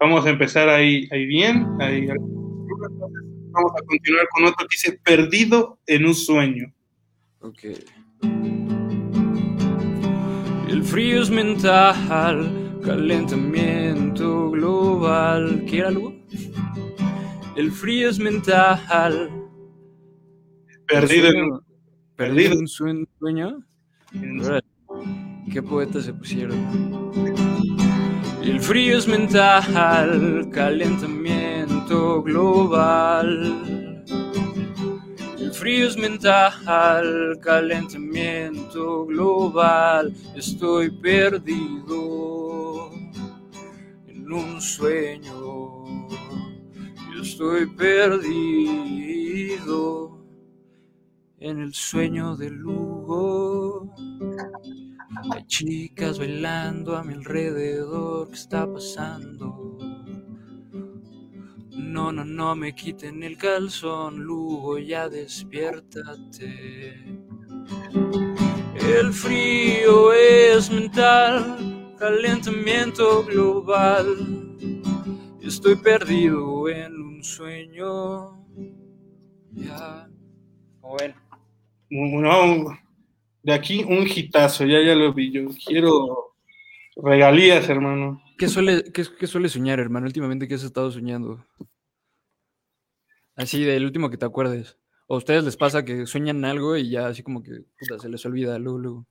[0.00, 1.66] Vamos a empezar ahí, ahí bien.
[1.78, 2.06] Ahí.
[2.06, 6.72] Vamos a continuar con otro que dice Perdido en un sueño.
[7.40, 7.64] Ok.
[10.68, 15.64] El frío es mental, calentamiento global.
[15.68, 16.14] ¿Quiere algo?
[17.56, 19.30] El frío es mental.
[20.86, 21.60] Perdido en un
[22.16, 23.66] Perdido en un sueño.
[25.52, 27.39] Qué poetas se pusieron.
[28.42, 34.02] El frío es mental, calentamiento global.
[35.38, 40.14] El frío es mental, calentamiento global.
[40.34, 42.90] Estoy perdido
[44.06, 45.84] en un sueño.
[47.12, 49.10] Yo estoy perdido
[51.40, 53.94] en el sueño de Lugo.
[55.16, 59.76] Hay chicas bailando a mi alrededor, ¿qué está pasando?
[61.72, 66.94] No, no, no me quiten el calzón, Lugo, ya despiértate.
[68.74, 74.06] El frío es mental, calentamiento global.
[75.42, 78.46] Estoy perdido en un sueño.
[79.52, 80.08] Ya.
[80.98, 81.14] Ven.
[81.90, 82.78] No,
[83.42, 85.30] de aquí un hitazo, ya, ya lo vi.
[85.32, 86.34] Yo quiero
[86.96, 88.22] regalías, hermano.
[88.38, 90.06] ¿Qué suele, qué, qué suele soñar, hermano?
[90.06, 91.44] Últimamente, ¿qué has estado soñando?
[93.36, 94.76] Así, del último que te acuerdes.
[95.06, 98.08] ¿O a ustedes les pasa que sueñan algo y ya así como que puta, se
[98.08, 99.06] les olvida luego, luego?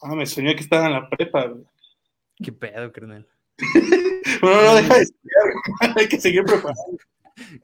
[0.00, 1.46] Ah, me soñé que estaba en la prepa.
[1.46, 1.64] güey.
[2.36, 3.28] ¿Qué pedo, carnal?
[4.40, 5.44] Bueno, no deja de estudiar,
[5.96, 6.98] hay que seguir preparando.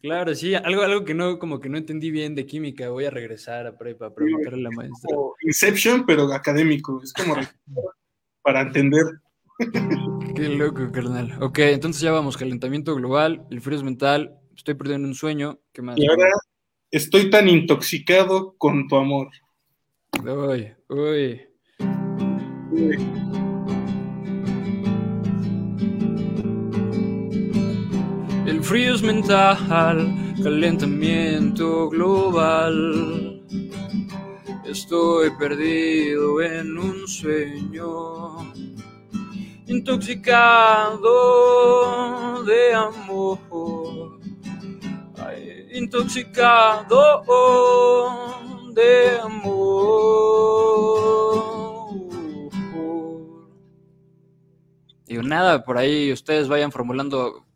[0.02, 2.88] Claro, sí, algo, algo que no, como que no entendí bien de química.
[2.90, 5.16] Voy a regresar a prepa a preguntarle a la maestra.
[5.42, 7.00] Inception, pero académico.
[7.02, 7.34] Es como
[8.42, 9.04] para entender.
[10.34, 11.36] Qué loco, carnal.
[11.40, 12.36] Ok, entonces ya vamos.
[12.36, 15.60] Calentamiento global, el frío es mental, estoy perdiendo un sueño.
[15.72, 15.98] ¿Qué más?
[15.98, 16.30] Y ahora
[16.90, 19.28] estoy tan intoxicado con tu amor.
[20.24, 21.42] Uy, uy.
[22.76, 23.49] El
[28.70, 29.58] frío es mental,
[30.44, 33.42] calentamiento global.
[34.64, 38.52] Estoy perdido en un sueño,
[39.66, 41.04] intoxicado
[42.44, 44.20] de amor.
[45.72, 47.26] Intoxicado
[48.72, 49.50] de amor.
[55.06, 57.49] Digo, nada, por ahí ustedes vayan formulando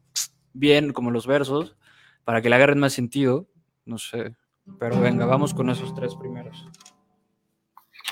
[0.54, 1.76] bien como los versos
[2.24, 3.46] para que le agarren más sentido.
[3.84, 4.34] No sé.
[4.80, 6.66] Pero venga, vamos con esos tres primeros.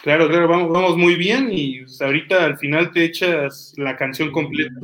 [0.03, 4.31] Claro, claro, vamos, vamos muy bien y pues, ahorita al final te echas la canción
[4.31, 4.75] completa.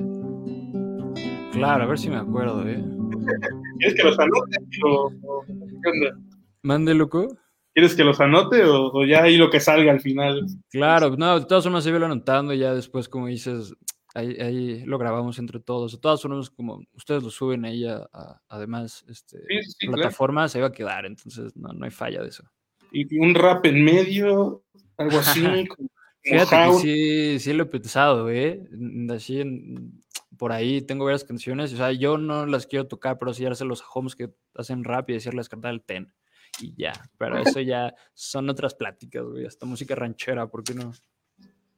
[1.52, 2.82] Claro, a ver si me acuerdo, ¿eh?
[3.78, 4.56] ¿Quieres que los anote?
[4.85, 6.18] O, o- ¿qué onda?
[6.62, 7.28] Mande, loco.
[7.74, 10.47] ¿Quieres que los anote o, o ya ahí lo que salga al final?
[10.70, 13.74] Claro, no, de todas formas se ve anotando y ya después, como dices,
[14.14, 15.93] ahí, ahí lo grabamos entre todos.
[15.93, 19.94] De todas formas, como ustedes lo suben ahí a, a- además, este, Sí, sí, claro.
[20.02, 22.44] plataforma, se va a quedar, entonces no, no hay falla de eso.
[22.93, 24.64] Y un rap en medio,
[24.97, 25.43] algo así.
[25.68, 25.89] como-
[26.20, 26.82] Fíjate que house.
[26.82, 28.62] sí, sí lo he pensado, ¿eh?
[29.10, 30.02] Así en-
[30.36, 33.82] por ahí tengo varias canciones, o sea, yo no las quiero tocar, pero sí dárselos
[33.82, 36.12] a homes que hacen rap y decirles cantar el ten.
[36.60, 40.93] Y ya, pero eso ya son otras pláticas, güey, hasta música ranchera, ¿por qué no?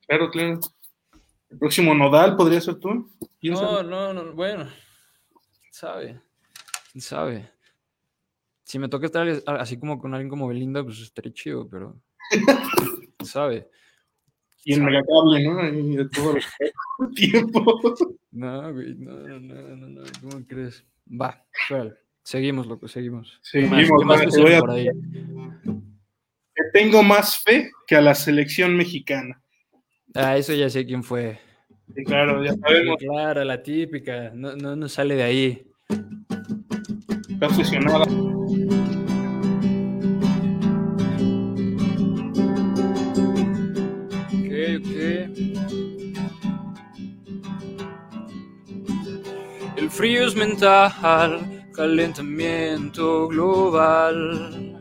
[0.06, 0.58] Claro, claro.
[1.50, 3.10] El próximo nodal podría ser tú.
[3.40, 3.88] ¿Quién No, sabe?
[3.88, 4.64] no, no, bueno,
[5.60, 6.20] quién sabe,
[6.92, 7.50] quién sabe.
[8.64, 9.26] Si me toca estar
[9.58, 12.00] así como con alguien como Belinda, pues estaría chido, pero
[13.18, 13.68] quién sabe.
[14.64, 15.58] Y el megacable, ¿no?
[15.60, 17.80] Ahí de todo el tiempo.
[18.30, 20.84] No, güey, no, no, no, no, ¿cómo crees?
[21.10, 21.94] Va, suave.
[22.22, 23.40] Seguimos, loco, seguimos.
[23.50, 24.88] ¿Qué más, Seguimos, ¿Qué más va, te pusieron voy a- por ahí?
[26.54, 29.42] Que tengo más fe que a la selección mexicana.
[30.14, 31.38] Ah, eso ya sé quién fue.
[31.96, 34.30] Y claro, ya sabemos, Claro, la típica.
[34.34, 35.66] No, no, no sale de ahí.
[37.30, 38.04] está obsesionada.
[44.32, 44.96] Ok, ok.
[49.76, 54.76] El frío es mental, calentamiento global.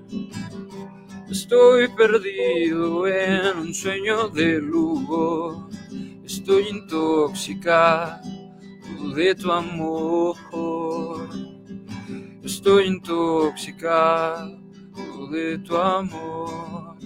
[1.31, 5.69] Estoy perdido en un sueño de lujo.
[6.23, 8.22] Estoy intoxicado
[9.15, 10.35] de tu amor.
[12.43, 14.60] Estoy intoxicado
[15.31, 16.97] de tu amor.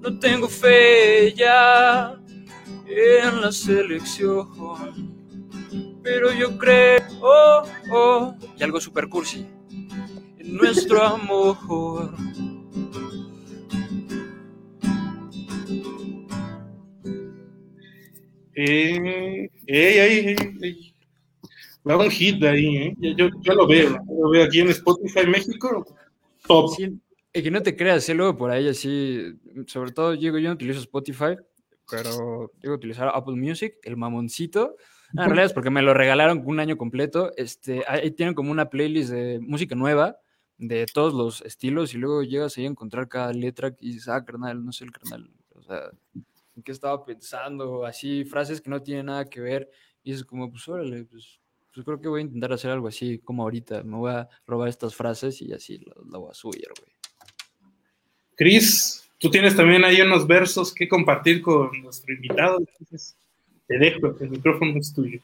[0.00, 2.20] No tengo fe ya
[2.86, 4.46] en la selección,
[6.02, 9.46] pero yo creo, oh, oh, y algo super cursi,
[10.36, 12.14] en nuestro amor.
[18.56, 20.94] Eh, ey, ey,
[21.86, 22.94] Va un hit de ahí, ¿eh?
[22.98, 25.84] Yo, yo, lo veo, lo veo aquí en Spotify México,
[26.46, 26.70] top.
[26.78, 28.14] y que no te creas, ¿eh?
[28.14, 29.34] luego por ahí así,
[29.66, 31.36] sobre todo digo, yo no utilizo Spotify,
[31.90, 34.76] pero digo utilizar Apple Music, el mamoncito.
[35.12, 37.32] en realidad es porque me lo regalaron un año completo.
[37.36, 40.16] Este, ahí tienen como una playlist de música nueva
[40.56, 44.24] de todos los estilos y luego llegas ahí a encontrar cada letra y dices, ah,
[44.24, 45.30] carnal, no sé el carnal.
[45.54, 45.90] O sea,
[46.56, 47.84] ¿en qué estaba pensando?
[47.84, 49.70] Así, frases que no tienen nada que ver.
[50.02, 51.40] Y es como, pues órale, pues,
[51.72, 53.82] pues, creo que voy a intentar hacer algo así como ahorita.
[53.82, 56.92] Me voy a robar estas frases y así la, voy a subir, güey.
[58.36, 62.58] Cris, tú tienes también ahí unos versos que compartir con nuestro invitado.
[62.58, 63.16] Entonces,
[63.66, 65.20] te dejo, el micrófono es tuyo.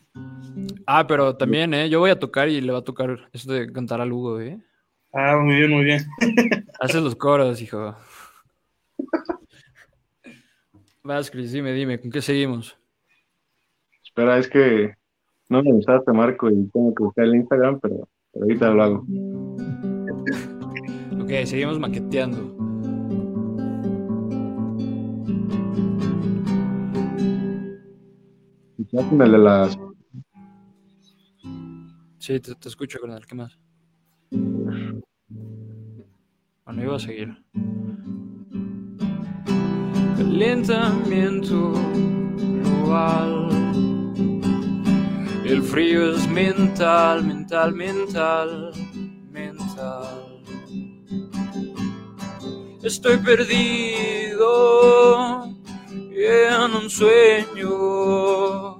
[0.86, 1.88] Ah, pero también, ¿eh?
[1.88, 4.58] Yo voy a tocar y le va a tocar eso de cantar a Lugo, ¿eh?
[5.12, 6.06] Ah, muy bien, muy bien.
[6.80, 7.96] Haces los coros, hijo.
[11.10, 12.78] Vas, Cris, dime, dime, ¿con qué seguimos?
[14.04, 14.94] Espera, es que
[15.48, 19.06] no me gustaste, Marco, y tengo que buscar el Instagram, pero, ahorita lo hago.
[21.20, 22.38] Ok, seguimos maqueteando.
[28.92, 29.76] el de las.
[32.18, 33.58] Sí, te, te escucho, el ¿Qué más?
[36.64, 37.36] Bueno, iba a seguir.
[40.20, 41.72] Calentamiento
[42.62, 43.48] global.
[45.44, 48.70] El frío es mental, mental, mental,
[49.30, 50.42] mental.
[52.82, 54.36] Estoy perdido
[56.12, 58.78] en un sueño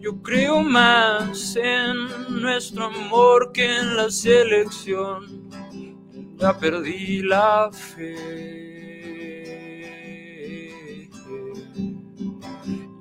[0.00, 5.50] yo creo más en nuestro amor que en la selección.
[6.38, 8.57] Ya perdí la fe.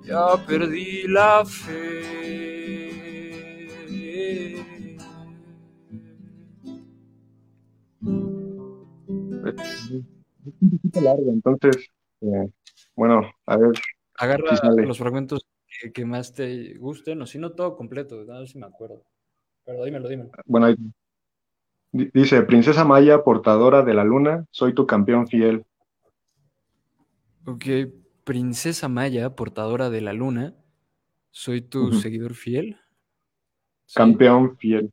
[0.08, 2.48] Ya perdí la fe.
[9.46, 11.90] Es un poquito largo, entonces,
[12.22, 12.50] eh,
[12.96, 13.72] bueno, a ver.
[14.16, 15.46] Agarra los fragmentos
[15.94, 19.04] que, más te gusten, o si no todo completo, a ver si me acuerdo.
[19.66, 20.32] Pero dímelo, dímelo.
[20.46, 20.74] Bueno,
[21.92, 25.66] dice, Princesa Maya, portadora de la luna, soy tu campeón fiel.
[27.46, 27.66] Ok,
[28.28, 30.54] Princesa Maya, portadora de la luna,
[31.32, 32.78] soy tu seguidor fiel.
[33.96, 34.92] Campeón fiel.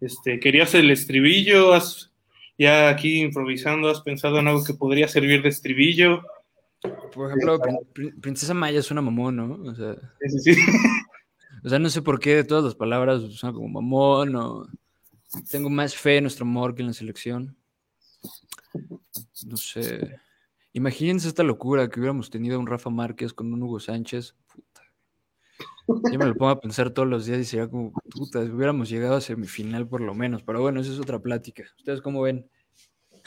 [0.00, 2.10] este, querías el estribillo, has,
[2.58, 6.22] ya aquí improvisando, has pensado en algo que podría servir de estribillo.
[7.14, 7.58] Por ejemplo,
[7.94, 9.70] Prin- Princesa Maya es una mamón, ¿no?
[9.70, 10.60] O sea, Sí, sí, sí.
[11.64, 14.66] o sea, no sé por qué de todas las palabras son como mamón o
[15.50, 17.56] tengo más fe en nuestro amor que en la selección.
[19.46, 20.16] No sé.
[20.72, 24.34] Imagínense esta locura que hubiéramos tenido un Rafa Márquez con un Hugo Sánchez.
[24.46, 24.82] Puta.
[26.12, 29.16] Yo me lo pongo a pensar todos los días y sería como, puta, hubiéramos llegado
[29.16, 30.42] a semifinal por lo menos.
[30.42, 31.64] Pero bueno, esa es otra plática.
[31.78, 32.48] ¿Ustedes cómo ven?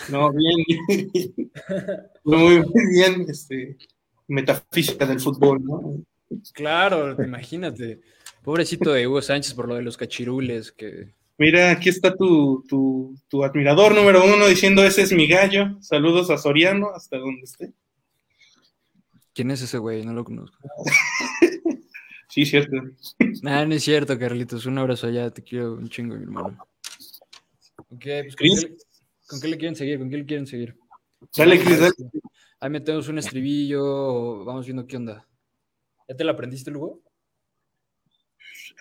[0.10, 0.58] No, bien,
[2.24, 3.78] muy bien, este,
[4.28, 6.04] metafísica del fútbol, ¿no?
[6.54, 8.02] Claro, imagínate.
[8.44, 13.16] Pobrecito de Hugo Sánchez por lo de los cachirules, que Mira, aquí está tu, tu,
[13.28, 15.82] tu admirador número uno diciendo ese es mi gallo.
[15.82, 17.74] Saludos a Soriano, hasta donde esté.
[19.34, 20.06] ¿Quién es ese güey?
[20.06, 20.58] No lo conozco.
[22.30, 22.78] Sí, cierto.
[23.44, 24.66] Nah, no es cierto, Carlitos.
[24.66, 25.30] Un abrazo allá.
[25.30, 26.58] Te quiero un chingo, mi hermano.
[27.90, 28.78] Ok, pues ¿con qué, le-
[29.28, 30.00] ¿con qué le quieren seguir?
[30.00, 30.76] ¿Con qué le quieren seguir?
[31.38, 31.94] Dale, Cris, dale.
[32.60, 35.28] Ahí metemos un estribillo vamos viendo qué onda.
[36.10, 37.04] ¿Ya te la aprendiste, Lugo?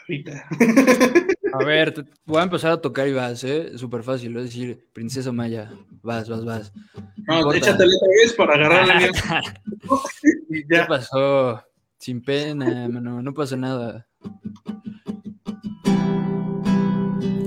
[0.00, 0.48] Ahorita.
[1.52, 3.76] A ver, te- voy a empezar a tocar y vas, ¿eh?
[3.76, 4.32] Súper fácil.
[4.32, 5.70] Voy a decir, Princesa Maya.
[6.02, 6.72] Vas, vas, vas.
[7.26, 7.58] No, importa.
[7.58, 9.00] échatele otra vez para agarrar la.
[10.48, 10.86] Y ¿Qué ya.
[10.86, 11.62] pasó?
[11.98, 13.22] Sin pena, mano.
[13.22, 14.06] No pasa nada.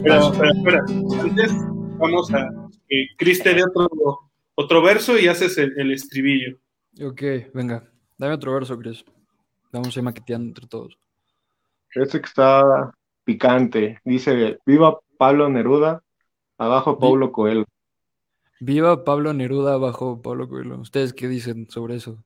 [0.04, 0.80] Pero, espera, espera.
[1.22, 1.52] Antes
[1.98, 2.50] vamos a
[2.88, 3.90] que Cris te dé otro,
[4.56, 6.58] otro verso y haces el, el estribillo.
[7.02, 7.22] Ok,
[7.54, 7.84] venga.
[8.18, 9.04] Dame otro verso, Chris.
[9.72, 10.98] Vamos a ir maqueteando entre todos.
[11.94, 12.92] Este que está
[13.26, 14.00] picante.
[14.06, 16.04] Dice, viva Pablo Neruda,
[16.58, 17.66] abajo Paulo Coelho.
[18.62, 20.80] Viva Pablo Neruda bajo Pablo Coelho.
[20.80, 22.24] ¿Ustedes qué dicen sobre eso?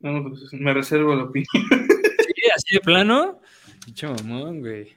[0.00, 1.46] No, pues, me reservo la opinión.
[2.26, 2.32] ¿Sí?
[2.56, 3.40] ¿Así de plano?
[4.02, 4.88] Mamón, güey.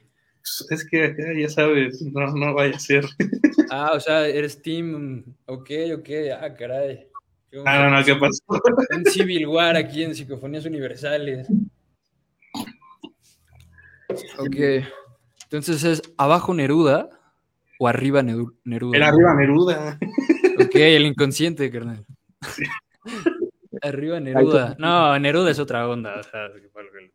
[0.70, 3.04] Es que acá ya sabes, no, no vaya a ser.
[3.68, 5.24] Ah, o sea, eres team.
[5.46, 6.08] Ok, ok.
[6.40, 7.08] Ah, caray.
[7.64, 8.40] Ah, no, no, ¿qué pasó?
[8.96, 11.48] Un Civil War aquí en Psicofonías Universales.
[14.38, 14.56] Ok.
[15.50, 17.08] Entonces es abajo Neruda
[17.78, 18.52] o arriba Neruda.
[18.96, 19.98] El arriba Neruda.
[20.60, 22.04] Ok, el inconsciente, carnal.
[23.82, 24.74] Arriba Neruda.
[24.78, 26.18] No, Neruda es otra onda.
[26.18, 27.12] o sea, que fue lo que-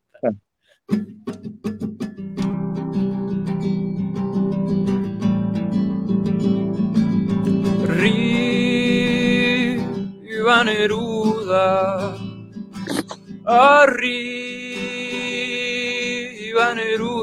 [9.31, 12.15] Arriba Neruda.
[13.45, 14.70] Arriba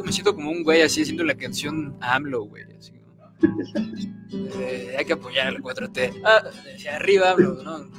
[0.05, 2.65] Me siento como un güey así haciendo la canción AMLO, güey.
[2.79, 2.93] Así.
[4.33, 6.23] Eh, hay que apoyar al 4T.
[6.25, 6.43] Ah,
[6.95, 7.91] arriba AMLO, ¿no?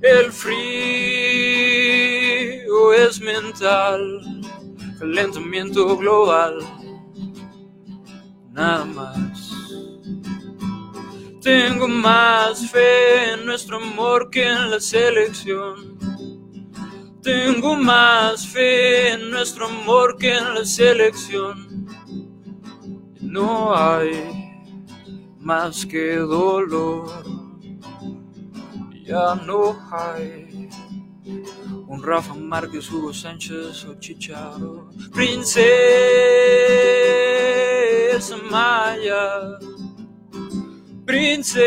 [0.01, 0.53] El frío
[2.93, 4.41] es mental,
[4.99, 6.59] calentamiento global,
[8.51, 9.51] nada más.
[11.41, 15.97] Tengo más fe en nuestro amor que en la selección.
[17.23, 21.87] Tengo más fe en nuestro amor que en la selección.
[23.21, 24.46] No hay
[25.47, 27.23] más que dolor.
[29.05, 30.67] Ya no hay
[31.87, 34.89] un Rafa Márquez, Hugo Sánchez o Chicharo.
[35.13, 35.55] Princesa
[38.51, 39.57] Maya.
[41.05, 41.63] Princesa.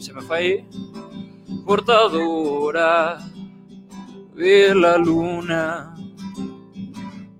[0.00, 0.66] Se me fue.
[1.64, 3.20] Portadora
[4.34, 5.94] de la luna.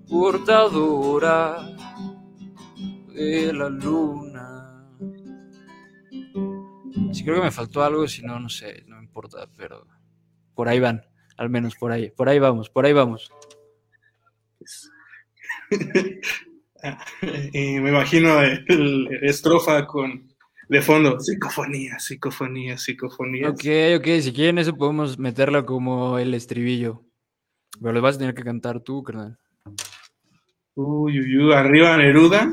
[0.09, 1.74] Portadora
[3.15, 4.87] de la luna.
[7.11, 9.87] Sí, creo que me faltó algo, si no, no sé, no importa, pero
[10.53, 11.01] por ahí van,
[11.37, 13.31] al menos por ahí, por ahí vamos, por ahí vamos.
[17.53, 20.35] Y me imagino el estrofa con
[20.67, 23.49] de fondo, psicofonía, psicofonía, psicofonía.
[23.49, 23.63] Ok,
[23.97, 27.03] ok, si quieren eso podemos meterla como el estribillo,
[27.79, 29.37] pero lo vas a tener que cantar tú, carnal.
[30.75, 32.51] Uy, uy, uy, arriba Neruda.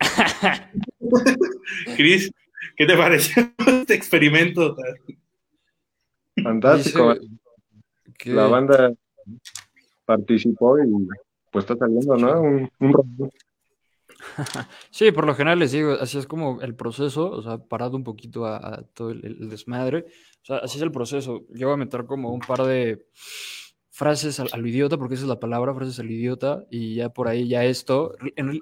[1.96, 2.30] Cris,
[2.76, 4.76] ¿qué te pareció este experimento?
[6.42, 7.14] Fantástico.
[8.24, 8.92] La banda
[10.04, 11.08] participó y
[11.50, 12.40] pues está saliendo, ¿no?
[12.40, 13.30] Un, un
[14.90, 18.04] Sí, por lo general les digo, así es como el proceso, o sea, parado un
[18.04, 20.06] poquito a, todo el, desmadre,
[20.42, 21.44] o sea, así es el proceso.
[21.50, 23.06] Yo voy a meter como un par de
[23.98, 27.48] frases al, idiota, porque esa es la palabra, frases al idiota, y ya por ahí
[27.48, 28.14] ya esto,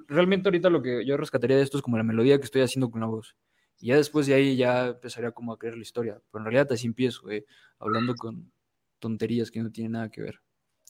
[0.09, 2.91] realmente ahorita lo que yo rescataría de esto es como la melodía que estoy haciendo
[2.91, 3.37] con la voz.
[3.79, 6.19] Y ya después de ahí ya empezaría como a crear la historia.
[6.33, 7.45] Pero en realidad así empiezo, eh,
[7.79, 8.51] hablando con
[8.99, 10.41] tonterías que no tienen nada que ver.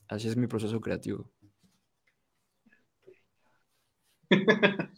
[0.07, 1.29] Así es mi proceso creativo.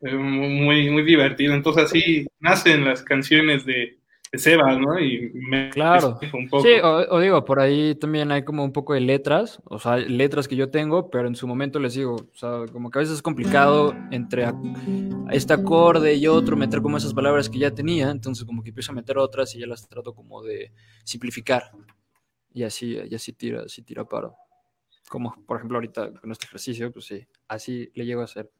[0.00, 1.52] muy, muy divertido.
[1.52, 3.97] Entonces así nacen las canciones de,
[4.32, 4.98] Sebas, ¿no?
[5.00, 6.18] Y me claro.
[6.32, 6.62] Un poco.
[6.62, 10.46] Sí, o, digo, por ahí también hay como un poco de letras, o sea, letras
[10.48, 13.16] que yo tengo, pero en su momento les digo, o sea, como que a veces
[13.16, 14.44] es complicado entre
[15.30, 18.92] este acorde y otro meter como esas palabras que ya tenía, entonces como que empiezo
[18.92, 20.72] a meter otras y ya las trato como de
[21.04, 21.70] simplificar.
[22.52, 24.36] Y así, y así tira, así tira paro
[25.08, 28.50] como por ejemplo ahorita con este ejercicio, pues sí, así le llego a hacer.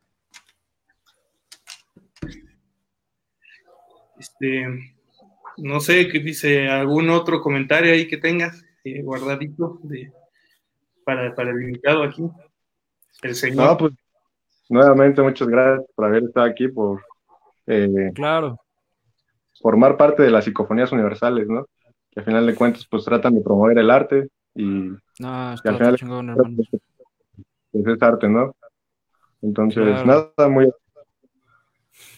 [4.19, 4.98] Este,
[5.59, 10.13] no sé, ¿qué dice algún otro comentario ahí que tengas eh, guardadito de,
[11.05, 12.23] para, para, el invitado aquí?
[13.23, 13.67] El señor.
[13.67, 13.93] No, pues
[14.69, 17.03] nuevamente muchas gracias por haber estado aquí, por
[17.67, 18.59] eh, claro.
[19.61, 21.67] formar parte de las psicofonías universales, ¿no?
[22.11, 25.97] Que al final de cuentas pues tratan de promover el arte y, no, al final
[25.97, 26.57] chingón, hermano.
[27.71, 28.55] Pues es arte, ¿no?
[29.43, 30.71] Entonces, nada, muy...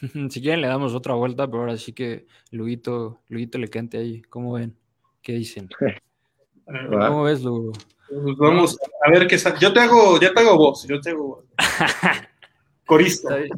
[0.31, 4.23] si quieren le damos otra vuelta, pero ahora sí que Luguito, Luguito le cante ahí.
[4.23, 4.77] ¿Cómo ven?
[5.23, 5.69] ¿Qué dicen?
[6.67, 7.73] ¿Cómo ves, Lugo?
[8.09, 11.45] Pues vamos a ver qué Yo te hago, ya te hago voz, yo te hago
[12.85, 13.39] corista.
[13.39, 13.53] Está bien,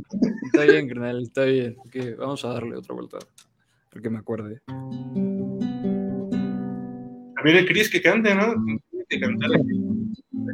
[0.44, 1.76] está bien, carnal, está bien.
[2.18, 3.18] vamos a darle otra vuelta,
[3.90, 4.60] porque me acuerde.
[7.34, 8.54] También el Chris que cante, ¿no?
[9.08, 9.50] Que cantar.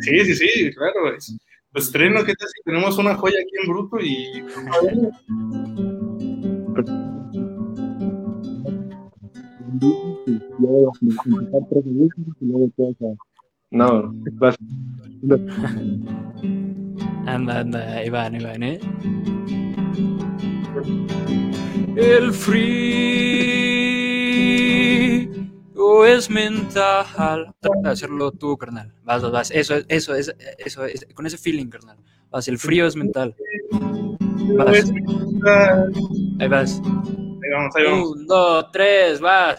[0.00, 1.12] Sí, sí, sí, claro.
[1.12, 1.36] Es,
[1.72, 4.42] pues estreno, ¿qué tal si tenemos una joya aquí en bruto y.
[13.70, 14.14] No,
[17.26, 18.80] Anda, anda, ahí van, ahí van, ¿eh?
[21.96, 23.67] El free
[25.78, 27.54] o es mental.
[27.60, 28.92] Trata de hacerlo tú, carnal.
[29.04, 29.50] Vas, vas, vas.
[29.50, 30.32] Eso, eso, eso,
[30.64, 30.82] eso,
[31.14, 31.98] con ese feeling, carnal.
[32.30, 33.34] Vas, el frío es mental.
[34.56, 34.92] Vas.
[36.40, 36.80] Ahí vas.
[36.82, 38.10] Ahí vamos, ahí vamos.
[38.10, 39.58] Un, dos, tres, vas.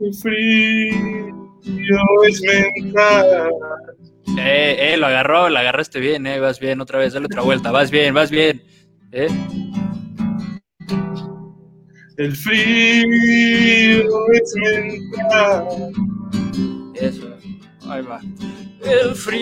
[0.00, 1.44] El frío
[2.26, 3.50] es mental.
[4.38, 7.70] Eh, eh, lo agarró, lo agarraste bien, eh, vas bien, otra vez, dale otra vuelta,
[7.70, 8.64] vas bien, vas bien,
[9.12, 9.28] eh.
[12.16, 15.66] El frío es mental.
[16.94, 17.26] Eso,
[17.88, 18.20] ahí va.
[18.82, 19.34] El frío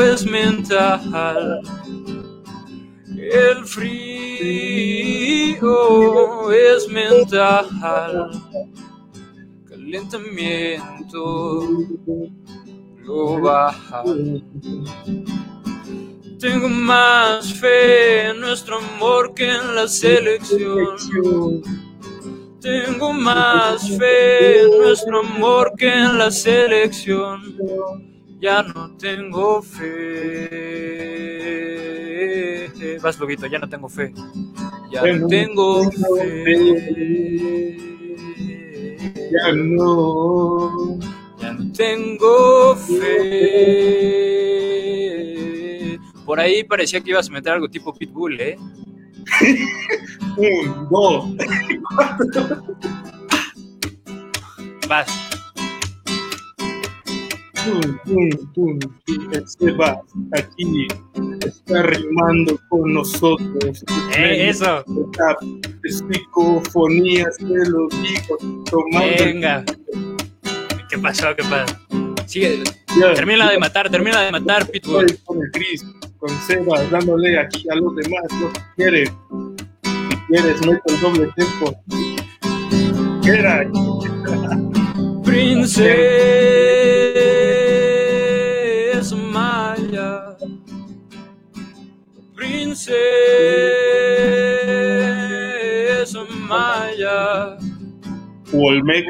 [0.00, 1.60] es mental.
[3.14, 3.90] El frío
[6.50, 8.30] es mental.
[9.68, 11.68] Calentamiento
[13.04, 14.42] global.
[16.40, 20.96] Tengo más fe en nuestro amor que en la selección.
[22.62, 27.56] Tengo más fe en nuestro amor que en la selección.
[28.40, 29.90] Ya no tengo fe.
[33.02, 34.14] Vas, Loguito, ya no tengo fe.
[34.90, 37.76] Ya no tengo fe.
[39.30, 40.98] Ya no.
[41.38, 44.30] Ya no tengo fe.
[46.30, 48.56] Por ahí parecía que ibas a meter algo tipo Pitbull, ¿eh?
[50.36, 51.24] Un, dos,
[54.88, 55.08] Vas.
[57.64, 58.78] Pum, pum, pum.
[59.44, 60.00] Se va
[60.34, 60.86] aquí.
[61.44, 63.84] Está rimando con nosotros.
[64.16, 64.84] Eh, eso.
[65.82, 68.36] Psicofonías, te lo digo.
[68.66, 69.64] Tomando Venga.
[70.88, 71.34] ¿Qué pasó?
[71.34, 71.74] ¿Qué pasó?
[72.26, 72.62] Sigue.
[73.16, 75.18] Termina de matar, termina de matar, Pitbull.
[75.24, 75.84] Con el Chris
[76.20, 79.06] con Seba, dándole aquí a los demás lo que quiere.
[79.06, 81.74] Si quieres, meto el doble tiempo.
[83.24, 83.64] Era.
[85.24, 85.96] Princesa
[89.16, 90.36] Maya.
[92.34, 93.00] Princesa
[96.48, 97.56] Maya.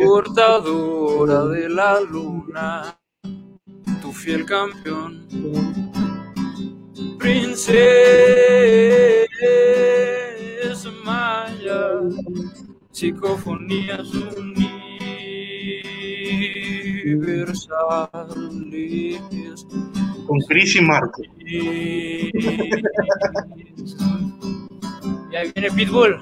[0.05, 2.97] Portadora de la luna.
[4.01, 5.90] Tu fiel campeón
[7.21, 7.77] princesa
[11.05, 12.01] Maya,
[12.91, 14.09] psicofonías
[17.05, 19.21] universales.
[20.27, 21.23] Con Chris y Marco.
[25.33, 26.17] Ya viene Pitbull.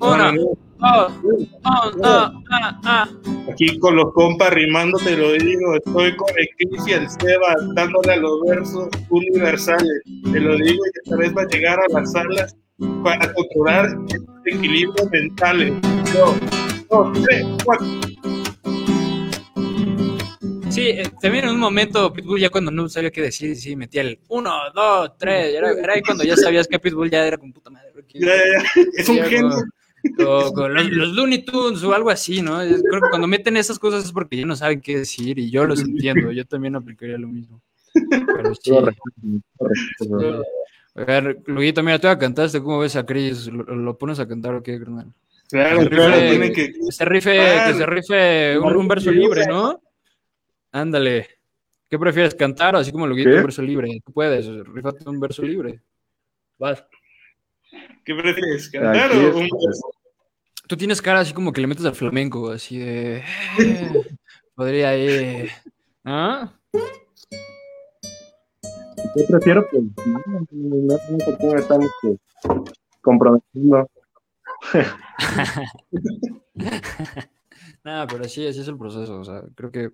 [0.00, 0.32] Una,
[0.78, 1.12] dos,
[1.64, 3.08] ah, ah, ah,
[3.50, 7.54] Aquí con los compas rimando te lo digo, estoy con el Chris y el Seba
[7.74, 10.02] dándole a los versos universales.
[10.32, 12.56] Te lo digo y esta vez va a llegar a las salas
[13.02, 13.88] para controlar
[14.44, 15.74] equilibrios mentales.
[16.14, 16.36] Dos,
[16.88, 17.86] dos, tres, cuatro.
[20.70, 24.02] Sí, eh, también en un momento Pitbull ya cuando no sabía qué decir, sí, metía
[24.02, 27.70] el 1, 2, 3, era, ahí cuando ya sabías que Pitbull ya era con puta
[27.70, 27.88] madre.
[28.14, 28.82] Ya, ya, ya.
[28.94, 29.56] Es un genio.
[30.16, 32.58] Como- como los, los Looney Tunes o algo así, ¿no?
[32.58, 35.64] Creo que cuando meten esas cosas es porque ya no saben qué decir y yo
[35.64, 37.60] los entiendo, yo también aplicaría lo mismo.
[37.92, 38.70] Pero sí.
[38.70, 39.02] Correcto,
[39.56, 40.42] correcto.
[40.94, 43.46] A ver, Luguito, mira, tú ya cantaste, ¿cómo ves a Chris?
[43.46, 45.12] ¿Lo, lo pones a cantar o qué, carnal?
[45.50, 46.72] Claro, Que claro, rife- tiene que.
[46.72, 47.72] que se rife, Claro.
[47.72, 49.80] que se rife un, un verso libre, ¿no?
[50.72, 51.26] Ándale.
[51.88, 53.36] ¿Qué prefieres, cantar o así como Luguito, ¿Qué?
[53.36, 54.02] un verso libre?
[54.04, 55.80] Tú puedes, rifate un verso libre.
[56.58, 56.84] Vas.
[58.08, 58.70] ¿Qué prefieres?
[58.70, 59.50] ¿Cantar o un
[60.66, 63.18] Tú tienes cara así como que le metes al flamenco, así de.
[63.18, 63.92] eh,
[64.54, 65.50] podría ir.
[66.04, 66.50] ¿Ah?
[69.14, 72.18] Yo prefiero que no, se tan este,
[73.02, 73.90] comprometido.
[77.84, 79.20] Nada, pero sí, así es el proceso.
[79.20, 79.90] O sea, creo que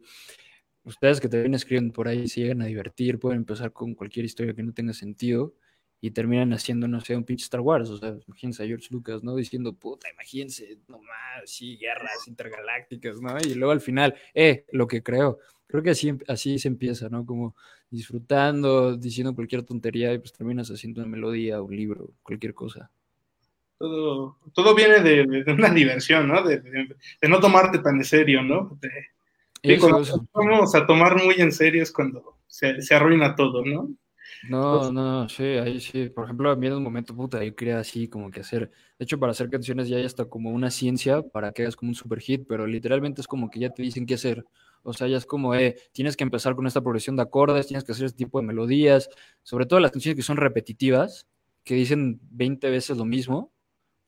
[0.85, 4.25] ustedes que te ven escribiendo por ahí se llegan a divertir, pueden empezar con cualquier
[4.25, 5.57] historia que no tenga sentido
[6.07, 7.89] y terminan haciendo, no sé, un pinche Star Wars.
[7.89, 9.35] O sea, imagínense a George Lucas, ¿no?
[9.37, 11.09] Diciendo, puta, imagínense, nomás,
[11.47, 13.37] sí, guerras intergalácticas, ¿no?
[13.39, 15.39] Y luego al final, eh, lo que creo.
[15.67, 17.25] Creo que así, así se empieza, ¿no?
[17.25, 17.57] Como
[17.89, 22.91] disfrutando, diciendo cualquier tontería y pues terminas haciendo una melodía, un libro, cualquier cosa.
[23.79, 26.43] todo, todo viene de, de una diversión, ¿no?
[26.43, 28.77] De, de- de no tomarte tan en serio, ¿no?
[28.81, 28.91] De-
[29.63, 30.27] Eso, cuando eso.
[30.35, 33.89] vamos a tomar muy en serio es cuando se, se arruina todo, ¿no?
[34.43, 36.11] No, no, sí, ahí sí.
[36.11, 38.71] Por ejemplo, a mí en un momento, puta, yo quería así como que hacer.
[38.99, 41.91] De hecho, para hacer canciones ya hay hasta como una ciencia para que hagas como
[41.91, 44.45] un super hit, pero literalmente es como que ya te dicen qué hacer.
[44.83, 47.85] O sea, ya es como, eh, tienes que empezar con esta progresión de acordes, tienes
[47.85, 49.09] que hacer este tipo de melodías,
[49.43, 51.27] sobre todo las canciones que son repetitivas,
[51.65, 53.51] que dicen 20 veces lo mismo.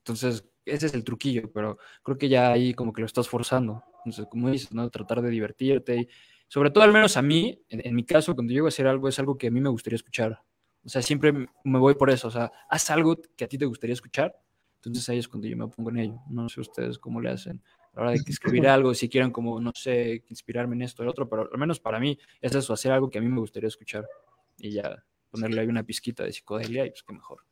[0.01, 3.85] Entonces, ese es el truquillo, pero creo que ya ahí como que lo estás forzando.
[4.05, 4.89] Entonces, como dices, ¿no?
[4.91, 6.09] Tratar de divertirte y
[6.49, 9.09] sobre todo al menos a mí, en, en mi caso, cuando llego a hacer algo,
[9.09, 10.41] es algo que a mí me gustaría escuchar.
[10.85, 12.29] O sea, siempre me voy por eso.
[12.29, 14.37] O sea, haz algo que a ti te gustaría escuchar.
[14.77, 16.21] Entonces ahí es cuando yo me pongo en ello.
[16.31, 17.61] No sé ustedes cómo le hacen.
[17.93, 21.05] A la hora de escribir algo, si quieran como, no sé, inspirarme en esto o
[21.05, 23.41] el otro, pero al menos para mí es eso, hacer algo que a mí me
[23.41, 24.07] gustaría escuchar.
[24.59, 27.45] Y ya ponerle ahí una pizquita de psicodelia y pues qué mejor.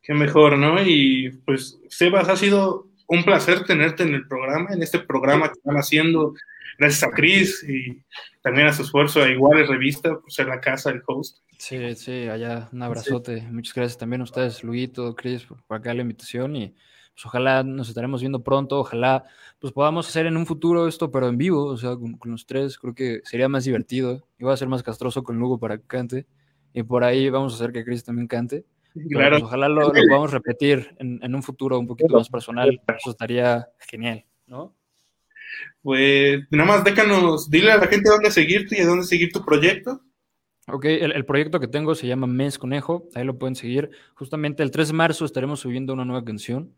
[0.00, 0.82] Qué mejor, ¿no?
[0.82, 5.58] Y pues, Sebas, ha sido un placer tenerte en el programa, en este programa que
[5.58, 6.32] están haciendo,
[6.78, 8.02] gracias a Chris y
[8.40, 11.36] también a su esfuerzo a Iguales Revista por ser la casa del host.
[11.58, 13.42] Sí, sí, allá un abrazote.
[13.50, 16.74] Muchas gracias también a ustedes, Luguito, Chris, por, por acá la invitación y
[17.14, 19.24] pues ojalá nos estaremos viendo pronto, ojalá
[19.58, 22.46] pues podamos hacer en un futuro esto, pero en vivo, o sea, con, con los
[22.46, 24.26] tres, creo que sería más divertido.
[24.38, 26.26] Iba a ser más castroso con Lugo para que cante
[26.72, 28.64] y por ahí vamos a hacer que Chris también cante.
[29.10, 32.80] Claro, pues, ojalá lo, lo podamos repetir en, en un futuro un poquito más personal,
[32.98, 34.74] eso estaría genial, ¿no?
[35.82, 39.44] pues nada más déjanos, dile a la gente dónde seguirte y a dónde seguir tu
[39.44, 40.00] proyecto.
[40.68, 43.90] Ok, el, el proyecto que tengo se llama Mes Conejo, ahí lo pueden seguir.
[44.14, 46.74] Justamente el 3 de marzo estaremos subiendo una nueva canción.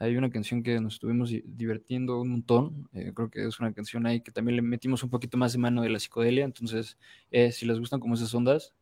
[0.00, 2.88] Hay una canción que nos estuvimos di- divirtiendo un montón.
[2.92, 5.58] eh, creo que es una canción ahí que también le metimos un poquito más de
[5.58, 6.44] mano de la psicodelia.
[6.44, 6.98] Entonces,
[7.30, 8.74] eh, si les gustan como esas ondas,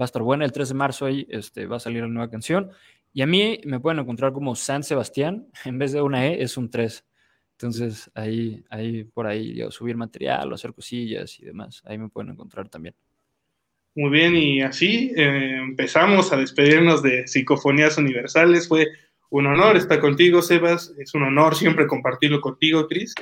[0.00, 0.44] va a estar buena.
[0.44, 2.70] El 3 de marzo ahí este, va a salir la nueva canción.
[3.12, 5.46] Y a mí me pueden encontrar como San Sebastián.
[5.64, 7.04] En vez de una E, es un 3.
[7.52, 11.82] Entonces, ahí, ahí por ahí, yo, subir material o hacer cosillas y demás.
[11.86, 12.94] Ahí me pueden encontrar también.
[13.96, 18.66] Muy bien, y así eh, empezamos a despedirnos de Psicofonías Universales.
[18.66, 18.88] Fue
[19.30, 20.92] un honor estar contigo, Sebas.
[20.98, 23.14] Es un honor siempre compartirlo contigo, Cris.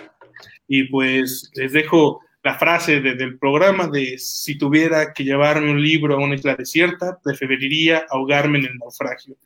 [0.67, 5.81] Y pues les dejo la frase de- del programa de si tuviera que llevarme un
[5.83, 9.37] libro a una isla desierta, preferiría ahogarme en el naufragio.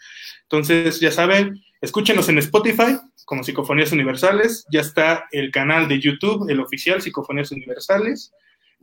[0.43, 2.97] Entonces, ya saben, escúchenos en Spotify
[3.27, 4.64] como Psicofonías Universales.
[4.70, 8.32] Ya está el canal de YouTube, el oficial Psicofonías Universales.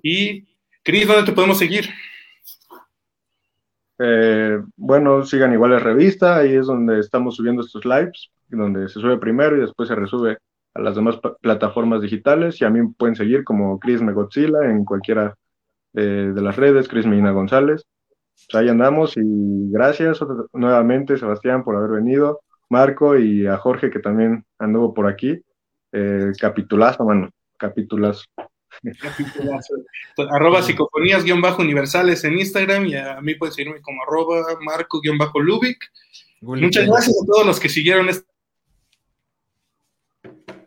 [0.01, 0.45] Y,
[0.83, 1.89] Cris, ¿dónde te podemos seguir?
[3.99, 9.17] Eh, bueno, sigan iguales revista, ahí es donde estamos subiendo estos lives, donde se sube
[9.17, 10.37] primero y después se resube
[10.73, 12.59] a las demás plataformas digitales.
[12.61, 15.35] Y a mí me pueden seguir como Chris Megotzilla en cualquiera
[15.93, 17.85] eh, de las redes, Chris Medina González.
[18.33, 19.21] Pues ahí andamos y
[19.71, 20.19] gracias
[20.53, 25.39] nuevamente, Sebastián, por haber venido, Marco y a Jorge que también anduvo por aquí.
[25.91, 27.29] Eh, capitulazo, mano.
[27.57, 28.25] capitulazo.
[30.31, 35.77] arroba psicofonías-universales en Instagram y a mí puedes seguirme como arroba marco-lubic.
[36.41, 38.32] Muchas gracias a todos los que siguieron este,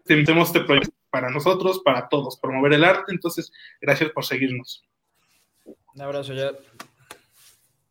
[0.08, 3.12] este proyecto para nosotros, para todos, promover el arte.
[3.12, 4.84] Entonces, gracias por seguirnos.
[5.94, 6.52] Un abrazo ya.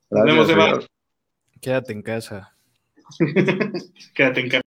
[0.10, 0.80] Nos vemos, Eva.
[1.62, 2.56] Quédate en casa.
[4.14, 4.62] Quédate en casa.